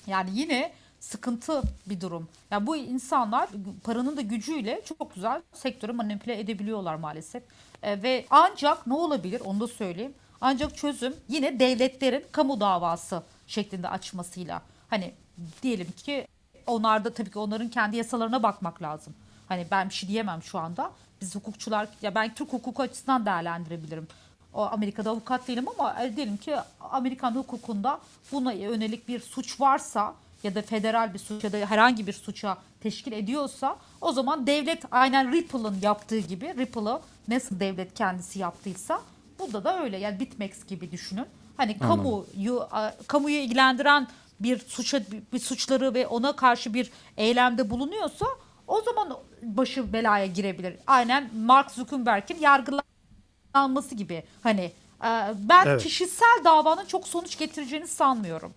Yani 0.06 0.30
yine 0.32 0.72
sıkıntı 1.00 1.62
bir 1.86 2.00
durum. 2.00 2.28
Yani 2.50 2.66
bu 2.66 2.76
insanlar 2.76 3.48
paranın 3.84 4.16
da 4.16 4.20
gücüyle 4.20 4.80
çok 4.84 5.14
güzel 5.14 5.42
sektörü 5.52 5.92
manipüle 5.92 6.40
edebiliyorlar 6.40 6.94
maalesef. 6.94 7.42
E, 7.82 8.02
ve 8.02 8.26
ancak 8.30 8.86
ne 8.86 8.94
olabilir 8.94 9.42
onu 9.44 9.60
da 9.60 9.68
söyleyeyim. 9.68 10.14
Ancak 10.40 10.76
çözüm 10.76 11.14
yine 11.28 11.60
devletlerin 11.60 12.24
kamu 12.32 12.60
davası 12.60 13.22
şeklinde 13.46 13.88
açmasıyla. 13.88 14.62
Hani 14.90 15.14
diyelim 15.62 15.88
ki 15.96 16.26
onlarda 16.66 17.14
tabii 17.14 17.30
ki 17.30 17.38
onların 17.38 17.68
kendi 17.68 17.96
yasalarına 17.96 18.42
bakmak 18.42 18.82
lazım. 18.82 19.14
Hani 19.48 19.66
ben 19.70 19.88
bir 19.88 19.94
şey 19.94 20.08
diyemem 20.08 20.42
şu 20.42 20.58
anda. 20.58 20.90
Biz 21.20 21.34
hukukçular 21.34 21.88
ya 22.02 22.14
ben 22.14 22.34
Türk 22.34 22.52
hukuku 22.52 22.82
açısından 22.82 23.26
değerlendirebilirim. 23.26 24.08
O 24.54 24.62
Amerika'da 24.62 25.10
avukat 25.10 25.48
değilim 25.48 25.64
ama 25.78 26.02
e, 26.04 26.16
diyelim 26.16 26.36
ki 26.36 26.56
Amerikan 26.80 27.34
hukukunda 27.34 28.00
buna 28.32 28.52
yönelik 28.52 29.08
bir 29.08 29.20
suç 29.20 29.60
varsa 29.60 30.14
ya 30.42 30.54
da 30.54 30.62
federal 30.62 31.14
bir 31.14 31.18
suç 31.18 31.44
ya 31.44 31.52
da 31.52 31.56
herhangi 31.56 32.06
bir 32.06 32.12
suça 32.12 32.56
teşkil 32.80 33.12
ediyorsa 33.12 33.76
o 34.00 34.12
zaman 34.12 34.46
devlet 34.46 34.84
aynen 34.90 35.32
Ripple'ın 35.32 35.76
yaptığı 35.82 36.18
gibi 36.18 36.54
Ripple'ı 36.58 37.00
nasıl 37.28 37.60
devlet 37.60 37.94
kendisi 37.94 38.38
yaptıysa 38.38 39.00
burada 39.38 39.64
da 39.64 39.82
öyle 39.82 39.96
yani 39.98 40.20
BitMEX 40.20 40.66
gibi 40.66 40.92
düşünün. 40.92 41.26
Hani 41.56 41.78
kamuyu 41.78 42.68
kamuyu 43.06 43.36
ilgilendiren 43.36 44.08
bir 44.40 44.58
suça 44.58 45.00
bir 45.32 45.38
suçları 45.38 45.94
ve 45.94 46.06
ona 46.06 46.36
karşı 46.36 46.74
bir 46.74 46.90
eylemde 47.16 47.70
bulunuyorsa 47.70 48.26
o 48.66 48.80
zaman 48.80 49.18
başı 49.42 49.92
belaya 49.92 50.26
girebilir. 50.26 50.74
Aynen 50.86 51.30
Mark 51.36 51.70
Zuckerberg'in 51.70 52.38
yargılanması 52.40 53.94
gibi. 53.94 54.22
Hani 54.42 54.72
e, 55.04 55.10
ben 55.48 55.66
Evet. 55.66 55.82
kişisel 55.82 56.44
davanın 56.44 56.84
çok 56.86 57.08
sonuç 57.08 57.38
getireceğini 57.38 57.86
sanmıyorum. 57.88 58.54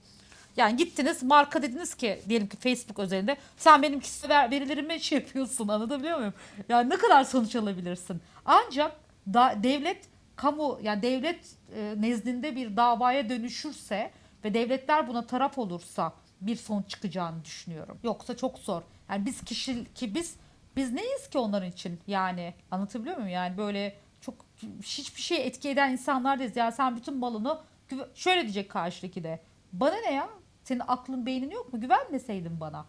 Yani 0.57 0.77
gittiniz 0.77 1.23
marka 1.23 1.61
dediniz 1.61 1.95
ki 1.95 2.21
diyelim 2.29 2.47
ki 2.47 2.57
Facebook 2.57 2.99
özelinde 2.99 3.37
sen 3.57 3.81
benim 3.81 3.99
kişisel 3.99 4.29
ver- 4.29 4.51
verilerimi 4.51 4.99
şey 4.99 5.17
yapıyorsun 5.17 5.67
anlatabiliyor 5.67 6.17
muyum? 6.17 6.33
Yani 6.69 6.89
ne 6.89 6.97
kadar 6.97 7.23
sonuç 7.23 7.55
alabilirsin? 7.55 8.21
Ancak 8.45 8.91
da, 9.33 9.55
devlet 9.63 9.97
kamu 10.35 10.79
yani 10.83 11.01
devlet 11.01 11.39
e, 11.75 11.93
nezdinde 11.97 12.55
bir 12.55 12.75
davaya 12.77 13.29
dönüşürse 13.29 14.11
ve 14.43 14.53
devletler 14.53 15.07
buna 15.07 15.27
taraf 15.27 15.57
olursa 15.57 16.13
bir 16.41 16.55
sonuç 16.55 16.89
çıkacağını 16.89 17.45
düşünüyorum. 17.45 17.99
Yoksa 18.03 18.37
çok 18.37 18.59
zor. 18.59 18.81
Yani 19.09 19.25
biz 19.25 19.43
kişi 19.43 19.93
ki 19.93 20.15
biz 20.15 20.35
biz 20.75 20.93
neyiz 20.93 21.29
ki 21.29 21.37
onların 21.37 21.69
için? 21.69 21.99
Yani 22.07 22.53
anlatabiliyor 22.71 23.15
muyum? 23.15 23.29
Yani 23.29 23.57
böyle 23.57 23.95
çok 24.21 24.35
hiçbir 24.83 25.21
şey 25.21 25.47
etki 25.47 25.69
eden 25.69 25.91
insanlar 25.91 26.39
değiliz. 26.39 26.55
Yani 26.57 26.71
sen 26.71 26.95
bütün 26.95 27.17
malını 27.17 27.59
güve- 27.89 28.07
şöyle 28.15 28.41
diyecek 28.41 28.69
karşıdaki 28.71 29.23
de. 29.23 29.39
Bana 29.73 29.95
ne 29.95 30.13
ya? 30.13 30.29
Senin 30.63 30.81
aklın 30.87 31.25
beynin 31.25 31.49
yok 31.49 31.73
mu? 31.73 31.81
Güvenmeseydin 31.81 32.59
bana 32.59 32.85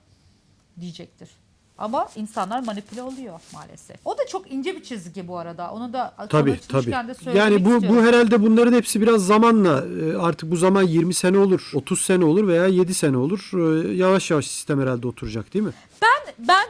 diyecektir. 0.81 1.31
Ama 1.81 2.09
insanlar 2.17 2.63
manipüle 2.63 3.03
oluyor 3.03 3.41
maalesef. 3.55 3.97
O 4.05 4.19
da 4.19 4.27
çok 4.27 4.53
ince 4.53 4.77
bir 4.77 4.83
çizgi 4.83 5.29
bu 5.29 5.39
arada. 5.39 5.71
Onu 5.71 5.93
da 5.93 6.15
Tabii 6.29 6.61
tabii. 6.69 7.09
de 7.09 7.15
söylemek 7.15 7.37
Yani 7.37 7.65
bu 7.65 7.75
istiyorum. 7.75 7.89
bu 8.03 8.03
herhalde 8.09 8.43
bunların 8.43 8.73
hepsi 8.73 9.01
biraz 9.01 9.27
zamanla 9.27 9.85
e, 10.03 10.17
artık 10.17 10.51
bu 10.51 10.57
zaman 10.57 10.83
20 10.83 11.15
sene 11.15 11.39
olur, 11.39 11.71
30 11.75 12.01
sene 12.01 12.25
olur 12.25 12.47
veya 12.49 12.67
7 12.67 12.95
sene 12.95 13.17
olur. 13.17 13.51
E, 13.55 13.95
Yavaş 13.97 14.31
yavaş 14.31 14.47
sistem 14.47 14.81
herhalde 14.81 15.07
oturacak 15.07 15.55
değil 15.55 15.65
mi? 15.65 15.73
Ben 16.03 16.20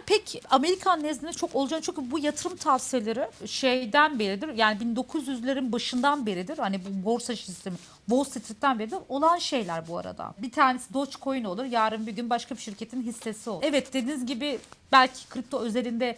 pek 0.06 0.42
Amerikan 0.50 1.02
nezdinde 1.02 1.32
çok 1.32 1.54
olacağını 1.54 1.82
çünkü 1.82 2.10
bu 2.10 2.18
yatırım 2.18 2.56
tavsiyeleri 2.56 3.28
şeyden 3.46 4.18
beridir. 4.18 4.48
Yani 4.54 4.78
1900'lerin 4.82 5.72
başından 5.72 6.26
beridir. 6.26 6.58
Hani 6.58 6.80
bu 6.84 7.04
borsa 7.04 7.36
sistemi 7.36 7.76
Wall 8.06 8.24
Street'ten 8.24 8.78
beridir 8.78 8.98
olan 9.08 9.38
şeyler 9.38 9.88
bu 9.88 9.98
arada. 9.98 10.34
Bir 10.38 10.52
tanesi 10.52 10.94
Dogecoin 10.94 11.44
olur. 11.44 11.64
Yarın 11.64 12.06
bir 12.06 12.12
gün 12.12 12.30
başka 12.30 12.54
bir 12.54 12.60
şirketin 12.60 13.02
hissesi 13.02 13.50
olur. 13.50 13.62
Evet 13.66 13.92
dediğiniz 13.92 14.26
gibi 14.26 14.58
belki 14.92 15.28
kripto 15.28 15.58
özelinde 15.60 16.16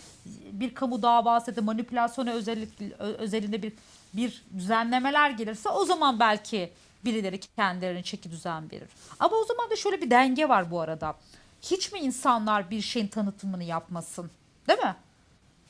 bir 0.52 0.74
kamu 0.74 1.02
davası 1.02 1.50
ya 1.50 1.56
da 1.56 1.62
manipülasyona 1.62 2.30
özellik, 2.32 2.68
ö- 2.98 3.14
özelinde 3.14 3.62
bir 3.62 3.72
bir 4.14 4.44
düzenlemeler 4.58 5.30
gelirse 5.30 5.68
o 5.68 5.84
zaman 5.84 6.20
belki 6.20 6.70
birileri 7.04 7.40
kendilerine 7.40 8.02
çeki 8.02 8.30
düzen 8.30 8.70
verir. 8.70 8.88
Ama 9.20 9.36
o 9.36 9.44
zaman 9.44 9.70
da 9.70 9.76
şöyle 9.76 10.00
bir 10.02 10.10
denge 10.10 10.48
var 10.48 10.70
bu 10.70 10.80
arada. 10.80 11.14
Hiç 11.62 11.92
mi 11.92 11.98
insanlar 11.98 12.70
bir 12.70 12.80
şeyin 12.80 13.06
tanıtımını 13.08 13.64
yapmasın? 13.64 14.30
Değil 14.68 14.78
mi? 14.78 14.94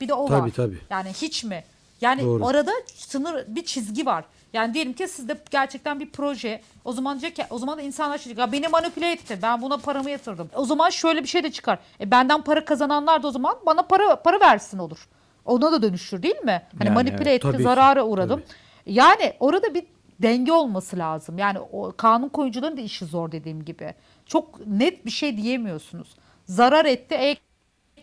Bir 0.01 0.09
de 0.09 0.14
o 0.14 0.28
Tabii, 0.28 0.43
var. 0.43 0.51
tabii. 0.57 0.78
Yani 0.90 1.09
hiç 1.12 1.45
mi? 1.45 1.64
Yani 2.01 2.22
Doğru. 2.22 2.45
orada 2.45 2.72
sınır 2.95 3.45
bir 3.49 3.64
çizgi 3.64 4.07
var. 4.07 4.24
Yani 4.53 4.74
diyelim 4.74 4.93
ki 4.93 5.09
sizde 5.09 5.36
gerçekten 5.51 6.01
bir 6.01 6.11
proje. 6.11 6.61
O 6.84 6.93
zaman 6.93 7.20
diyecek 7.20 7.36
ki 7.36 7.45
o 7.51 7.59
zaman 7.59 7.78
da 7.78 7.82
insanlar 7.82 8.18
şey 8.18 8.24
diyecek, 8.24 8.38
"Ya 8.47 8.53
beni 8.53 8.68
manipüle 8.68 9.12
etti. 9.12 9.38
Ben 9.43 9.62
buna 9.62 9.76
paramı 9.78 10.11
yatırdım. 10.11 10.51
O 10.55 10.64
zaman 10.64 10.90
şöyle 10.90 11.22
bir 11.22 11.28
şey 11.28 11.43
de 11.43 11.53
çıkar. 11.53 11.78
E 12.01 12.11
benden 12.11 12.43
para 12.43 12.64
kazananlar 12.64 13.22
da 13.22 13.28
o 13.28 13.30
zaman 13.30 13.57
bana 13.66 13.82
para 13.82 14.22
para 14.22 14.40
versin 14.40 14.78
olur. 14.78 15.09
Ona 15.45 15.72
da 15.72 15.82
dönüşür 15.82 16.22
değil 16.22 16.40
mi? 16.45 16.62
Hani 16.78 16.86
Yani 16.86 16.95
manipüle 16.95 17.30
evet. 17.30 17.45
etti, 17.45 17.57
ki, 17.57 17.62
zarara 17.62 18.05
uğradım. 18.05 18.40
tabii. 18.40 18.95
Yani 18.95 19.32
orada 19.40 19.74
bir 19.74 19.84
denge 20.22 20.53
olması 20.53 20.99
lazım. 20.99 21.38
Yani 21.38 21.59
o 21.61 21.93
kanun 21.97 22.28
koyucuların 22.28 22.76
da 22.76 22.80
işi 22.80 23.05
zor 23.07 23.32
dediğim 23.32 23.64
gibi. 23.64 23.95
Çok 24.26 24.66
net 24.66 25.06
bir 25.06 25.10
şey 25.10 25.36
diyemiyorsunuz. 25.36 26.14
Zarar 26.46 26.84
etti. 26.84 27.14
E, 27.14 27.36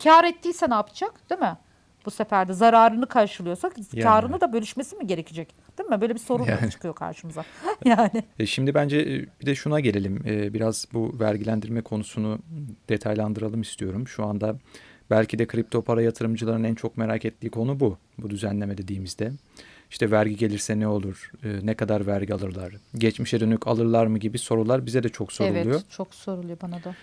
kar 0.03 0.23
ettiyse 0.23 0.69
ne 0.69 0.73
yapacak? 0.73 1.29
Değil 1.29 1.41
mi? 1.41 1.57
Bu 2.05 2.11
sefer 2.11 2.47
de 2.47 2.53
zararını 2.53 3.07
karşılıyorsak 3.07 3.73
Yani. 3.93 4.03
karını 4.03 4.41
da 4.41 4.53
bölüşmesi 4.53 4.95
mi 4.95 5.07
gerekecek? 5.07 5.55
Değil 5.77 5.89
mi? 5.89 6.01
Böyle 6.01 6.13
bir 6.13 6.19
sorun 6.19 6.45
Yani. 6.45 6.71
çıkıyor 6.71 6.95
karşımıza. 6.95 7.45
yani 7.85 8.23
E, 8.39 8.45
Şimdi 8.45 8.73
bence 8.73 8.97
e, 8.97 9.25
bir 9.41 9.45
de 9.45 9.55
şuna 9.55 9.79
gelelim. 9.79 10.23
E, 10.27 10.53
Biraz 10.53 10.87
bu 10.93 11.19
vergilendirme 11.19 11.81
konusunu 11.81 12.39
detaylandıralım 12.89 13.61
istiyorum. 13.61 14.07
Şu 14.07 14.25
anda 14.25 14.55
belki 15.09 15.39
de 15.39 15.47
kripto 15.47 15.81
para 15.81 16.01
yatırımcıların 16.01 16.63
en 16.63 16.75
çok 16.75 16.97
merak 16.97 17.25
ettiği 17.25 17.49
konu 17.49 17.79
bu. 17.79 17.97
Bu 18.17 18.29
düzenleme 18.29 18.77
dediğimizde. 18.77 19.31
İşte 19.89 20.11
vergi 20.11 20.35
gelirse 20.37 20.79
ne 20.79 20.87
olur? 20.87 21.31
E, 21.43 21.47
Ne 21.65 21.73
kadar 21.73 22.07
vergi 22.07 22.33
alırlar? 22.33 22.73
Geçmişe 22.97 23.39
dönük 23.39 23.67
alırlar 23.67 24.07
mı 24.07 24.17
gibi 24.17 24.37
sorular 24.37 24.85
bize 24.85 25.03
de 25.03 25.09
çok 25.09 25.33
soruluyor. 25.33 25.65
evet 25.65 25.83
çok 25.91 26.15
soruluyor 26.15 26.57
bana 26.61 26.83
da. 26.83 26.95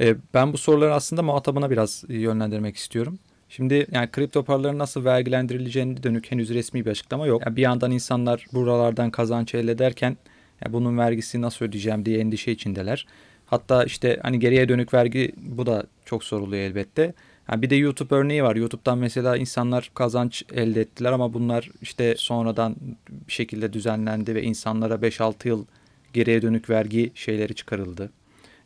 E, 0.00 0.16
Ben 0.34 0.52
bu 0.52 0.58
soruları 0.58 0.94
aslında 0.94 1.22
muhatabına 1.22 1.70
biraz 1.70 2.04
yönlendirmek 2.08 2.76
istiyorum. 2.76 3.18
Şimdi 3.48 3.86
yani 3.92 4.10
kripto 4.10 4.42
paraların 4.44 4.78
nasıl 4.78 5.04
vergilendirileceğine 5.04 6.02
dönük 6.02 6.30
henüz 6.32 6.50
resmi 6.50 6.84
bir 6.84 6.90
açıklama 6.90 7.26
yok. 7.26 7.42
Yani 7.46 7.56
bir 7.56 7.62
yandan 7.62 7.90
insanlar 7.90 8.46
buralardan 8.52 9.10
kazanç 9.10 9.54
elde 9.54 9.72
ederken 9.72 10.16
ya 10.64 10.72
bunun 10.72 10.98
vergisini 10.98 11.42
nasıl 11.42 11.64
ödeyeceğim 11.64 12.04
diye 12.06 12.18
endişe 12.18 12.52
içindeler. 12.52 13.06
Hatta 13.46 13.84
işte 13.84 14.18
hani 14.22 14.38
geriye 14.38 14.68
dönük 14.68 14.94
vergi 14.94 15.32
bu 15.36 15.66
da 15.66 15.84
çok 16.04 16.24
soruluyor 16.24 16.62
elbette. 16.62 17.14
Yani 17.50 17.62
bir 17.62 17.70
de 17.70 17.76
YouTube 17.76 18.14
örneği 18.14 18.42
var. 18.42 18.56
YouTube'dan 18.56 18.98
mesela 18.98 19.36
insanlar 19.36 19.90
kazanç 19.94 20.44
elde 20.52 20.80
ettiler 20.80 21.12
ama 21.12 21.34
bunlar 21.34 21.70
işte 21.82 22.14
sonradan 22.16 22.76
bir 23.08 23.32
şekilde 23.32 23.72
düzenlendi 23.72 24.34
ve 24.34 24.42
insanlara 24.42 24.94
5-6 24.94 25.48
yıl 25.48 25.64
geriye 26.12 26.42
dönük 26.42 26.70
vergi 26.70 27.12
şeyleri 27.14 27.54
çıkarıldı. 27.54 28.10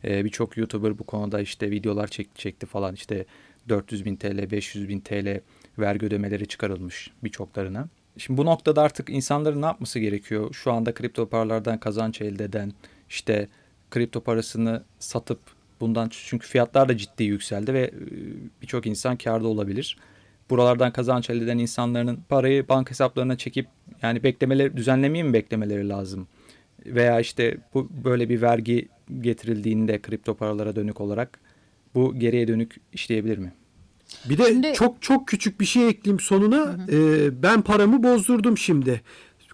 Ee, 0.03 0.25
Birçok 0.25 0.57
YouTuber 0.57 0.99
bu 0.99 1.03
konuda 1.03 1.41
işte 1.41 1.71
videolar 1.71 2.07
çek, 2.07 2.35
çekti 2.35 2.65
falan 2.65 2.93
işte 2.93 3.25
400 3.69 4.05
bin 4.05 4.15
TL, 4.15 4.51
500 4.51 4.89
bin 4.89 4.99
TL 4.99 5.39
vergi 5.79 6.05
ödemeleri 6.05 6.47
çıkarılmış 6.47 7.11
birçoklarına. 7.23 7.87
Şimdi 8.17 8.37
bu 8.37 8.45
noktada 8.45 8.81
artık 8.81 9.09
insanların 9.09 9.61
ne 9.61 9.65
yapması 9.65 9.99
gerekiyor? 9.99 10.53
Şu 10.53 10.71
anda 10.71 10.93
kripto 10.93 11.29
paralardan 11.29 11.79
kazanç 11.79 12.21
elde 12.21 12.43
eden 12.43 12.71
işte 13.09 13.47
kripto 13.91 14.21
parasını 14.21 14.83
satıp 14.99 15.39
Bundan 15.79 16.09
çünkü 16.11 16.47
fiyatlar 16.47 16.89
da 16.89 16.97
ciddi 16.97 17.23
yükseldi 17.23 17.73
ve 17.73 17.91
birçok 18.61 18.85
insan 18.85 19.17
karda 19.17 19.47
olabilir. 19.47 19.97
Buralardan 20.49 20.91
kazanç 20.91 21.29
elde 21.29 21.43
eden 21.43 21.57
insanların 21.57 22.19
parayı 22.29 22.67
banka 22.69 22.89
hesaplarına 22.91 23.37
çekip 23.37 23.67
yani 24.01 24.23
beklemeleri 24.23 24.77
düzenlemeyi 24.77 25.23
mi 25.23 25.33
beklemeleri 25.33 25.89
lazım? 25.89 26.27
Veya 26.85 27.19
işte 27.19 27.57
bu 27.73 27.89
böyle 28.03 28.29
bir 28.29 28.41
vergi 28.41 28.87
getirildiğinde 29.21 30.01
kripto 30.01 30.33
paralara 30.35 30.75
dönük 30.75 31.01
olarak 31.01 31.39
bu 31.95 32.19
geriye 32.19 32.47
dönük 32.47 32.75
işleyebilir 32.93 33.37
mi? 33.37 33.53
Bir 34.29 34.37
de 34.37 34.45
Şimdi- 34.45 34.73
çok 34.73 35.01
çok 35.01 35.27
küçük 35.27 35.59
bir 35.59 35.65
şey 35.65 35.87
ekleyeyim 35.89 36.19
sonuna. 36.19 36.77
Ee, 36.91 37.43
ben 37.43 37.61
paramı 37.61 38.03
bozdurdum 38.03 38.57
şimdi. 38.57 39.01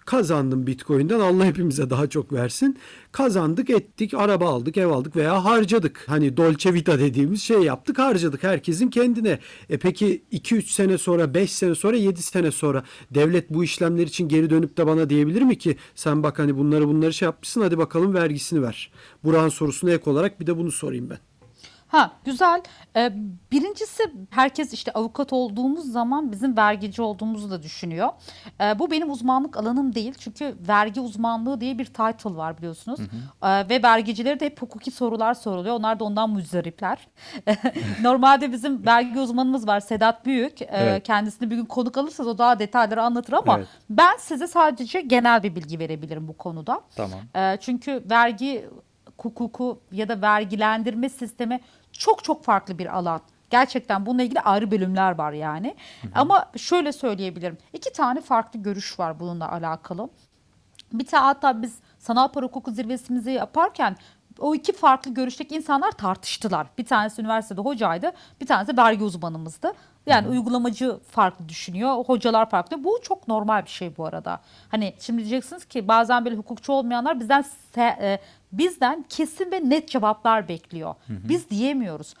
Kazandım 0.06 0.66
Bitcoin'den 0.66 1.20
Allah 1.20 1.44
hepimize 1.44 1.90
daha 1.90 2.06
çok 2.06 2.32
versin. 2.32 2.78
Kazandık 3.12 3.70
ettik 3.70 4.14
araba 4.14 4.48
aldık 4.48 4.76
ev 4.76 4.86
aldık 4.86 5.16
veya 5.16 5.44
harcadık. 5.44 6.04
Hani 6.06 6.36
Dolce 6.36 6.74
Vita 6.74 6.98
dediğimiz 6.98 7.42
şey 7.42 7.58
yaptık 7.58 7.98
harcadık 7.98 8.42
herkesin 8.42 8.88
kendine. 8.88 9.38
E 9.70 9.78
peki 9.78 10.22
2-3 10.32 10.62
sene 10.62 10.98
sonra 10.98 11.34
5 11.34 11.52
sene 11.52 11.74
sonra 11.74 11.96
7 11.96 12.22
sene 12.22 12.50
sonra 12.50 12.82
devlet 13.10 13.50
bu 13.50 13.64
işlemler 13.64 14.06
için 14.06 14.28
geri 14.28 14.50
dönüp 14.50 14.76
de 14.76 14.86
bana 14.86 15.10
diyebilir 15.10 15.42
mi 15.42 15.58
ki 15.58 15.76
sen 15.94 16.22
bak 16.22 16.38
hani 16.38 16.56
bunları 16.56 16.88
bunları 16.88 17.12
şey 17.12 17.26
yapmışsın 17.26 17.60
hadi 17.60 17.78
bakalım 17.78 18.14
vergisini 18.14 18.62
ver. 18.62 18.92
Burak'ın 19.24 19.48
sorusuna 19.48 19.90
ek 19.90 20.10
olarak 20.10 20.40
bir 20.40 20.46
de 20.46 20.56
bunu 20.56 20.72
sorayım 20.72 21.10
ben. 21.10 21.31
Ha 21.92 22.10
güzel. 22.24 22.62
Ee, 22.96 23.12
birincisi 23.52 24.02
herkes 24.30 24.72
işte 24.72 24.92
avukat 24.92 25.32
olduğumuz 25.32 25.92
zaman 25.92 26.32
bizim 26.32 26.56
vergici 26.56 27.02
olduğumuzu 27.02 27.50
da 27.50 27.62
düşünüyor. 27.62 28.08
Ee, 28.60 28.78
bu 28.78 28.90
benim 28.90 29.10
uzmanlık 29.10 29.56
alanım 29.56 29.94
değil. 29.94 30.14
Çünkü 30.18 30.54
vergi 30.68 31.00
uzmanlığı 31.00 31.60
diye 31.60 31.78
bir 31.78 31.84
title 31.84 32.36
var 32.36 32.58
biliyorsunuz. 32.58 33.00
Ee, 33.42 33.68
ve 33.68 33.82
vergicilere 33.82 34.40
de 34.40 34.46
hep 34.46 34.62
hukuki 34.62 34.90
sorular 34.90 35.34
soruluyor. 35.34 35.74
Onlar 35.74 36.00
da 36.00 36.04
ondan 36.04 36.30
müzdaripler. 36.30 37.08
Normalde 38.02 38.52
bizim 38.52 38.86
vergi 38.86 39.18
uzmanımız 39.20 39.66
var 39.66 39.80
Sedat 39.80 40.26
Büyük. 40.26 40.62
Ee, 40.62 40.68
Evet. 40.70 41.02
Kendisini 41.06 41.50
bir 41.50 41.56
gün 41.56 41.64
konuk 41.64 41.98
alırsanız 41.98 42.28
o 42.28 42.38
daha 42.38 42.58
detayları 42.58 43.02
anlatır 43.02 43.32
ama 43.32 43.56
Evet. 43.58 43.68
ben 43.90 44.16
size 44.18 44.46
sadece 44.46 45.00
genel 45.00 45.42
bir 45.42 45.54
bilgi 45.56 45.78
verebilirim 45.78 46.28
bu 46.28 46.36
konuda. 46.36 46.80
Tamam. 46.96 47.20
Ee, 47.36 47.56
çünkü 47.60 48.04
vergi 48.10 48.68
hukuku 49.22 49.80
ya 49.92 50.08
da 50.08 50.22
vergilendirme 50.22 51.08
sistemi 51.08 51.60
çok 51.92 52.24
çok 52.24 52.44
farklı 52.44 52.78
bir 52.78 52.96
alan. 52.96 53.20
Gerçekten 53.50 54.06
bununla 54.06 54.22
ilgili 54.22 54.40
ayrı 54.40 54.70
bölümler 54.70 55.18
var 55.18 55.32
yani. 55.32 55.74
Ama 56.14 56.50
şöyle 56.56 56.92
söyleyebilirim. 56.92 57.58
İki 57.72 57.92
tane 57.92 58.20
farklı 58.20 58.62
görüş 58.62 58.98
var 58.98 59.20
bununla 59.20 59.52
alakalı. 59.52 60.08
Bir 60.92 61.06
tane 61.06 61.24
hatta 61.24 61.62
biz 61.62 61.74
sanal 61.98 62.28
para 62.28 62.46
hukuku 62.46 62.70
zirvesimizi 62.72 63.30
yaparken 63.30 63.96
o 64.38 64.54
iki 64.54 64.72
farklı 64.72 65.14
görüşteki 65.14 65.54
insanlar 65.56 65.90
tartıştılar. 65.92 66.66
Bir 66.78 66.84
tanesi 66.84 67.20
üniversitede 67.22 67.60
hocaydı, 67.60 68.12
bir 68.40 68.46
tanesi 68.46 68.76
vergi 68.76 69.04
uzmanımızdı. 69.04 69.72
Yani 70.06 70.28
uygulamacı 70.28 70.98
farklı 71.10 71.48
düşünüyor, 71.48 71.92
hocalar 72.04 72.50
farklı. 72.50 72.84
Bu 72.84 72.98
çok 73.02 73.28
normal 73.28 73.64
bir 73.64 73.70
şey 73.70 73.96
bu 73.96 74.06
arada. 74.06 74.40
Hani 74.68 74.94
şimdi 75.00 75.18
diyeceksiniz 75.18 75.64
ki 75.64 75.88
bazen 75.88 76.24
böyle 76.24 76.36
hukukçu 76.36 76.72
olmayanlar 76.72 77.20
bizden 77.20 77.44
se- 77.76 78.02
e, 78.02 78.18
bizden 78.52 79.04
kesin 79.08 79.50
ve 79.52 79.68
net 79.70 79.88
cevaplar 79.88 80.48
bekliyor. 80.48 80.94
Biz 81.08 81.50
diyemiyoruz. 81.50 82.14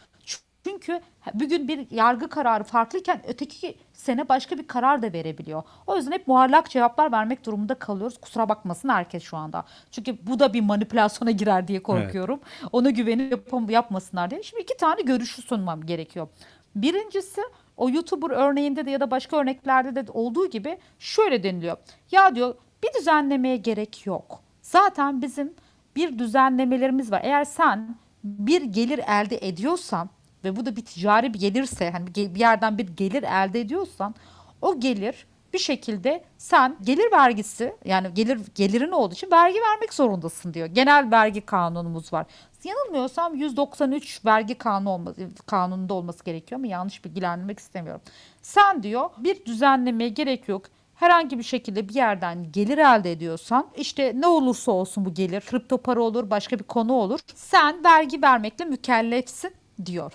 Çünkü 0.64 1.00
bugün 1.34 1.68
bir 1.68 1.90
yargı 1.90 2.28
kararı 2.28 2.64
farklıyken 2.64 3.22
öteki 3.28 3.74
sene 3.92 4.28
başka 4.28 4.58
bir 4.58 4.66
karar 4.66 5.02
da 5.02 5.12
verebiliyor. 5.12 5.62
O 5.86 5.96
yüzden 5.96 6.12
hep 6.12 6.26
muallak 6.28 6.70
cevaplar 6.70 7.12
vermek 7.12 7.46
durumunda 7.46 7.74
kalıyoruz. 7.74 8.18
Kusura 8.20 8.48
bakmasın 8.48 8.88
herkes 8.88 9.22
şu 9.22 9.36
anda. 9.36 9.64
Çünkü 9.90 10.26
bu 10.26 10.38
da 10.38 10.52
bir 10.54 10.60
manipülasyona 10.60 11.30
girer 11.30 11.68
diye 11.68 11.82
korkuyorum. 11.82 12.40
Ona 12.72 12.90
güvenip 12.90 13.32
yapam- 13.32 13.70
yapmasınlar 13.70 14.30
diye. 14.30 14.42
Şimdi 14.42 14.62
iki 14.62 14.76
tane 14.76 15.02
görüşü 15.02 15.42
sunmam 15.42 15.86
gerekiyor. 15.86 16.28
Birincisi 16.76 17.40
o 17.76 17.90
YouTuber 17.90 18.30
örneğinde 18.30 18.86
de 18.86 18.90
ya 18.90 19.00
da 19.00 19.10
başka 19.10 19.36
örneklerde 19.36 20.06
de 20.06 20.10
olduğu 20.12 20.46
gibi 20.50 20.78
şöyle 20.98 21.42
deniliyor. 21.42 21.76
Ya 22.10 22.34
diyor 22.34 22.54
bir 22.82 22.98
düzenlemeye 23.00 23.56
gerek 23.56 24.06
yok. 24.06 24.40
Zaten 24.62 25.22
bizim 25.22 25.54
bir 25.96 26.18
düzenlemelerimiz 26.18 27.12
var. 27.12 27.20
Eğer 27.24 27.44
sen 27.44 27.96
bir 28.24 28.62
gelir 28.62 28.98
elde 28.98 29.48
ediyorsan 29.48 30.10
ve 30.44 30.56
bu 30.56 30.66
da 30.66 30.76
bir 30.76 30.84
ticari 30.84 31.34
bir 31.34 31.38
gelirse 31.38 31.90
hani 31.90 32.14
bir 32.14 32.40
yerden 32.40 32.78
bir 32.78 32.88
gelir 32.88 33.22
elde 33.22 33.60
ediyorsan 33.60 34.14
o 34.62 34.80
gelir 34.80 35.26
bir 35.52 35.58
şekilde 35.58 36.24
sen 36.38 36.76
gelir 36.82 37.12
vergisi 37.12 37.76
yani 37.84 38.14
gelir 38.14 38.40
gelirin 38.54 38.90
olduğu 38.90 39.14
için 39.14 39.30
vergi 39.30 39.58
vermek 39.60 39.94
zorundasın 39.94 40.54
diyor. 40.54 40.66
Genel 40.66 41.10
vergi 41.10 41.40
kanunumuz 41.40 42.12
var. 42.12 42.26
Yanılmıyorsam 42.64 43.34
193 43.34 44.24
vergi 44.24 44.54
kanunu 44.54 44.90
olması, 44.90 45.28
kanununda 45.46 45.94
olması 45.94 46.24
gerekiyor 46.24 46.60
ama 46.60 46.66
yanlış 46.66 47.04
bilgilendirmek 47.04 47.58
istemiyorum. 47.58 48.02
Sen 48.42 48.82
diyor 48.82 49.10
bir 49.18 49.44
düzenlemeye 49.44 50.10
gerek 50.10 50.48
yok 50.48 50.62
herhangi 50.94 51.38
bir 51.38 51.42
şekilde 51.42 51.88
bir 51.88 51.94
yerden 51.94 52.52
gelir 52.52 52.78
elde 52.78 53.12
ediyorsan 53.12 53.68
işte 53.76 54.12
ne 54.16 54.26
olursa 54.26 54.72
olsun 54.72 55.04
bu 55.04 55.14
gelir 55.14 55.40
kripto 55.40 55.78
para 55.78 56.02
olur 56.02 56.30
başka 56.30 56.58
bir 56.58 56.64
konu 56.64 56.92
olur 56.92 57.20
sen 57.34 57.84
vergi 57.84 58.22
vermekle 58.22 58.64
mükellefsin 58.64 59.54
diyor. 59.86 60.12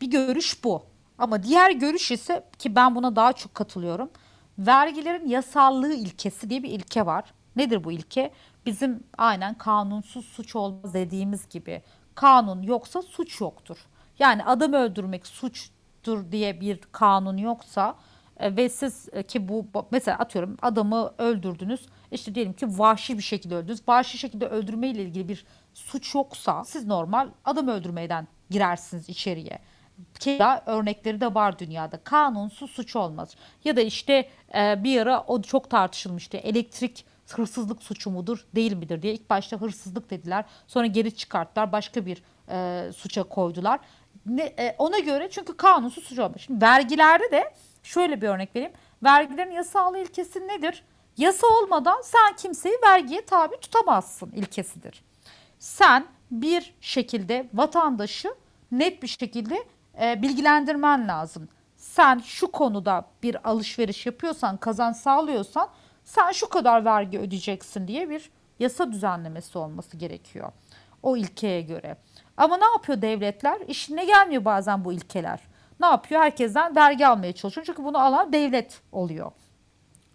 Bir 0.00 0.10
görüş 0.10 0.64
bu. 0.64 0.82
Ama 1.18 1.42
diğer 1.42 1.70
görüş 1.70 2.10
ise 2.10 2.44
ki 2.58 2.74
ben 2.74 2.94
buna 2.94 3.16
daha 3.16 3.32
çok 3.32 3.54
katılıyorum. 3.54 4.10
Vergilerin 4.58 5.28
yasallığı 5.28 5.94
ilkesi 5.94 6.50
diye 6.50 6.62
bir 6.62 6.70
ilke 6.70 7.06
var. 7.06 7.24
Nedir 7.56 7.84
bu 7.84 7.92
ilke? 7.92 8.30
Bizim 8.66 9.04
aynen 9.18 9.54
kanunsuz 9.54 10.24
suç 10.24 10.56
olmaz 10.56 10.94
dediğimiz 10.94 11.48
gibi 11.48 11.82
kanun 12.14 12.62
yoksa 12.62 13.02
suç 13.02 13.40
yoktur. 13.40 13.76
Yani 14.18 14.44
adam 14.44 14.72
öldürmek 14.72 15.26
suçtur 15.26 16.32
diye 16.32 16.60
bir 16.60 16.80
kanun 16.92 17.36
yoksa 17.36 17.96
ve 18.40 18.68
siz 18.68 19.08
e, 19.12 19.22
ki 19.22 19.48
bu 19.48 19.66
mesela 19.90 20.18
atıyorum 20.18 20.56
adamı 20.62 21.12
öldürdünüz 21.18 21.86
işte 22.10 22.34
diyelim 22.34 22.52
ki 22.52 22.78
vahşi 22.78 23.18
bir 23.18 23.22
şekilde 23.22 23.54
öldürdünüz. 23.54 23.88
Vahşi 23.88 24.18
şekilde 24.18 24.46
öldürme 24.46 24.88
ile 24.88 25.02
ilgili 25.02 25.28
bir 25.28 25.46
suç 25.74 26.14
yoksa 26.14 26.64
siz 26.64 26.86
normal 26.86 27.28
adam 27.44 27.68
öldürmeden 27.68 28.28
girersiniz 28.50 29.08
içeriye. 29.08 29.58
Ki 30.20 30.38
da 30.38 30.62
örnekleri 30.66 31.20
de 31.20 31.34
var 31.34 31.58
dünyada. 31.58 31.96
Kanunsuz 32.04 32.70
suç 32.70 32.96
olmaz. 32.96 33.36
Ya 33.64 33.76
da 33.76 33.80
işte 33.80 34.28
e, 34.54 34.84
bir 34.84 35.00
ara 35.00 35.24
o 35.26 35.42
çok 35.42 35.70
tartışılmıştı. 35.70 36.36
Elektrik 36.36 37.04
hırsızlık 37.30 37.82
suçu 37.82 38.10
mudur 38.10 38.46
değil 38.54 38.72
midir 38.72 39.02
diye. 39.02 39.14
İlk 39.14 39.30
başta 39.30 39.60
hırsızlık 39.60 40.10
dediler. 40.10 40.44
Sonra 40.66 40.86
geri 40.86 41.16
çıkarttılar. 41.16 41.72
Başka 41.72 42.06
bir 42.06 42.22
e, 42.50 42.92
suça 42.92 43.22
koydular. 43.22 43.80
Ne, 44.26 44.42
e, 44.42 44.74
ona 44.78 44.98
göre 44.98 45.28
çünkü 45.30 45.56
kanunsuz 45.56 46.04
suç 46.04 46.18
olmaz. 46.18 46.40
Şimdi 46.40 46.64
vergilerde 46.64 47.30
de 47.30 47.54
şöyle 47.86 48.20
bir 48.20 48.28
örnek 48.28 48.56
vereyim. 48.56 48.72
Vergilerin 49.02 49.50
yasallığı 49.50 49.98
ilkesi 49.98 50.48
nedir? 50.48 50.84
Yasa 51.16 51.46
olmadan 51.46 52.02
sen 52.02 52.36
kimseyi 52.36 52.74
vergiye 52.86 53.24
tabi 53.24 53.60
tutamazsın 53.60 54.30
ilkesidir. 54.30 55.04
Sen 55.58 56.06
bir 56.30 56.74
şekilde 56.80 57.48
vatandaşı 57.54 58.34
net 58.72 59.02
bir 59.02 59.08
şekilde 59.08 59.64
e, 60.02 60.22
bilgilendirmen 60.22 61.08
lazım. 61.08 61.48
Sen 61.76 62.18
şu 62.18 62.52
konuda 62.52 63.04
bir 63.22 63.48
alışveriş 63.50 64.06
yapıyorsan, 64.06 64.56
kazanç 64.56 64.96
sağlıyorsan 64.96 65.68
sen 66.04 66.32
şu 66.32 66.48
kadar 66.48 66.84
vergi 66.84 67.18
ödeyeceksin 67.18 67.88
diye 67.88 68.10
bir 68.10 68.30
yasa 68.58 68.92
düzenlemesi 68.92 69.58
olması 69.58 69.96
gerekiyor. 69.96 70.52
O 71.02 71.16
ilkeye 71.16 71.60
göre. 71.60 71.96
Ama 72.36 72.56
ne 72.56 72.64
yapıyor 72.64 73.02
devletler? 73.02 73.60
İşine 73.68 74.04
gelmiyor 74.04 74.44
bazen 74.44 74.84
bu 74.84 74.92
ilkeler. 74.92 75.40
Ne 75.80 75.86
yapıyor? 75.86 76.20
Herkesten 76.20 76.76
vergi 76.76 77.06
almaya 77.06 77.32
çalışıyor. 77.32 77.66
Çünkü 77.66 77.84
bunu 77.84 77.98
alan 77.98 78.32
devlet 78.32 78.80
oluyor. 78.92 79.32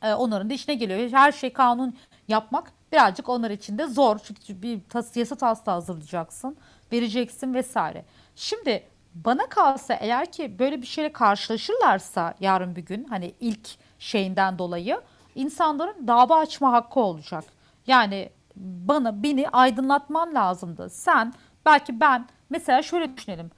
Ee, 0.03 0.14
onların 0.14 0.49
da 0.49 0.53
işine 0.53 0.76
geliyor. 0.76 1.12
Her 1.12 1.32
şey 1.32 1.53
kanun 1.53 1.97
yapmak 2.28 2.72
birazcık 2.91 3.30
onlar 3.30 3.51
için 3.51 3.78
de 3.78 3.88
zor. 3.88 4.20
Çünkü 4.24 4.62
bir 4.62 4.80
tas, 4.89 5.18
yasa 5.18 5.36
taslağı 5.36 5.76
hazırlayacaksın, 5.76 6.57
vereceksin 6.91 7.53
vesaire. 7.53 8.05
Şimdi 8.36 8.84
bana 9.16 9.49
kalsa 9.49 9.93
eğer 9.93 10.32
ki 10.32 10.59
böyle 10.59 10.82
bir 10.82 10.88
şeyle 10.88 11.12
karşılaşırlarsa 11.14 12.34
yarın 12.39 12.76
bir 12.76 12.86
gün 12.86 13.03
hani 13.03 13.34
ilk 13.39 13.70
şeyinden 13.99 14.59
dolayı 14.59 15.01
insanların 15.36 16.07
dava 16.07 16.39
açma 16.39 16.72
hakkı 16.72 16.99
olacak. 16.99 17.43
Yani 17.88 18.30
bana 18.55 19.24
beni 19.24 19.49
aydınlatman 19.49 20.36
lazımdı. 20.36 20.89
Sen 20.89 21.34
belki 21.66 21.99
ben 21.99 22.28
mesela 22.49 22.82
şöyle 22.82 23.18
düşünelim 23.18 23.51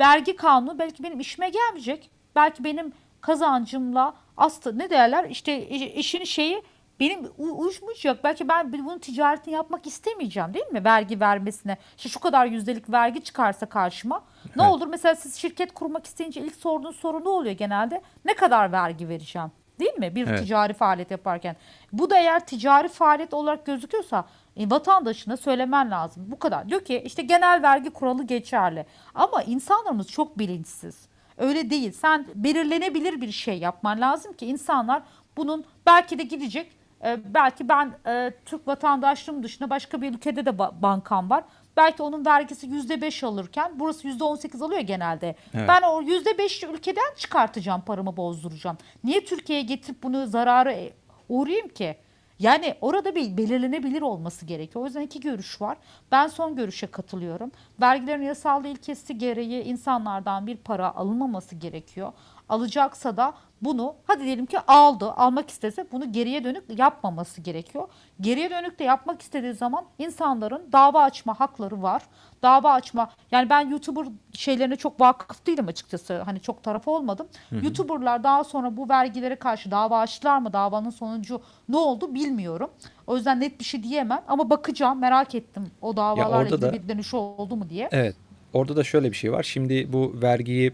vergi 0.00 0.36
kanunu 0.36 0.78
belki 0.78 1.02
benim 1.02 1.20
işime 1.20 1.48
gelmeyecek. 1.50 2.10
Belki 2.36 2.64
benim 2.64 2.92
kazancımla 3.20 4.14
aslında 4.36 4.76
ne 4.76 4.90
derler 4.90 5.24
işte 5.30 5.68
işin 5.68 6.24
şeyi 6.24 6.62
benim 7.00 7.28
uyuşmayacak. 7.38 8.24
Belki 8.24 8.48
ben 8.48 8.72
bunun 8.72 8.98
ticaretini 8.98 9.54
yapmak 9.54 9.86
istemeyeceğim 9.86 10.54
değil 10.54 10.66
mi? 10.72 10.84
Vergi 10.84 11.20
vermesine. 11.20 11.76
İşte 11.96 12.08
şu 12.08 12.20
kadar 12.20 12.46
yüzdelik 12.46 12.90
vergi 12.90 13.20
çıkarsa 13.24 13.66
karşıma. 13.66 14.24
Ne 14.56 14.62
Evet. 14.62 14.72
olur 14.72 14.86
mesela 14.86 15.14
siz 15.14 15.34
şirket 15.36 15.74
kurmak 15.74 16.06
isteyince 16.06 16.40
ilk 16.40 16.56
sorduğunuz 16.56 16.96
soru 16.96 17.24
ne 17.24 17.28
oluyor 17.28 17.54
genelde? 17.54 18.02
Ne 18.24 18.34
kadar 18.34 18.72
vergi 18.72 19.08
vereceğim? 19.08 19.48
Değil 19.80 19.98
mi? 19.98 20.14
Bir 20.14 20.26
Evet. 20.26 20.38
ticari 20.40 20.72
faaliyet 20.72 21.10
yaparken. 21.10 21.56
Bu 21.92 22.10
da 22.10 22.18
eğer 22.18 22.46
ticari 22.46 22.88
faaliyet 22.88 23.34
olarak 23.34 23.66
gözüküyorsa 23.66 24.24
E, 24.58 24.70
vatandaşına 24.70 25.36
söylemen 25.36 25.90
lazım. 25.90 26.24
Bu 26.30 26.38
kadar. 26.38 26.68
Diyor 26.68 26.84
ki 26.84 27.02
işte 27.06 27.22
genel 27.22 27.62
vergi 27.62 27.90
kuralı 27.90 28.22
geçerli. 28.24 28.86
Ama 29.14 29.42
insanlarımız 29.42 30.08
çok 30.08 30.38
bilinçsiz. 30.38 31.08
Öyle 31.38 31.70
değil. 31.70 31.92
Sen 31.92 32.26
belirlenebilir 32.34 33.20
bir 33.20 33.32
şey 33.32 33.58
yapman 33.58 34.00
lazım 34.00 34.32
ki 34.32 34.46
insanlar 34.46 35.02
bunun 35.36 35.64
belki 35.86 36.18
de 36.18 36.22
gidecek. 36.22 36.72
E, 37.04 37.34
belki 37.34 37.68
ben 37.68 37.92
e, 38.06 38.32
Türk 38.46 38.68
vatandaşlığım 38.68 39.42
dışında 39.42 39.70
başka 39.70 40.02
bir 40.02 40.10
ülkede 40.14 40.46
de 40.46 40.50
ba- 40.50 40.82
bankam 40.82 41.30
var. 41.30 41.44
Belki 41.76 42.02
onun 42.02 42.26
vergisi 42.26 42.66
%5 42.66 43.26
alırken 43.26 43.72
burası 43.74 44.08
%18 44.08 44.64
alıyor 44.64 44.80
genelde. 44.80 45.36
Evet. 45.54 45.68
Ben 45.68 45.82
o 45.82 46.02
%5'li 46.02 46.72
ülkeden 46.72 47.14
çıkartacağım 47.16 47.80
paramı 47.80 48.16
bozduracağım. 48.16 48.78
Niye 49.04 49.24
Türkiye'ye 49.24 49.64
getirip 49.64 50.02
bunu 50.02 50.26
zararı 50.26 50.72
e, 50.72 50.92
uğrayayım 51.28 51.68
ki? 51.68 51.96
Yani 52.38 52.74
orada 52.80 53.14
bir 53.14 53.36
belirlenebilir 53.36 54.02
olması 54.02 54.46
gerekiyor. 54.46 54.82
O 54.82 54.86
yüzden 54.86 55.00
iki 55.02 55.20
görüş 55.20 55.60
var. 55.60 55.76
Ben 56.12 56.26
son 56.26 56.56
görüşe 56.56 56.86
katılıyorum. 56.86 57.52
Vergilerin 57.80 58.22
yasal 58.22 58.64
ilkesi 58.64 59.18
gereği 59.18 59.62
insanlardan 59.62 60.46
bir 60.46 60.56
para 60.56 60.96
alınmaması 60.96 61.56
gerekiyor. 61.56 62.12
Alacaksa 62.48 63.16
da 63.16 63.34
bunu 63.62 63.94
hadi 64.06 64.24
diyelim 64.24 64.46
ki 64.46 64.58
aldı, 64.60 65.10
almak 65.12 65.50
istese 65.50 65.86
bunu 65.92 66.12
geriye 66.12 66.44
dönük 66.44 66.78
yapmaması 66.78 67.40
gerekiyor. 67.40 67.88
Geriye 68.20 68.50
dönük 68.50 68.78
de 68.78 68.84
yapmak 68.84 69.22
istediği 69.22 69.52
zaman 69.54 69.84
insanların 69.98 70.62
dava 70.72 71.02
açma 71.02 71.40
hakları 71.40 71.82
var. 71.82 72.02
Dava 72.42 72.72
açma 72.72 73.10
yani 73.30 73.50
ben 73.50 73.70
YouTuber 73.70 74.04
şeylerine 74.32 74.76
çok 74.76 75.00
vakıf 75.00 75.46
değilim 75.46 75.68
açıkçası. 75.68 76.18
Hani 76.22 76.40
çok 76.40 76.62
taraf 76.62 76.88
olmadım. 76.88 77.26
YouTuber'lar 77.62 78.24
daha 78.24 78.44
sonra 78.44 78.76
bu 78.76 78.88
vergilere 78.88 79.36
karşı 79.36 79.70
dava 79.70 79.98
açtılar 80.00 80.38
mı? 80.38 80.52
Davanın 80.52 80.90
sonucu 80.90 81.40
ne 81.68 81.76
oldu 81.76 82.14
bilmiyorum. 82.14 82.70
O 83.06 83.16
yüzden 83.16 83.40
net 83.40 83.60
bir 83.60 83.64
şey 83.64 83.82
diyemem 83.82 84.22
ama 84.28 84.50
bakacağım 84.50 84.98
merak 85.00 85.34
ettim 85.34 85.70
o 85.82 85.96
davalarla 85.96 86.46
ilgili 86.46 86.62
da- 86.62 86.72
bir 86.72 86.88
dönüş 86.88 87.14
oldu 87.14 87.56
mu 87.56 87.68
diye. 87.70 87.88
Evet. 87.92 88.16
Orada 88.52 88.76
da 88.76 88.84
şöyle 88.84 89.10
bir 89.10 89.16
şey 89.16 89.32
var. 89.32 89.42
Şimdi 89.42 89.92
bu 89.92 90.12
vergiyi 90.22 90.72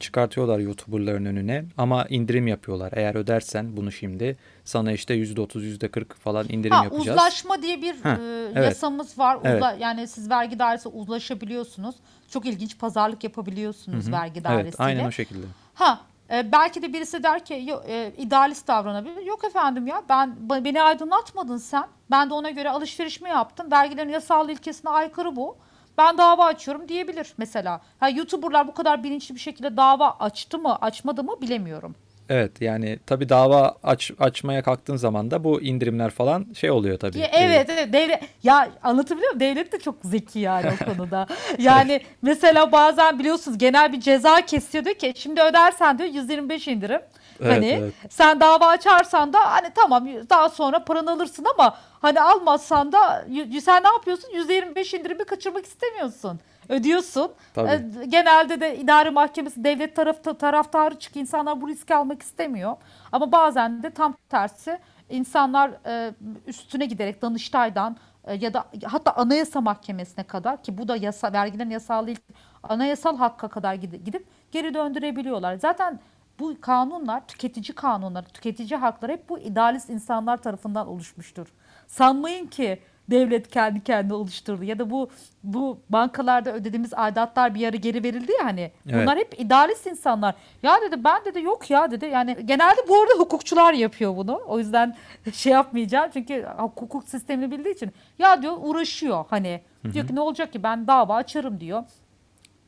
çıkartıyorlar 0.00 0.58
YouTuber'ların 0.58 1.24
önüne 1.24 1.64
ama 1.78 2.04
indirim 2.08 2.46
yapıyorlar. 2.46 2.92
Eğer 2.96 3.14
ödersen 3.14 3.76
bunu 3.76 3.92
şimdi 3.92 4.36
sana 4.64 4.92
işte 4.92 5.14
%30, 5.14 5.64
%40 5.64 6.14
falan 6.14 6.46
indirim 6.48 6.72
Ha, 6.76 6.84
yapacağız. 6.84 7.08
uzlaşma 7.18 7.62
diye 7.62 7.82
bir 7.82 8.00
Ha, 8.00 8.08
e, 8.10 8.44
evet. 8.54 8.64
yasamız 8.64 9.18
var. 9.18 9.38
Evet. 9.44 9.56
Uzla- 9.62 9.76
yani 9.80 10.08
siz 10.08 10.30
vergi 10.30 10.58
dairesi 10.58 10.88
uzlaşabiliyorsunuz. 10.88 11.94
Çok 12.30 12.46
ilginç 12.46 12.78
pazarlık 12.78 13.24
yapabiliyorsunuz 13.24 14.12
vergi 14.12 14.44
dairesiyle. 14.44 14.68
Evet, 14.68 14.80
aynen 14.80 15.04
o 15.04 15.12
şekilde. 15.12 15.46
Ha 15.74 16.00
e, 16.32 16.52
belki 16.52 16.82
de 16.82 16.92
birisi 16.92 17.22
der 17.22 17.44
ki 17.44 17.54
e, 17.88 18.12
idealist 18.18 18.68
davranabilir. 18.68 19.26
Yok 19.26 19.44
efendim 19.44 19.86
ya 19.86 20.02
ben 20.08 20.36
beni 20.64 20.82
aydınlatmadın 20.82 21.56
sen. 21.56 21.84
Ben 22.10 22.30
de 22.30 22.34
ona 22.34 22.50
göre 22.50 22.70
alışverişimi 22.70 23.28
yaptım. 23.28 23.70
Vergilerin 23.70 24.08
yasal 24.08 24.48
ilkesine 24.50 24.90
aykırı 24.90 25.36
bu. 25.36 25.56
Ben 25.98 26.18
dava 26.18 26.44
açıyorum 26.44 26.88
diyebilir 26.88 27.32
mesela. 27.38 27.80
Ha 28.00 28.08
YouTuber'lar 28.08 28.68
bu 28.68 28.74
kadar 28.74 29.04
bilinçli 29.04 29.34
bir 29.34 29.40
şekilde 29.40 29.76
dava 29.76 30.16
açtı 30.20 30.58
mı, 30.58 30.76
açmadı 30.76 31.24
mı 31.24 31.40
bilemiyorum. 31.42 31.94
Evet 32.28 32.60
yani 32.60 32.98
tabii 33.06 33.28
dava 33.28 33.76
aç, 33.82 34.10
açmaya 34.18 34.62
kalktığın 34.62 34.96
zaman 34.96 35.30
da 35.30 35.44
bu 35.44 35.60
indirimler 35.60 36.10
falan 36.10 36.46
şey 36.54 36.70
oluyor 36.70 36.98
tabii. 36.98 37.18
Ya, 37.18 37.26
evet 37.32 37.70
evet 37.70 37.92
devlet 37.92 38.22
ya 38.42 38.68
anlatabiliyor 38.82 39.34
muyum? 39.34 39.40
Devlet 39.40 39.72
de 39.72 39.78
çok 39.78 39.94
zeki 40.04 40.38
yani 40.38 40.66
o 40.82 40.84
konuda. 40.92 41.26
Yani 41.58 42.00
mesela 42.22 42.72
bazen 42.72 43.18
biliyorsunuz 43.18 43.58
genel 43.58 43.92
bir 43.92 44.00
ceza 44.00 44.40
kesiyor 44.46 44.84
diyor 44.84 44.96
ki 44.96 45.12
şimdi 45.16 45.40
ödersen 45.40 45.98
diyor 45.98 46.08
125 46.08 46.68
indirim. 46.68 47.00
Evet, 47.40 47.52
hani 47.52 47.66
evet. 47.66 47.94
sen 48.10 48.40
dava 48.40 48.66
açarsan 48.66 49.32
da 49.32 49.52
hani 49.52 49.70
tamam 49.74 50.06
daha 50.30 50.48
sonra 50.48 50.84
paranı 50.84 51.10
alırsın 51.10 51.46
ama 51.54 51.76
hani 52.00 52.20
almazsan 52.20 52.92
da 52.92 53.24
sen 53.62 53.82
ne 53.82 53.88
yapıyorsun? 53.88 54.28
%25 54.28 54.96
indirimi 54.96 55.24
kaçırmak 55.24 55.66
istemiyorsun. 55.66 56.40
Ödüyorsun. 56.68 57.32
Tabii. 57.54 57.70
E, 58.02 58.06
Genelde 58.06 58.60
de 58.60 58.76
idare 58.76 59.10
mahkemesi 59.10 59.64
devlet 59.64 59.96
tarafta 59.96 60.34
taraftarı 60.34 60.98
çık 60.98 61.16
insanlar 61.16 61.60
bu 61.60 61.68
riski 61.68 61.94
almak 61.94 62.22
istemiyor. 62.22 62.76
Ama 63.12 63.32
bazen 63.32 63.82
de 63.82 63.90
tam 63.90 64.14
tersi 64.28 64.78
insanlar 65.10 65.70
e, 65.86 66.14
üstüne 66.46 66.86
giderek 66.86 67.22
Danıştay'dan 67.22 67.96
e, 68.24 68.34
ya 68.34 68.54
da 68.54 68.64
hatta 68.84 69.12
Anayasa 69.12 69.60
Mahkemesi'ne 69.60 70.24
kadar 70.24 70.62
ki 70.62 70.78
bu 70.78 70.88
da 70.88 70.96
yasa 70.96 71.32
vergilerin 71.32 71.70
yasal 71.70 72.08
ilk 72.08 72.22
anayasal 72.62 73.16
hakka 73.16 73.48
kadar 73.48 73.74
gidip 73.74 74.26
geri 74.52 74.74
döndürebiliyorlar. 74.74 75.56
Zaten 75.56 76.00
bu 76.38 76.60
kanunlar 76.60 77.26
tüketici 77.26 77.74
kanunları, 77.74 78.26
tüketici 78.26 78.76
hakları 78.76 79.12
hep 79.12 79.28
bu 79.28 79.38
idealist 79.38 79.90
insanlar 79.90 80.36
tarafından 80.36 80.88
oluşmuştur. 80.88 81.46
Sanmayın 81.86 82.46
ki 82.46 82.78
devlet 83.10 83.50
kendi 83.50 83.84
kendine 83.84 84.14
oluşturdu 84.14 84.64
ya 84.64 84.78
da 84.78 84.90
bu 84.90 85.10
bu 85.42 85.80
bankalarda 85.90 86.52
ödediğimiz 86.52 86.94
aidatlar 86.94 87.54
bir 87.54 87.68
ara 87.68 87.76
geri 87.76 88.04
verildi 88.04 88.32
ya 88.32 88.44
hani. 88.44 88.72
Evet. 88.86 89.02
Bunlar 89.02 89.18
hep 89.18 89.40
idealist 89.40 89.86
insanlar. 89.86 90.34
Ya 90.62 90.76
dedi 90.82 91.04
ben 91.04 91.24
dedi 91.24 91.42
yok 91.42 91.70
ya 91.70 91.90
dedi. 91.90 92.06
Yani 92.06 92.36
genelde 92.44 92.80
bu 92.88 93.00
arada 93.00 93.12
hukukçular 93.18 93.72
yapıyor 93.72 94.16
bunu. 94.16 94.40
O 94.46 94.58
yüzden 94.58 94.96
şey 95.32 95.52
yapmayacağım 95.52 96.10
çünkü 96.12 96.46
hukuk 96.56 97.08
sistemini 97.08 97.50
bildiği 97.50 97.74
için. 97.74 97.92
Ya 98.18 98.42
diyor 98.42 98.56
uğraşıyor 98.60 99.24
hani. 99.30 99.60
Diyor 99.92 100.06
ki 100.06 100.14
ne 100.14 100.20
olacak 100.20 100.52
ki 100.52 100.62
ben 100.62 100.86
dava 100.86 101.14
açarım 101.14 101.60
diyor 101.60 101.84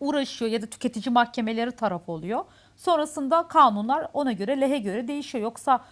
uğraşıyor 0.00 0.50
ya 0.50 0.62
da 0.62 0.66
tüketici 0.66 1.12
mahkemeleri 1.12 1.72
taraf 1.72 2.08
oluyor. 2.08 2.44
Sonrasında 2.80 3.48
kanunlar 3.48 4.08
ona 4.12 4.32
göre 4.32 4.60
lehe 4.60 4.78
göre 4.78 5.08
değişiyor. 5.08 5.44
Yoksa 5.44 5.84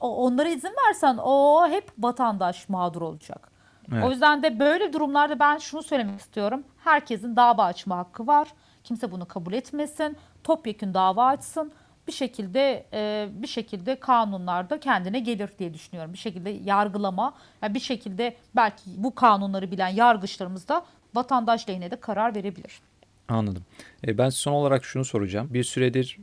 onlara 0.00 0.48
izin 0.48 0.72
versen 0.86 1.18
o 1.22 1.66
hep 1.68 1.90
vatandaş 1.98 2.68
mağdur 2.68 3.02
olacak. 3.02 3.50
Evet. 3.92 4.04
O 4.04 4.10
yüzden 4.10 4.42
de 4.42 4.58
böyle 4.58 4.92
durumlarda 4.92 5.38
ben 5.38 5.58
şunu 5.58 5.82
söylemek 5.82 6.20
istiyorum. 6.20 6.64
Herkesin 6.84 7.36
dava 7.36 7.64
açma 7.64 7.98
hakkı 7.98 8.26
var. 8.26 8.48
Kimse 8.84 9.12
bunu 9.12 9.28
kabul 9.28 9.52
etmesin. 9.52 10.16
Topyekün 10.44 10.94
dava 10.94 11.26
açsın. 11.26 11.72
Bir 12.06 12.12
şekilde 12.12 12.86
e, 12.92 13.28
bir 13.30 13.46
şekilde 13.46 14.00
kanunlarda 14.00 14.80
kendine 14.80 15.20
gelir 15.20 15.50
diye 15.58 15.74
düşünüyorum. 15.74 16.12
Bir 16.12 16.18
şekilde 16.18 16.50
yargılama, 16.50 17.34
yani 17.62 17.74
bir 17.74 17.80
şekilde 17.80 18.36
belki 18.56 18.82
bu 18.86 19.14
kanunları 19.14 19.70
bilen 19.70 19.88
yargıçlarımız 19.88 20.68
da 20.68 20.84
vatandaş 21.14 21.68
lehine 21.68 21.90
de 21.90 21.96
karar 22.00 22.34
verebilir. 22.34 22.80
Anladım. 23.28 23.62
E, 24.06 24.18
ben 24.18 24.28
son 24.28 24.52
olarak 24.52 24.84
şunu 24.84 25.04
soracağım. 25.04 25.48
Bir 25.50 25.64
süredir 25.64 26.18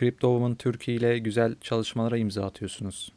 Crypto 0.00 0.28
Woman 0.28 0.54
Türkiye 0.54 0.96
ile 0.96 1.18
güzel 1.18 1.54
çalışmalara 1.60 2.18
imza 2.18 2.44
atıyorsunuz 2.44 3.12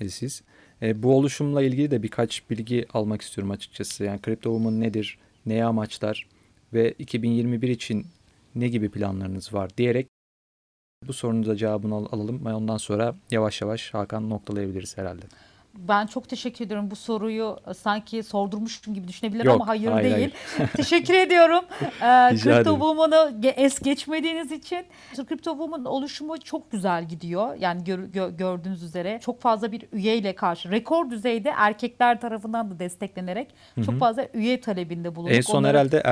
e, 0.00 0.08
siz. 0.08 0.42
E, 0.82 1.02
bu 1.02 1.16
oluşumla 1.16 1.62
ilgili 1.62 1.90
de 1.90 2.02
birkaç 2.02 2.50
bilgi 2.50 2.86
almak 2.92 3.22
istiyorum 3.22 3.50
açıkçası. 3.50 4.04
Yani 4.04 4.20
Crypto 4.24 4.50
Woman 4.50 4.80
nedir, 4.80 5.18
neye 5.46 5.64
amaçlar 5.64 6.26
ve 6.72 6.92
2021 6.92 7.68
için 7.68 8.06
ne 8.54 8.68
gibi 8.68 8.90
planlarınız 8.90 9.54
var 9.54 9.76
diyerek 9.76 10.06
bu 11.08 11.12
sorunun 11.12 11.46
da 11.46 11.56
cevabını 11.56 11.94
al- 11.94 12.06
alalım 12.12 12.46
ondan 12.46 12.76
sonra 12.76 13.14
yavaş 13.30 13.60
yavaş 13.60 13.94
Hakan 13.94 14.30
noktalayabiliriz 14.30 14.98
herhalde. 14.98 15.26
Ben 15.78 16.06
çok 16.06 16.28
teşekkür 16.28 16.64
ediyorum 16.64 16.90
bu 16.90 16.96
soruyu 16.96 17.58
e, 17.70 17.74
sanki 17.74 18.22
sordurmuşum 18.22 18.94
gibi 18.94 19.08
düşünebilir 19.08 19.44
Yok, 19.44 19.54
ama 19.54 19.68
hayır, 19.68 19.90
hayır, 19.90 20.16
değil. 20.16 20.30
teşekkür 20.76 21.14
ediyorum. 21.14 21.64
Ee. 22.02 22.36
Woman'ı 22.64 23.34
ge- 23.40 23.54
es 23.56 23.78
geçmediğiniz 23.78 24.52
için. 24.52 24.86
Crypto 25.14 25.50
Woman 25.50 25.84
oluşumu 25.84 26.40
çok 26.40 26.70
güzel 26.70 27.08
gidiyor. 27.08 27.54
Yani 27.58 27.84
gör- 27.84 27.98
gö- 28.08 28.36
gördüğünüz 28.36 28.82
üzere 28.82 29.20
çok 29.22 29.40
fazla 29.40 29.72
bir 29.72 29.86
üyeyle 29.92 30.34
karşı 30.34 30.70
rekor 30.70 31.10
düzeyde 31.10 31.52
erkekler 31.56 32.20
tarafından 32.20 32.70
da 32.70 32.78
desteklenerek 32.78 33.48
çok 33.86 33.98
fazla 33.98 34.28
üye 34.34 34.60
talebinde 34.60 35.16
bulunduk. 35.16 35.36
En 35.36 35.40
son 35.40 35.58
Onları- 35.58 35.78
herhalde 35.78 36.02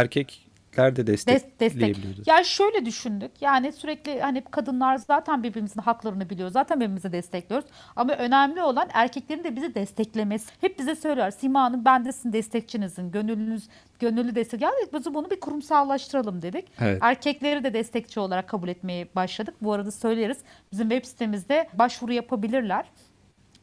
erkekler 0.79 0.97
de 0.97 1.13
Des- 1.13 1.27
destek. 1.27 1.61
destekleyebiliyordu. 1.61 2.23
Ya 2.27 2.45
şöyle 2.45 2.87
düşündük. 2.87 3.31
Yani 3.41 3.73
sürekli 3.73 4.21
hani 4.21 4.43
kadınlar 4.51 4.97
zaten 4.97 5.43
birbirimizin 5.43 5.81
haklarını 5.81 6.31
biliyor. 6.31 6.51
Zaten 6.51 6.81
birbirimizi 6.81 7.13
destekliyoruz. 7.13 7.69
Ama 7.97 8.13
önemli 8.13 8.63
olan 8.63 8.89
erkeklerin 8.93 9.45
de 9.45 9.57
bizi 9.57 9.75
desteklemesi. 9.75 10.53
Hep 10.61 10.79
bize 10.79 10.95
söyler. 10.95 11.31
Sima 11.31 11.63
Hanım 11.63 11.85
ben 11.85 12.05
de 12.05 12.13
sizin 12.13 12.33
destekçinizin. 12.33 13.11
Gönüllünüz, 13.11 13.69
gönüllü 13.99 14.35
destek. 14.35 14.63
Ya 14.63 14.71
dedik 14.83 14.95
biz 14.95 15.15
bunu 15.15 15.31
bir 15.31 15.41
kurumsallaştıralım 15.41 16.43
dedik. 16.43 16.65
Evet. 16.81 16.99
Erkekleri 17.03 17.65
de 17.65 17.73
destekçi 17.75 18.21
olarak 18.21 18.49
kabul 18.49 18.69
etmeye 18.69 19.09
başladık. 19.15 19.55
Bu 19.63 19.73
arada 19.73 19.91
söyleriz. 19.91 20.39
Bizim 20.73 20.89
web 20.91 21.05
sitemizde 21.05 21.69
başvuru 21.75 22.13
yapabilirler. 22.13 22.85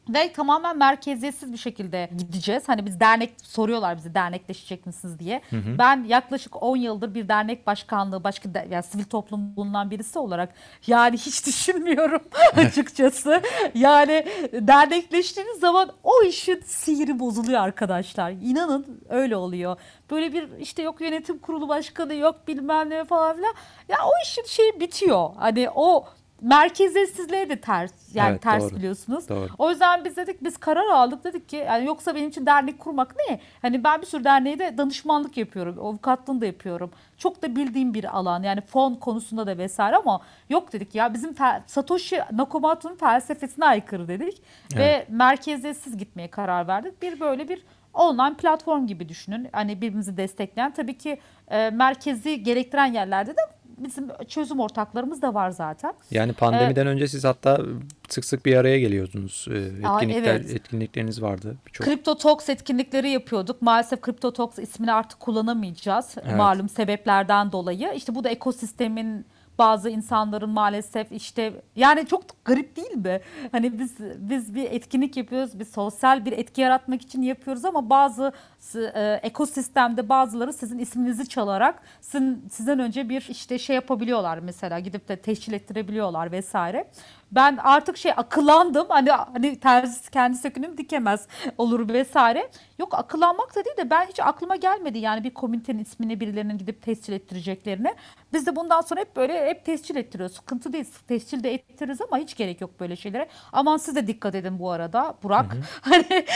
Ve 0.08 0.32
tamamen 0.32 0.78
merkeziyetsiz 0.78 1.52
bir 1.52 1.58
şekilde 1.58 2.10
gideceğiz. 2.18 2.68
Hani 2.68 2.86
biz 2.86 3.00
dernek 3.00 3.32
soruyorlar 3.42 3.96
bize 3.96 4.14
dernekleşecek 4.14 4.86
misiniz 4.86 5.18
diye. 5.18 5.42
Ben 5.78 6.04
yaklaşık 6.04 6.62
10 6.62 6.76
yıldır 6.76 7.14
bir 7.14 7.28
dernek 7.28 7.66
başkanlığı, 7.66 8.24
başka 8.24 8.54
de, 8.54 8.66
yani 8.70 8.82
sivil 8.82 9.04
toplum 9.04 9.56
bulunan 9.56 9.90
birisi 9.90 10.18
olarak 10.18 10.54
yani 10.86 11.16
hiç 11.16 11.46
düşünmüyorum 11.46 12.22
açıkçası. 12.56 13.42
Yani 13.74 14.26
dernekleştiğiniz 14.52 15.60
zaman 15.60 15.90
o 16.02 16.22
işin 16.22 16.60
sihri 16.66 17.18
bozuluyor 17.18 17.60
arkadaşlar. 17.60 18.30
İnanın 18.30 19.00
öyle 19.08 19.36
oluyor. 19.36 19.76
Böyle 20.10 20.32
bir 20.32 20.48
işte 20.58 20.82
yok 20.82 21.00
yönetim 21.00 21.38
kurulu 21.38 21.68
başkanı 21.68 22.14
yok 22.14 22.48
bilmem 22.48 22.90
ne 22.90 23.04
falan 23.04 23.36
filan. 23.36 23.54
Ya 23.88 23.96
o 24.06 24.10
işin 24.24 24.44
şeyi 24.44 24.80
bitiyor. 24.80 25.30
Hani 25.36 25.70
o 25.74 26.04
merkeziyetsizliğe 26.40 27.48
de 27.48 27.60
ters 27.60 27.92
yani 28.14 28.30
Evet, 28.30 28.42
ters 28.42 28.62
doğru. 28.62 28.76
biliyorsunuz. 28.76 29.28
Doğru. 29.28 29.48
O 29.58 29.70
yüzden 29.70 30.04
biz 30.04 30.16
dedik 30.16 30.44
biz 30.44 30.56
karar 30.56 30.86
aldık 30.88 31.24
dedik 31.24 31.48
ki 31.48 31.56
yani 31.56 31.86
yoksa 31.86 32.14
benim 32.14 32.28
için 32.28 32.46
dernek 32.46 32.78
kurmak 32.80 33.14
ne? 33.28 33.40
Hani 33.62 33.84
ben 33.84 34.00
bir 34.00 34.06
sürü 34.06 34.24
derneğe 34.24 34.58
de 34.58 34.78
danışmanlık 34.78 35.36
yapıyorum. 35.36 35.78
Avukatlığını 35.80 36.40
da 36.40 36.46
yapıyorum. 36.46 36.90
Çok 37.18 37.42
da 37.42 37.56
bildiğim 37.56 37.94
bir 37.94 38.16
alan 38.18 38.42
yani 38.42 38.60
fon 38.60 38.94
konusunda 38.94 39.46
da 39.46 39.58
vesaire 39.58 39.96
ama 39.96 40.20
yok 40.48 40.72
dedik 40.72 40.94
ya 40.94 41.14
bizim 41.14 41.32
fel- 41.32 41.62
Satoshi 41.66 42.20
Nakamoto'nun 42.32 42.96
felsefesine 42.96 43.64
aykırı 43.64 44.08
dedik 44.08 44.42
ve 44.76 45.06
merkeziyetsiz 45.08 45.96
gitmeye 45.96 46.28
karar 46.28 46.68
verdik. 46.68 47.02
Bir 47.02 47.20
böyle 47.20 47.48
bir 47.48 47.62
online 47.94 48.34
platform 48.34 48.86
gibi 48.86 49.08
düşünün. 49.08 49.48
Hani 49.52 49.76
birbirimizi 49.76 50.16
destekleyen 50.16 50.70
tabii 50.72 50.98
ki 50.98 51.18
e, 51.50 51.70
merkezi 51.70 52.42
gerektiren 52.42 52.86
yerlerde 52.92 53.30
de 53.36 53.40
bizim 53.84 54.08
çözüm 54.28 54.60
ortaklarımız 54.60 55.22
da 55.22 55.34
var 55.34 55.50
zaten. 55.50 55.92
Yani 56.10 56.32
pandemiden 56.32 56.86
önce 56.86 57.08
siz 57.08 57.24
hatta 57.24 57.60
sık 58.08 58.24
sık 58.24 58.46
bir 58.46 58.56
araya 58.56 58.80
geliyordunuz. 58.80 59.46
Ee, 59.50 59.86
Aa, 59.86 59.94
Etkinlikler, 59.94 60.34
evet. 60.34 60.50
etkinlikleriniz 60.50 61.22
vardı. 61.22 61.56
Birçok. 61.66 61.86
Crypto 61.86 62.16
Talks 62.16 62.48
etkinlikleri 62.48 63.10
yapıyorduk. 63.10 63.62
Maalesef 63.62 64.04
Crypto 64.04 64.32
Talks 64.32 64.58
ismini 64.58 64.92
artık 64.92 65.20
kullanamayacağız. 65.20 66.14
Evet. 66.22 66.36
Malum 66.36 66.68
sebeplerden 66.68 67.52
dolayı. 67.52 67.92
İşte 67.94 68.14
bu 68.14 68.24
da 68.24 68.28
ekosistemin 68.28 69.26
bazı 69.58 69.90
insanların 69.90 70.50
maalesef 70.50 71.12
işte 71.12 71.52
yani 71.76 72.06
çok 72.06 72.44
garip 72.44 72.76
değil 72.76 72.96
mi? 72.96 73.20
Hani 73.52 73.78
biz 73.78 73.94
biz 74.16 74.54
bir 74.54 74.64
etkinlik 74.64 75.16
yapıyoruz, 75.16 75.58
bir 75.58 75.64
sosyal 75.64 76.24
bir 76.24 76.32
etki 76.32 76.60
yaratmak 76.60 77.02
için 77.02 77.22
yapıyoruz 77.22 77.64
ama 77.64 77.90
bazı 77.90 78.32
e, 78.74 79.20
ekosistemde 79.22 80.08
bazıları 80.08 80.52
sizin 80.52 80.78
isminizi 80.78 81.28
çalarak 81.28 81.82
sizin, 82.00 82.48
sizden 82.50 82.78
önce 82.78 83.08
bir 83.08 83.26
işte 83.30 83.58
şey 83.58 83.76
yapabiliyorlar 83.76 84.38
mesela 84.38 84.78
gidip 84.78 85.08
de 85.08 85.16
teşkil 85.16 85.52
ettirebiliyorlar 85.52 86.32
vesaire. 86.32 86.90
Ben 87.32 87.56
artık 87.62 87.96
şey 87.96 88.12
akıllandım 88.16 88.86
hani 88.88 89.10
hani 89.10 89.60
terzi 89.60 90.10
kendi 90.10 90.36
sökünüm 90.36 90.78
dikemez 90.78 91.26
olur 91.58 91.88
vesaire. 91.88 92.50
Yok 92.78 92.94
akıllanmak 92.94 93.56
da 93.56 93.64
değil 93.64 93.76
de 93.76 93.90
ben 93.90 94.06
hiç 94.06 94.20
aklıma 94.20 94.56
gelmedi 94.56 94.98
yani 94.98 95.24
bir 95.24 95.34
komitenin 95.34 95.78
ismini 95.78 96.20
birilerinin 96.20 96.58
gidip 96.58 96.82
tescil 96.82 97.12
ettireceklerini. 97.12 97.94
Biz 98.32 98.46
de 98.46 98.56
bundan 98.56 98.80
sonra 98.80 99.00
hep 99.00 99.16
böyle 99.16 99.46
hep 99.46 99.64
tescil 99.64 99.96
ettiriyoruz. 99.96 100.36
Sıkıntı 100.36 100.72
değil 100.72 100.84
tescil 101.08 101.42
de 101.42 101.54
ettiririz 101.54 102.00
ama 102.00 102.18
hiç 102.18 102.36
gerek 102.36 102.60
yok 102.60 102.80
böyle 102.80 102.96
şeylere. 102.96 103.28
Aman 103.52 103.76
siz 103.76 103.96
de 103.96 104.06
dikkat 104.06 104.34
edin 104.34 104.58
bu 104.58 104.70
arada 104.70 105.14
Burak. 105.22 105.56
Hani 105.80 106.26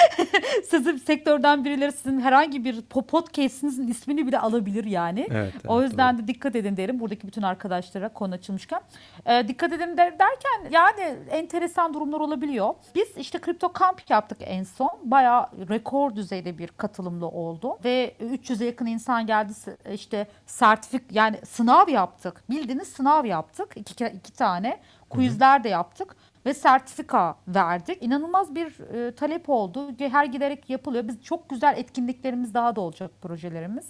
sizin 0.70 0.96
sektörden 0.96 1.64
birileri 1.64 1.92
sizin 1.92 2.20
herhangi 2.20 2.64
bir 2.64 2.74
po- 2.74 3.06
podcast'inizin 3.06 3.88
ismini 3.88 4.26
bile 4.26 4.38
alabilir 4.38 4.84
yani. 4.84 5.26
Evet, 5.30 5.54
o 5.68 5.80
evet, 5.80 5.90
yüzden 5.90 6.18
de 6.18 6.28
dikkat 6.28 6.56
edin 6.56 6.76
derim 6.76 7.00
buradaki 7.00 7.26
bütün 7.26 7.42
arkadaşlara 7.42 8.08
konu 8.08 8.34
açılmışken. 8.34 8.80
Ee, 9.26 9.48
dikkat 9.48 9.72
edin 9.72 9.96
der- 9.96 10.18
derken 10.18 10.70
yani 10.82 11.18
enteresan 11.30 11.94
durumlar 11.94 12.20
olabiliyor. 12.20 12.74
Biz 12.94 13.16
işte 13.16 13.38
kripto 13.38 13.72
kamp 13.72 14.10
yaptık 14.10 14.38
en 14.40 14.62
son. 14.62 14.90
Bayağı 15.04 15.46
rekor 15.68 16.16
düzeyde 16.16 16.58
bir 16.58 16.68
katılımlı 16.68 17.28
oldu 17.28 17.78
ve 17.84 18.16
300'e 18.20 18.66
yakın 18.66 18.86
insan 18.86 19.26
geldi 19.26 19.52
işte 19.92 20.26
sertifik 20.46 21.02
yani 21.12 21.36
sınav 21.46 21.88
yaptık. 21.88 22.44
Bildiğiniz 22.50 22.88
sınav 22.88 23.24
yaptık. 23.24 23.72
iki, 23.76 24.06
iki 24.06 24.32
tane. 24.32 24.80
Quizler 25.10 25.64
de 25.64 25.68
yaptık 25.68 26.16
ve 26.46 26.54
sertifika 26.54 27.36
verdik. 27.48 28.02
İnanılmaz 28.02 28.54
bir 28.54 28.80
e, 28.80 29.14
talep 29.14 29.48
oldu. 29.48 29.88
Her 29.98 30.24
giderek 30.24 30.70
yapılıyor. 30.70 31.08
Biz 31.08 31.22
çok 31.22 31.48
güzel 31.48 31.74
etkinliklerimiz 31.76 32.54
daha 32.54 32.76
da 32.76 32.80
olacak 32.80 33.10
projelerimiz. 33.22 33.86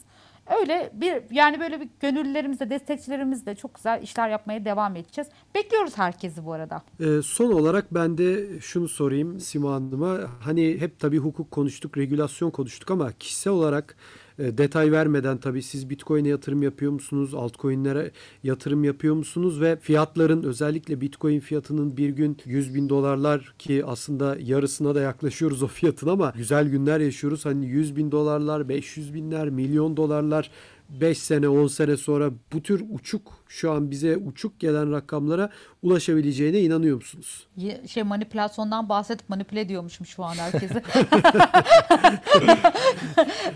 Öyle 0.60 0.90
bir 0.94 1.22
yani 1.30 1.60
böyle 1.60 1.80
bir 1.80 1.88
gönüllülerimizle, 2.00 2.70
destekçilerimizle 2.70 3.54
çok 3.54 3.74
güzel 3.74 4.02
işler 4.02 4.28
yapmaya 4.28 4.64
devam 4.64 4.96
edeceğiz. 4.96 5.28
Bekliyoruz 5.54 5.98
herkesi 5.98 6.44
bu 6.44 6.52
arada. 6.52 6.82
Ee, 7.00 7.22
son 7.22 7.52
olarak 7.52 7.94
ben 7.94 8.18
de 8.18 8.60
şunu 8.60 8.88
sorayım 8.88 9.40
Sima 9.40 9.72
Hanım'a. 9.74 10.18
Hani 10.40 10.80
hep 10.80 11.00
tabii 11.00 11.18
hukuk 11.18 11.50
konuştuk, 11.50 11.98
regülasyon 11.98 12.50
konuştuk 12.50 12.90
ama 12.90 13.12
kişisel 13.12 13.52
olarak 13.52 13.96
e, 14.38 14.58
detay 14.58 14.92
vermeden 14.92 15.38
tabii 15.38 15.62
siz 15.62 15.90
Bitcoin'e 15.90 16.28
yatırım 16.28 16.62
yapıyor 16.62 16.92
musunuz? 16.92 17.34
Altcoin'lere 17.34 18.10
yatırım 18.42 18.84
yapıyor 18.84 19.14
musunuz? 19.14 19.60
Ve 19.60 19.76
fiyatların 19.76 20.42
özellikle 20.42 21.00
Bitcoin 21.00 21.40
fiyatının 21.40 21.96
bir 21.96 22.08
gün 22.08 22.36
100 22.44 22.74
bin 22.74 22.88
dolarlar 22.88 23.54
ki 23.58 23.84
aslında 23.86 24.36
yarısına 24.40 24.94
da 24.94 25.00
yaklaşıyoruz 25.00 25.62
o 25.62 25.66
fiyatın 25.66 26.08
ama 26.08 26.32
güzel 26.36 26.68
günler 26.68 27.00
yaşıyoruz. 27.00 27.44
Hani 27.44 27.66
100 27.66 27.96
bin 27.96 28.12
dolarlar, 28.12 28.68
500 28.68 29.14
binler, 29.14 29.50
milyon 29.50 29.96
dolarlar 29.96 30.50
5 30.88 31.18
sene 31.18 31.48
10 31.48 31.66
sene 31.66 31.96
sonra 31.96 32.30
bu 32.52 32.62
tür 32.62 32.84
uçuk 32.90 33.32
şu 33.48 33.72
an 33.72 33.90
bize 33.90 34.16
uçuk 34.16 34.60
gelen 34.60 34.92
rakamlara 34.92 35.50
ulaşabileceğine 35.82 36.60
inanıyor 36.60 36.96
musunuz? 36.96 37.46
Şey 37.86 38.02
manipülasyondan 38.02 38.88
bahsedip 38.88 39.28
manipüle 39.28 39.60
ediyormuşum 39.60 40.06
şu 40.06 40.24
an 40.24 40.34
herkesi. 40.34 40.74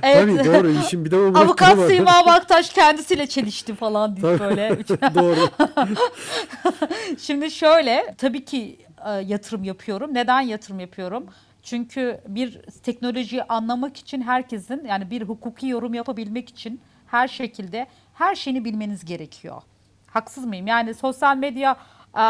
Tabii 0.03 0.45
doğru 0.45 0.71
işin 0.71 1.05
bir 1.05 1.11
de 1.11 1.17
o 1.17 1.39
Avukat. 1.39 1.79
Sima 1.79 2.27
Baktaş 2.27 2.73
kendisiyle 2.73 3.27
çelişti 3.27 3.75
falan 3.75 4.17
diye 4.17 4.41
böyle. 4.41 4.79
doğru. 5.15 5.49
Şimdi 7.19 7.51
şöyle 7.51 8.15
tabii 8.19 8.45
ki 8.45 8.79
e, 9.07 9.11
yatırım 9.11 9.65
yapıyorum. 9.65 10.15
Neden 10.15 10.41
yatırım 10.41 10.81
yapıyorum? 10.81 11.27
Çünkü 11.63 12.21
bir 12.29 12.61
teknolojiyi 12.83 13.43
anlamak 13.43 13.97
için 13.97 14.21
herkesin 14.21 14.85
yani 14.89 15.11
bir 15.11 15.23
hukuki 15.23 15.67
yorum 15.67 15.95
yapabilmek 15.95 16.49
için 16.49 16.81
her 17.07 17.29
şekilde 17.29 17.87
her 18.15 18.35
şeyini 18.35 18.65
bilmeniz 18.65 19.05
gerekiyor. 19.05 19.63
Haksız 20.07 20.45
mıyım? 20.45 20.67
Yani 20.67 20.95
sosyal 20.95 21.37
medya 21.37 21.77
e, 22.17 22.23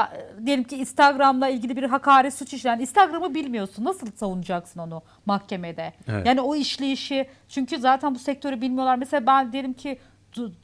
diyelim 0.47 0.65
ki 0.65 0.77
Instagram'la 0.77 1.49
ilgili 1.49 1.77
bir 1.77 1.83
hakaret 1.83 2.35
suç 2.35 2.55
işleyen 2.55 2.79
Instagram'ı 2.79 3.35
bilmiyorsun. 3.35 3.85
Nasıl 3.85 4.07
savunacaksın 4.17 4.81
onu 4.81 5.03
mahkemede? 5.27 5.93
Evet. 6.09 6.27
Yani 6.27 6.41
o 6.41 6.57
işleyişi 6.57 7.29
çünkü 7.49 7.79
zaten 7.79 8.15
bu 8.15 8.19
sektörü 8.19 8.61
bilmiyorlar. 8.61 8.97
Mesela 8.97 9.27
ben 9.27 9.53
diyelim 9.53 9.73
ki 9.73 9.99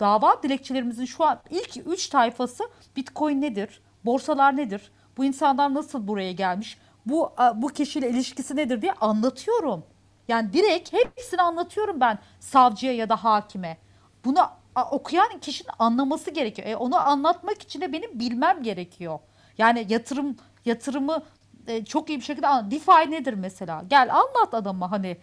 dava 0.01 0.43
dilekçelerimizin 0.43 1.05
şu 1.05 1.25
an 1.25 1.41
ilk 1.51 1.87
3 1.87 2.07
tayfası 2.07 2.65
Bitcoin 2.97 3.41
nedir? 3.41 3.81
Borsalar 4.05 4.57
nedir? 4.57 4.91
Bu 5.17 5.25
insanlar 5.25 5.75
nasıl 5.75 6.09
buraya 6.09 6.33
gelmiş? 6.33 6.79
Bu 7.07 7.33
a, 7.37 7.63
bu 7.63 7.69
kişiyle 7.69 8.11
ilişkisi 8.11 8.57
nedir 8.57 8.83
diye 8.83 8.93
anlatıyorum. 8.93 9.85
Yani 10.29 10.53
direkt 10.53 10.93
hepsini 10.93 11.43
anlatıyorum 11.43 12.01
ben 12.01 12.19
savcıya 12.41 12.93
ya 12.93 13.09
da 13.09 13.25
hakime. 13.25 13.77
Bunu 14.25 14.49
okuyan 14.91 15.39
kişinin 15.41 15.71
anlaması 15.79 16.31
gerekiyor. 16.31 16.69
E, 16.69 16.77
onu 16.77 17.09
anlatmak 17.09 17.63
için 17.63 17.81
de 17.81 17.93
benim 17.93 18.21
bilmem 18.21 18.63
gerekiyor. 18.63 19.19
Yani 19.59 19.87
yatırım 19.89 20.37
yatırımı 20.65 21.23
e, 21.67 21.85
çok 21.85 22.09
iyi 22.11 22.19
bir 22.19 22.25
şekilde 22.25 22.47
anlat. 22.47 22.71
DeFi 22.71 23.11
nedir 23.11 23.35
mesela? 23.35 23.85
Gel 23.91 24.15
anlat 24.15 24.55
adama 24.55 24.91
hani. 24.91 25.17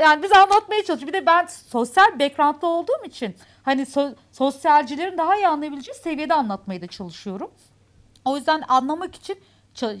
Yani 0.00 0.22
biz 0.22 0.32
anlatmaya 0.32 0.84
çalışıyoruz. 0.84 1.06
Bir 1.06 1.12
de 1.12 1.26
ben 1.26 1.46
sosyal 1.46 2.18
background'da 2.18 2.66
olduğum 2.66 3.04
için 3.06 3.34
hani 3.62 3.82
so- 3.82 4.14
sosyalcilerin 4.32 5.18
daha 5.18 5.36
iyi 5.36 5.48
anlayabileceği 5.48 5.94
seviyede 5.94 6.34
anlatmaya 6.34 6.82
da 6.82 6.86
çalışıyorum. 6.86 7.50
O 8.24 8.36
yüzden 8.36 8.62
anlamak 8.68 9.14
için 9.14 9.38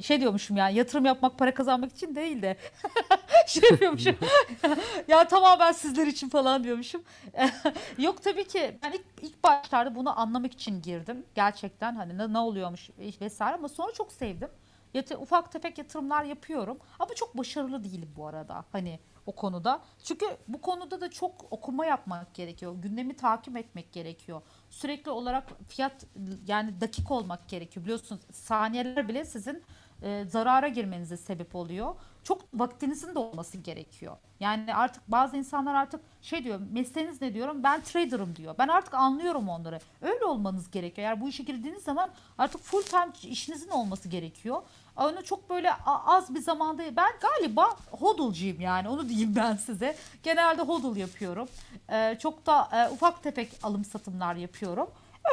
şey 0.02 0.20
diyormuşum 0.20 0.56
yani 0.56 0.74
yatırım 0.74 1.04
yapmak 1.04 1.38
para 1.38 1.54
kazanmak 1.54 1.92
için 1.92 2.14
değil 2.14 2.42
de 2.42 2.56
şey 3.46 3.62
yapıyormuşum. 3.70 4.16
ya 5.08 5.28
tamamen 5.28 5.72
sizler 5.72 6.06
için 6.06 6.28
falan 6.28 6.64
diyormuşum. 6.64 7.02
Yok 7.98 8.22
tabii 8.22 8.48
ki 8.48 8.78
ben 8.82 8.92
ilk, 8.92 9.04
ilk 9.22 9.44
başlarda 9.44 9.94
bunu 9.94 10.20
anlamak 10.20 10.52
için 10.52 10.82
girdim. 10.82 11.26
Gerçekten 11.34 11.94
hani 11.94 12.18
ne, 12.18 12.32
ne 12.32 12.38
oluyormuş 12.38 12.90
vesaire 13.20 13.54
ama 13.54 13.68
sonra 13.68 13.92
çok 13.92 14.12
sevdim. 14.12 14.48
Yat- 14.94 15.12
ufak 15.12 15.52
tefek 15.52 15.78
yatırımlar 15.78 16.24
yapıyorum 16.24 16.78
ama 16.98 17.14
çok 17.14 17.38
başarılı 17.38 17.84
değilim 17.84 18.12
bu 18.16 18.26
arada 18.26 18.64
hani 18.72 19.00
o 19.26 19.32
konuda. 19.32 19.80
Çünkü 20.02 20.26
bu 20.48 20.60
konuda 20.60 21.00
da 21.00 21.10
çok 21.10 21.46
okuma 21.50 21.86
yapmak 21.86 22.34
gerekiyor. 22.34 22.74
Gündemi 22.82 23.16
takip 23.16 23.56
etmek 23.56 23.92
gerekiyor. 23.92 24.42
Sürekli 24.74 25.10
olarak 25.10 25.44
fiyat 25.68 26.06
yani 26.46 26.80
dakik 26.80 27.10
olmak 27.10 27.48
gerekiyor. 27.48 27.84
Biliyorsunuz 27.84 28.20
saniyeler 28.32 29.08
bile 29.08 29.24
sizin 29.24 29.62
e, 30.02 30.24
zarara 30.24 30.68
girmenize 30.68 31.16
sebep 31.16 31.54
oluyor. 31.54 31.94
Çok 32.24 32.42
vaktinizin 32.54 33.14
de 33.14 33.18
olması 33.18 33.58
gerekiyor. 33.58 34.16
Yani 34.40 34.74
artık 34.74 35.02
bazı 35.08 35.36
insanlar 35.36 35.74
artık 35.74 36.00
şey 36.22 36.44
diyor 36.44 36.60
mesleğiniz 36.72 37.22
ne 37.22 37.34
diyorum 37.34 37.62
ben 37.62 37.80
trader'ım 37.80 38.36
diyor. 38.36 38.54
Ben 38.58 38.68
artık 38.68 38.94
anlıyorum 38.94 39.48
onları. 39.48 39.80
Öyle 40.02 40.24
olmanız 40.24 40.70
gerekiyor. 40.70 41.08
Eğer 41.08 41.20
bu 41.20 41.28
işe 41.28 41.42
girdiğiniz 41.42 41.82
zaman 41.82 42.10
artık 42.38 42.60
full 42.60 42.82
time 42.82 43.12
işinizin 43.22 43.70
olması 43.70 44.08
gerekiyor. 44.08 44.62
Onu 44.96 45.24
çok 45.24 45.50
böyle 45.50 45.72
az 45.86 46.34
bir 46.34 46.40
zamanda 46.40 46.96
ben 46.96 47.12
galiba 47.20 47.76
hodl'cuyum 47.90 48.60
yani 48.60 48.88
onu 48.88 49.08
diyeyim 49.08 49.36
ben 49.36 49.56
size. 49.56 49.96
Genelde 50.22 50.62
hodl 50.62 50.96
yapıyorum. 50.96 51.48
Ee, 51.92 52.18
çok 52.22 52.46
da 52.46 52.68
e, 52.72 52.94
ufak 52.94 53.22
tefek 53.22 53.50
alım 53.62 53.84
satımlar 53.84 54.34
yapıyorum. 54.34 54.86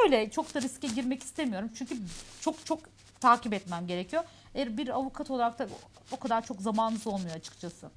Öyle 0.04 0.30
çok 0.30 0.54
da 0.54 0.60
riske 0.60 0.88
girmek 0.88 1.22
istemiyorum. 1.22 1.68
Çünkü 1.74 1.96
çok 2.40 2.66
çok 2.66 2.78
takip 3.20 3.52
etmem 3.54 3.86
gerekiyor. 3.86 4.22
Eğer 4.54 4.76
bir 4.76 4.88
avukat 4.88 5.30
olarak 5.30 5.58
da 5.58 5.68
o 6.12 6.16
kadar 6.18 6.44
çok 6.46 6.60
zamanınız 6.60 7.06
olmuyor 7.06 7.36
açıkçası. 7.36 7.90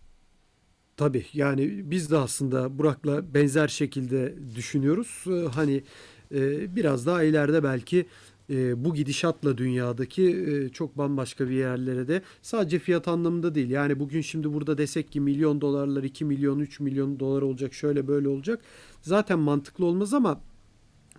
Tabii 0.97 1.25
yani 1.33 1.91
biz 1.91 2.11
de 2.11 2.17
aslında 2.17 2.77
Burak'la 2.77 3.33
benzer 3.33 3.67
şekilde 3.67 4.35
düşünüyoruz. 4.55 5.23
Ee, 5.27 5.47
Hani 5.55 5.83
e, 6.31 6.75
biraz 6.75 7.05
daha 7.05 7.23
ileride 7.23 7.63
belki 7.63 8.07
e, 8.49 8.85
bu 8.85 8.93
gidişatla 8.93 9.57
dünyadaki 9.57 10.23
e, 10.23 10.69
çok 10.69 10.97
bambaşka 10.97 11.49
bir 11.49 11.55
yerlere 11.55 12.07
de 12.07 12.21
sadece 12.41 12.79
fiyat 12.79 13.07
anlamında 13.07 13.55
değil. 13.55 13.69
Yani 13.69 13.99
bugün 13.99 14.21
şimdi 14.21 14.53
burada 14.53 14.77
desek 14.77 15.11
ki 15.11 15.19
milyon 15.19 15.61
dolarlar 15.61 16.03
2 16.03 16.25
milyon 16.25 16.59
3 16.59 16.79
milyon 16.79 17.19
dolar 17.19 17.41
olacak 17.41 17.73
şöyle 17.73 18.07
böyle 18.07 18.27
olacak. 18.27 18.61
Zaten 19.01 19.39
mantıklı 19.39 19.85
olmaz 19.85 20.13
ama 20.13 20.41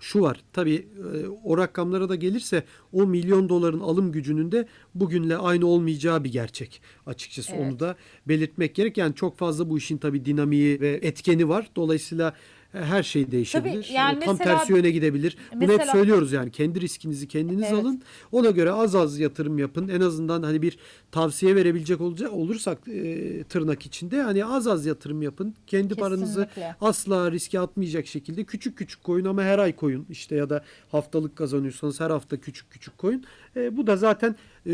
şu 0.00 0.20
var 0.20 0.40
tabii 0.52 0.88
e, 1.14 1.26
o 1.44 1.58
rakamlara 1.58 2.08
da 2.08 2.14
gelirse 2.14 2.64
o 2.92 3.06
milyon 3.06 3.48
doların 3.48 3.80
alım 3.80 4.12
gücünün 4.12 4.52
de 4.52 4.66
bugünle 4.94 5.36
aynı 5.36 5.66
olmayacağı 5.66 6.24
bir 6.24 6.32
gerçek 6.32 6.82
açıkçası 7.06 7.52
Evet. 7.52 7.72
onu 7.72 7.80
da 7.80 7.96
belirtmek 8.28 8.74
gerek. 8.74 8.98
Yani 8.98 9.14
çok 9.14 9.38
fazla 9.38 9.70
bu 9.70 9.78
işin 9.78 9.98
tabii 9.98 10.24
dinamiği 10.24 10.80
ve 10.80 11.00
etkeni 11.02 11.48
var. 11.48 11.70
Dolayısıyla 11.76 12.34
her 12.72 13.02
şey 13.02 13.30
değişebilir. 13.30 13.82
Tabii, 13.82 13.92
yani 13.92 14.16
E, 14.16 14.20
Tam 14.26 14.36
mesela- 14.38 14.58
tersi 14.58 14.72
yöne 14.72 14.90
gidebilir. 14.90 15.36
Bunu 15.54 15.72
hep 15.72 15.82
söylüyoruz 15.84 16.32
yani 16.32 16.50
kendi 16.50 16.80
riskinizi 16.80 17.28
kendiniz 17.28 17.64
Evet. 17.70 17.72
alın. 17.84 18.02
Ona 18.32 18.50
göre 18.50 18.70
az 18.72 18.94
az 18.94 19.18
yatırım 19.18 19.58
yapın. 19.58 19.88
En 19.88 20.00
azından 20.00 20.42
hani 20.42 20.62
bir 20.62 20.78
tavsiye 21.12 21.56
verebilecek 21.56 22.00
olacak 22.00 22.32
olursak 22.32 22.78
e, 22.88 23.42
tırnak 23.44 23.86
içinde 23.86 24.22
hani 24.22 24.44
az 24.44 24.66
az 24.66 24.86
yatırım 24.86 25.22
yapın. 25.22 25.54
Kendi 25.66 25.94
paranızı 25.94 26.34
Kesinlikle. 26.46 26.76
asla 26.80 27.32
riske 27.32 27.60
atmayacak 27.60 28.06
şekilde 28.06 28.44
küçük 28.44 28.78
küçük 28.78 29.04
koyun 29.04 29.24
ama 29.24 29.42
her 29.42 29.58
ay 29.58 29.76
koyun 29.76 30.06
işte 30.10 30.36
ya 30.36 30.50
da 30.50 30.64
haftalık 30.92 31.36
kazanıyorsanız 31.36 32.00
her 32.00 32.10
hafta 32.10 32.36
küçük 32.36 32.70
küçük 32.70 32.98
koyun. 32.98 33.24
E, 33.56 33.76
bu 33.76 33.86
da 33.86 33.96
zaten 33.96 34.36
e, 34.66 34.72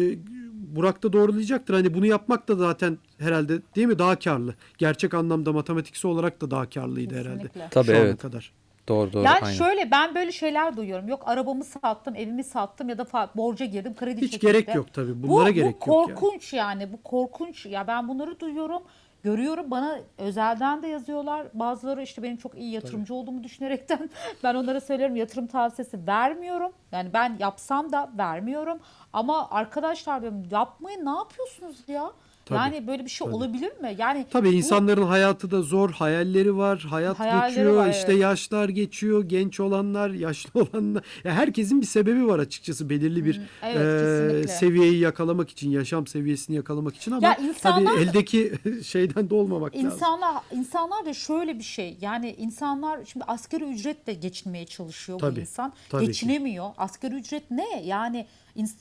Burak 0.62 1.02
da 1.02 1.12
doğrulayacaktır. 1.12 1.74
Hani 1.74 1.94
bunu 1.94 2.06
yapmak 2.06 2.48
da 2.48 2.54
zaten 2.54 2.98
herhalde 3.18 3.62
değil 3.76 3.86
mi 3.86 3.98
daha 3.98 4.18
karlı. 4.18 4.54
Gerçek 4.78 5.14
anlamda 5.14 5.52
matematiksel 5.52 6.10
olarak 6.10 6.40
da 6.40 6.50
daha 6.50 6.70
karlıydı 6.70 7.14
herhalde. 7.14 7.42
Kesinlikle. 7.42 7.68
Tabii 7.70 7.86
Şu 7.86 7.92
evet. 7.92 8.18
kadar. 8.22 8.52
Doğru 8.88 9.12
doğru. 9.12 9.24
Yani 9.24 9.38
aynen. 9.42 9.56
şöyle 9.56 9.90
ben 9.90 10.14
böyle 10.14 10.32
şeyler 10.32 10.76
duyuyorum. 10.76 11.08
Yok 11.08 11.22
arabamı 11.26 11.64
sattım, 11.64 12.14
evimi 12.16 12.44
sattım 12.44 12.88
ya 12.88 12.98
da 12.98 13.06
borca 13.36 13.64
girdim, 13.64 13.94
kredi 13.94 14.20
Hiç 14.20 14.32
çekildi. 14.32 14.52
gerek 14.52 14.74
yok 14.74 14.92
tabii. 14.92 15.22
Bunlara 15.22 15.48
bu, 15.48 15.52
gerek 15.52 15.76
bu 15.86 15.90
yok 15.90 16.08
yani. 16.08 16.18
korkunç 16.18 16.52
yani. 16.52 16.92
Bu 16.92 17.02
korkunç. 17.02 17.66
Ya 17.66 17.86
ben 17.86 18.08
bunları 18.08 18.40
duyuyorum. 18.40 18.82
Görüyorum 19.22 19.70
bana 19.70 19.98
özelden 20.18 20.82
de 20.82 20.86
yazıyorlar. 20.88 21.46
Bazıları 21.54 22.02
işte 22.02 22.22
benim 22.22 22.36
çok 22.36 22.54
iyi 22.54 22.70
yatırımcı 22.70 23.14
olduğumu 23.14 23.44
düşünerekten 23.44 24.10
ben 24.42 24.54
onlara 24.54 24.80
söylüyorum 24.80 25.16
yatırım 25.16 25.46
tavsiyesi 25.46 26.06
vermiyorum. 26.06 26.72
Yani 26.92 27.12
ben 27.12 27.36
yapsam 27.38 27.92
da 27.92 28.10
vermiyorum. 28.18 28.80
Ama 29.12 29.50
arkadaşlar 29.50 30.22
diyorum 30.22 30.42
yapmayın 30.50 31.04
ne 31.04 31.10
yapıyorsunuz 31.10 31.76
ya? 31.88 32.12
Tabii, 32.44 32.58
yani 32.58 32.86
böyle 32.86 33.04
bir 33.04 33.10
şey 33.10 33.24
tabii. 33.26 33.36
olabilir 33.36 33.72
mi? 33.80 33.96
Yani 33.98 34.26
Tabii 34.30 34.48
bu- 34.48 34.52
insanların 34.52 35.02
hayatı 35.02 35.50
da 35.50 35.62
zor, 35.62 35.90
hayalleri 35.90 36.56
var, 36.56 36.86
hayat 36.90 37.18
Hayalleri 37.18 37.48
geçiyor, 37.54 37.74
var, 37.76 37.90
işte 37.90 38.12
evet. 38.12 38.22
yaşlar 38.22 38.68
geçiyor, 38.68 39.24
genç 39.24 39.60
olanlar, 39.60 40.10
yaşlı 40.10 40.50
olanlar. 40.72 41.04
Ya 41.24 41.32
herkesin 41.32 41.80
bir 41.80 41.86
sebebi 41.86 42.26
var 42.26 42.38
açıkçası 42.38 42.88
belirli 42.90 43.24
bir 43.24 43.38
Hı, 43.38 43.42
evet, 43.62 44.00
kesinlikle. 44.02 44.48
seviyeyi 44.48 44.98
yakalamak 44.98 45.50
için, 45.50 45.70
yaşam 45.70 46.06
seviyesini 46.06 46.56
yakalamak 46.56 46.96
için 46.96 47.12
ama 47.12 47.26
Ya 47.26 47.34
insanlar- 47.36 47.84
tabii 47.94 48.00
eldeki 48.08 48.52
şeyden 48.84 49.30
de 49.30 49.34
olmamak 49.34 49.74
lazım. 49.76 49.90
İnsanlar 49.90 50.34
insanlar 50.52 51.06
da 51.06 51.14
şöyle 51.14 51.58
bir 51.58 51.64
şey 51.64 51.96
yani 52.00 52.34
insanlar 52.38 53.00
şimdi 53.06 53.24
asgari 53.28 53.64
ücretle 53.64 54.12
geçinmeye 54.14 54.66
çalışıyor 54.66 55.18
Tabii, 55.18 55.36
bu 55.36 55.40
insan 55.40 55.72
tabii 55.90 56.02
ki. 56.02 56.06
geçinemiyor 56.06 56.70
asgari 56.78 57.14
ücret 57.14 57.50
ne 57.50 57.82
yani 57.84 58.26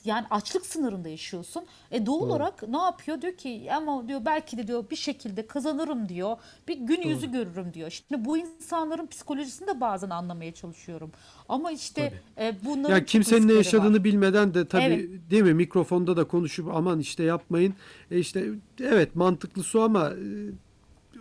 yani 0.04 0.26
açlık 0.30 0.66
sınırında 0.66 1.08
yaşıyorsun. 1.08 1.64
E 1.90 2.06
doğal 2.06 2.20
olarak 2.20 2.68
ne 2.68 2.76
yapıyor? 2.78 3.22
Diyor 3.22 3.36
ki 3.36 3.68
ama 3.76 4.08
diyor 4.08 4.20
belki 4.26 4.58
de 4.58 4.66
diyor 4.66 4.84
bir 4.90 4.96
şekilde 4.96 5.46
kazanırım 5.46 6.08
diyor. 6.08 6.36
Bir 6.68 6.76
gün 6.78 7.02
yüzü 7.02 7.32
görürüm 7.32 7.74
diyor. 7.74 7.90
Şimdi 7.90 8.24
bu 8.24 8.38
insanların 8.38 9.06
psikolojisini 9.06 9.68
de 9.68 9.80
bazen 9.80 10.10
anlamaya 10.10 10.54
çalışıyorum. 10.54 11.12
Ama 11.48 11.70
işte 11.72 12.12
e, 12.38 12.54
bunların 12.64 12.94
Ya 12.96 13.04
kimsenin 13.04 13.48
ne 13.48 13.52
yaşadığını 13.52 13.96
var. 13.98 14.04
bilmeden 14.04 14.54
de 14.54 14.68
tabii 14.68 14.82
Evet. 14.84 15.30
değil 15.30 15.42
mi? 15.42 15.54
Mikrofonda 15.54 16.16
da 16.16 16.24
konuşup 16.24 16.74
aman 16.74 16.98
işte 17.00 17.22
yapmayın. 17.22 17.74
E 18.10 18.18
işte 18.18 18.46
evet 18.80 19.16
mantıklı 19.16 19.62
su 19.62 19.80
ama 19.82 20.10
e, 20.10 20.50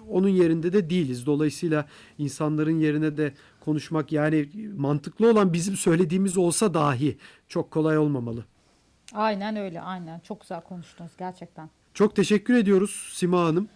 onun 0.09 0.29
yerinde 0.29 0.73
de 0.73 0.89
değiliz. 0.89 1.25
Dolayısıyla 1.25 1.85
insanların 2.17 2.79
yerine 2.79 3.17
de 3.17 3.33
konuşmak 3.61 4.11
yani 4.11 4.49
mantıklı 4.77 5.31
olan 5.31 5.53
bizim 5.53 5.75
söylediğimiz 5.75 6.37
olsa 6.37 6.73
dahi 6.73 7.17
çok 7.47 7.71
kolay 7.71 7.97
olmamalı. 7.97 8.45
aynen 9.13 9.55
öyle 9.55 9.81
aynen 9.81 10.19
çok 10.19 10.41
güzel 10.41 10.61
konuştunuz 10.61 11.11
gerçekten. 11.17 11.69
Çok 11.93 12.15
teşekkür 12.15 12.53
ediyoruz 12.53 13.09
Sima 13.13 13.43
Hanım. 13.43 13.69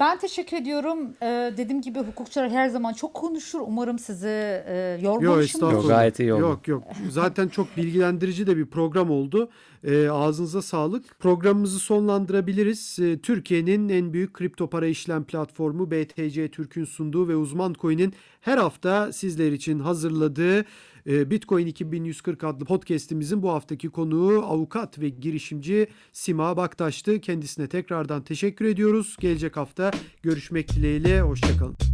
Ben 0.00 0.18
teşekkür 0.18 0.56
ediyorum. 0.56 0.98
Ee, 1.22 1.52
dediğim 1.56 1.82
gibi 1.82 1.98
hukukçular 1.98 2.50
her 2.50 2.68
zaman 2.68 2.92
çok 2.92 3.14
konuşur. 3.14 3.60
Umarım 3.60 3.98
sizi 3.98 4.62
e, 4.66 4.98
yormamışımdır. 5.02 5.72
Yok 5.72 5.88
gayet 5.88 6.20
iyi 6.20 6.34
oldu. 6.34 6.40
Yok 6.40 6.68
yok. 6.68 6.82
Zaten 7.10 7.48
çok 7.48 7.76
bilgilendirici 7.76 8.46
de 8.46 8.56
bir 8.56 8.66
program 8.66 9.10
oldu. 9.10 9.50
Ee, 9.84 10.08
ağzınıza 10.08 10.62
sağlık. 10.62 11.18
Programımızı 11.18 11.78
sonlandırabiliriz. 11.78 12.98
Ee, 12.98 13.18
Türkiye'nin 13.18 13.88
en 13.88 14.12
büyük 14.12 14.34
kripto 14.34 14.70
para 14.70 14.86
işlem 14.86 15.24
platformu 15.24 15.90
BTC 15.90 16.48
Türk'ün 16.48 16.84
sunduğu 16.84 17.28
ve 17.28 17.36
Uzman 17.36 17.74
Coin'in 17.80 18.14
her 18.40 18.58
hafta 18.58 19.12
sizler 19.12 19.52
için 19.52 19.78
hazırladığı 19.78 20.58
e, 20.60 20.64
Bitcoin 21.06 21.66
2140 21.66 22.44
adlı 22.44 22.64
podcast'imizin 22.64 23.42
bu 23.42 23.52
haftaki 23.52 23.88
konuğu 23.88 24.42
avukat 24.42 24.98
ve 24.98 25.08
girişimci 25.08 25.86
Sima 26.12 26.56
Baktaş'tı. 26.56 27.20
Kendisine 27.20 27.68
tekrardan 27.68 28.24
teşekkür 28.24 28.64
ediyoruz. 28.64 29.16
Gelecek 29.20 29.56
hafta 29.56 29.90
görüşmek 30.22 30.68
dileğiyle. 30.68 31.20
Hoşçakalın. 31.20 31.93